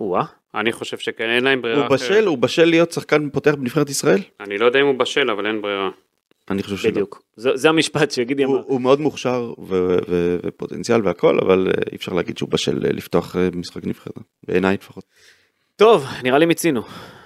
או-אה. 0.00 0.24
אני 0.54 0.72
חושב 0.72 0.98
שכן, 0.98 1.30
אין 1.30 1.44
להם 1.44 1.62
ברירה 1.62 1.78
הוא 1.78 1.86
אחרת. 1.86 1.98
בשל, 2.00 2.26
הוא 2.26 2.38
בשל 2.38 2.64
להיות 2.64 2.92
שחקן 2.92 3.28
פותח 3.30 3.54
בנבחרת 3.54 3.90
ישראל? 3.90 4.20
אני 4.40 4.58
לא 4.58 4.66
יודע 4.66 4.80
אם 4.80 4.86
הוא 4.86 4.98
בשל, 4.98 5.30
אבל 5.30 5.46
אין 5.46 5.62
ברירה. 5.62 5.90
אני 6.50 6.62
חושב 6.62 6.76
שלא. 6.76 6.90
בדיוק. 6.90 7.22
זה 7.36 7.50
זה 7.54 7.68
המשפט 7.68 8.10
שגידי 8.10 8.42
הוא, 8.44 8.56
אמר. 8.56 8.64
הוא 8.66 8.80
מאוד 8.80 9.00
מוכשר 9.00 9.52
ו- 9.58 9.96
ו- 10.08 10.36
ופוטנציאל 10.46 11.00
והכל, 11.06 11.38
אבל 11.38 11.66
אה, 11.68 11.82
אי 11.92 11.96
אפשר 11.96 12.12
להגיד 12.12 12.38
שהוא 12.38 12.48
בשל 12.48 12.86
אה, 12.86 12.92
לפתוח 12.92 13.36
משחק 13.54 13.86
נבחרת. 13.86 14.14
בעיניי 14.48 14.74
לפחות. 14.80 15.04
טוב, 15.76 16.06
נראה 16.22 16.38
לי 16.38 16.46
מיצינו. 16.46 16.82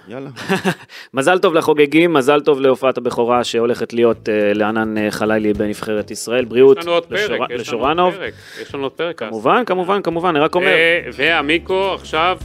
יאללה. 0.07 0.29
מזל 1.13 1.39
טוב 1.39 1.53
לחוגגים, 1.53 2.13
מזל 2.13 2.41
טוב 2.41 2.59
להופעת 2.61 2.97
הבכורה 2.97 3.43
שהולכת 3.43 3.93
להיות 3.93 4.29
אה, 4.29 4.53
לענן 4.53 4.97
אה, 4.97 5.11
חלילי 5.11 5.53
בנבחרת 5.53 6.11
ישראל. 6.11 6.45
בריאות 6.45 6.77
יש 6.77 6.85
לנו 6.85 6.93
עוד 6.93 7.03
לשור- 7.09 7.27
פרק, 7.27 7.37
יש 7.37 7.39
לנו 7.39 7.51
עוד 7.51 7.61
לשורנוב. 7.61 8.15
פרק, 8.15 8.33
יש 8.61 8.75
לנו 8.75 8.83
עוד 8.83 8.91
פרק. 8.91 9.21
אז. 9.23 9.29
כמובן, 9.29 9.63
כמובן, 9.65 10.01
כמובן, 10.01 10.29
אני 10.29 10.39
רק 10.39 10.55
אומר. 10.55 10.71
והמיקרו 11.13 11.93
עכשיו, 11.93 12.37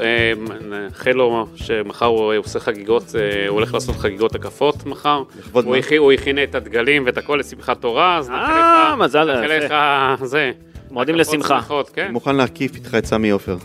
אה, 0.00 0.32
נאחל 0.60 1.10
לו 1.12 1.46
שמחר 1.56 2.06
הוא 2.06 2.32
עושה 2.36 2.60
חגיגות, 2.60 3.02
אה, 3.18 3.48
הוא 3.48 3.54
הולך 3.54 3.74
לעשות 3.74 3.96
חגיגות 3.96 4.34
הקפות 4.34 4.86
מחר. 4.86 5.22
הוא? 5.52 5.76
הכין- 5.76 5.98
הוא 5.98 6.12
הכין 6.12 6.42
את 6.42 6.54
הדגלים 6.54 7.06
ואת 7.06 7.18
הכל 7.18 7.36
לשמחת 7.40 7.80
תורה, 7.80 8.16
אז 8.18 8.30
נאחל 8.30 8.52
אה, 8.52 8.90
לך, 8.94 8.98
מזל, 9.00 9.24
נאחל. 9.40 9.58
לך, 9.58 9.74
זה. 10.24 10.52
מועדים 10.90 11.14
לשמחה. 11.14 11.48
שמחות, 11.60 11.90
כן. 11.94 12.02
אני 12.02 12.12
מוכן 12.12 12.36
להקיף 12.36 12.74
איתך 12.74 12.94
את 12.98 13.06
סמי 13.06 13.30
עופר. 13.30 13.56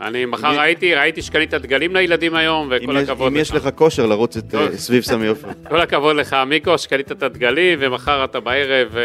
אני 0.00 0.24
מחר 0.24 0.54
אם- 0.54 0.58
ראיתי, 0.58 0.94
ראיתי 0.94 1.22
שקנית 1.22 1.54
דגלים 1.54 1.96
לילדים 1.96 2.34
היום, 2.34 2.68
וכל 2.70 2.96
יש- 2.96 3.08
הכבוד 3.08 3.32
אם 3.32 3.38
יש 3.38 3.50
לך. 3.50 3.66
לך 3.66 3.74
כושר 3.74 4.06
לרוץ 4.06 4.36
את, 4.36 4.54
אה. 4.54 4.76
סביב 4.76 5.02
סמי 5.02 5.26
עופר. 5.26 5.48
כל 5.70 5.80
הכבוד 5.80 6.16
לך, 6.16 6.36
מיקו, 6.46 6.78
שקנית 6.78 7.12
את 7.12 7.22
הדגלים, 7.22 7.78
ומחר 7.82 8.24
אתה 8.24 8.40
בערב 8.40 8.96
אה, 8.96 9.02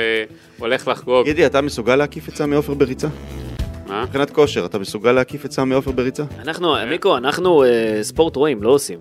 הולך 0.60 0.88
לחגוג. 0.88 1.26
גידי, 1.26 1.46
אתה 1.46 1.62
מסוגל 1.62 1.96
להקיף 1.96 2.30
את 2.30 2.36
סמי 2.36 2.56
עופר 2.56 2.74
בריצה? 2.74 3.08
מה? 3.88 4.04
מבחינת 4.04 4.30
כושר, 4.30 4.66
אתה 4.66 4.80
מסוגל 4.80 5.12
להקיף 5.12 5.46
את 5.46 5.52
סמי 5.52 5.76
עופר 5.76 5.92
בריצה? 5.92 6.24
אנחנו, 6.40 6.76
מיקו, 6.90 7.18
אנחנו 7.18 7.64
אה, 7.64 7.70
ספורט 8.02 8.36
רואים, 8.36 8.64
לא 8.64 8.70
עושים. 8.70 9.00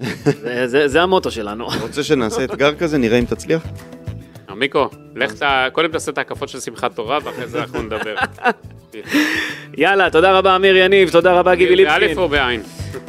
זה- 0.24 0.66
זה- 0.66 0.88
זה 0.88 1.02
המוטו 1.02 1.30
שלנו. 1.30 1.66
רוצה 1.80 2.02
שנעשה 2.02 2.44
אתגר 2.44 2.74
כזה, 2.74 2.98
נראה 2.98 3.18
אם 3.18 3.24
תצליח? 3.24 3.62
מיקו, 4.60 4.88
לך 5.16 5.32
ת... 5.32 5.42
קודם 5.72 5.88
תעשה 5.92 6.12
את 6.12 6.18
ההקפות 6.18 6.48
של 6.48 6.60
שמחת 6.60 6.94
תורה, 6.94 7.18
ואחרי 7.24 7.46
זה 7.46 7.60
אנחנו 7.60 7.82
נדבר. 7.82 8.14
יאללה, 9.76 10.10
תודה 10.10 10.32
רבה 10.32 10.56
אמיר 10.56 10.76
יניב, 10.76 11.10
תודה 11.10 11.32
רבה 11.32 11.54
גידי 11.54 11.76
ליפקין. 11.76 12.00
באלף 12.00 12.18
או 12.18 12.28
בעין? 12.28 12.62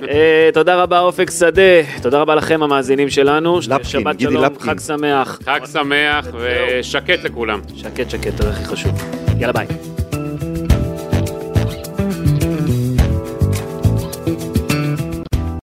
אה, 0.09 0.49
תודה 0.53 0.75
רבה 0.75 0.99
אופק 0.99 1.29
שדה, 1.29 1.61
תודה 2.01 2.21
רבה 2.21 2.35
לכם 2.35 2.63
המאזינים 2.63 3.09
שלנו. 3.09 3.61
שבת 3.61 4.19
שלום. 4.19 4.59
חג 4.59 4.79
שמח. 4.79 5.39
חג 5.45 5.59
שמח 5.73 6.27
ושקט 6.33 7.23
לכולם. 7.23 7.61
שקט 7.75 8.09
שקט, 8.09 8.37
זה 8.37 8.49
הכי 8.49 8.65
חשוב. 8.65 8.91
יאללה 9.39 9.53
ביי. 9.53 10.00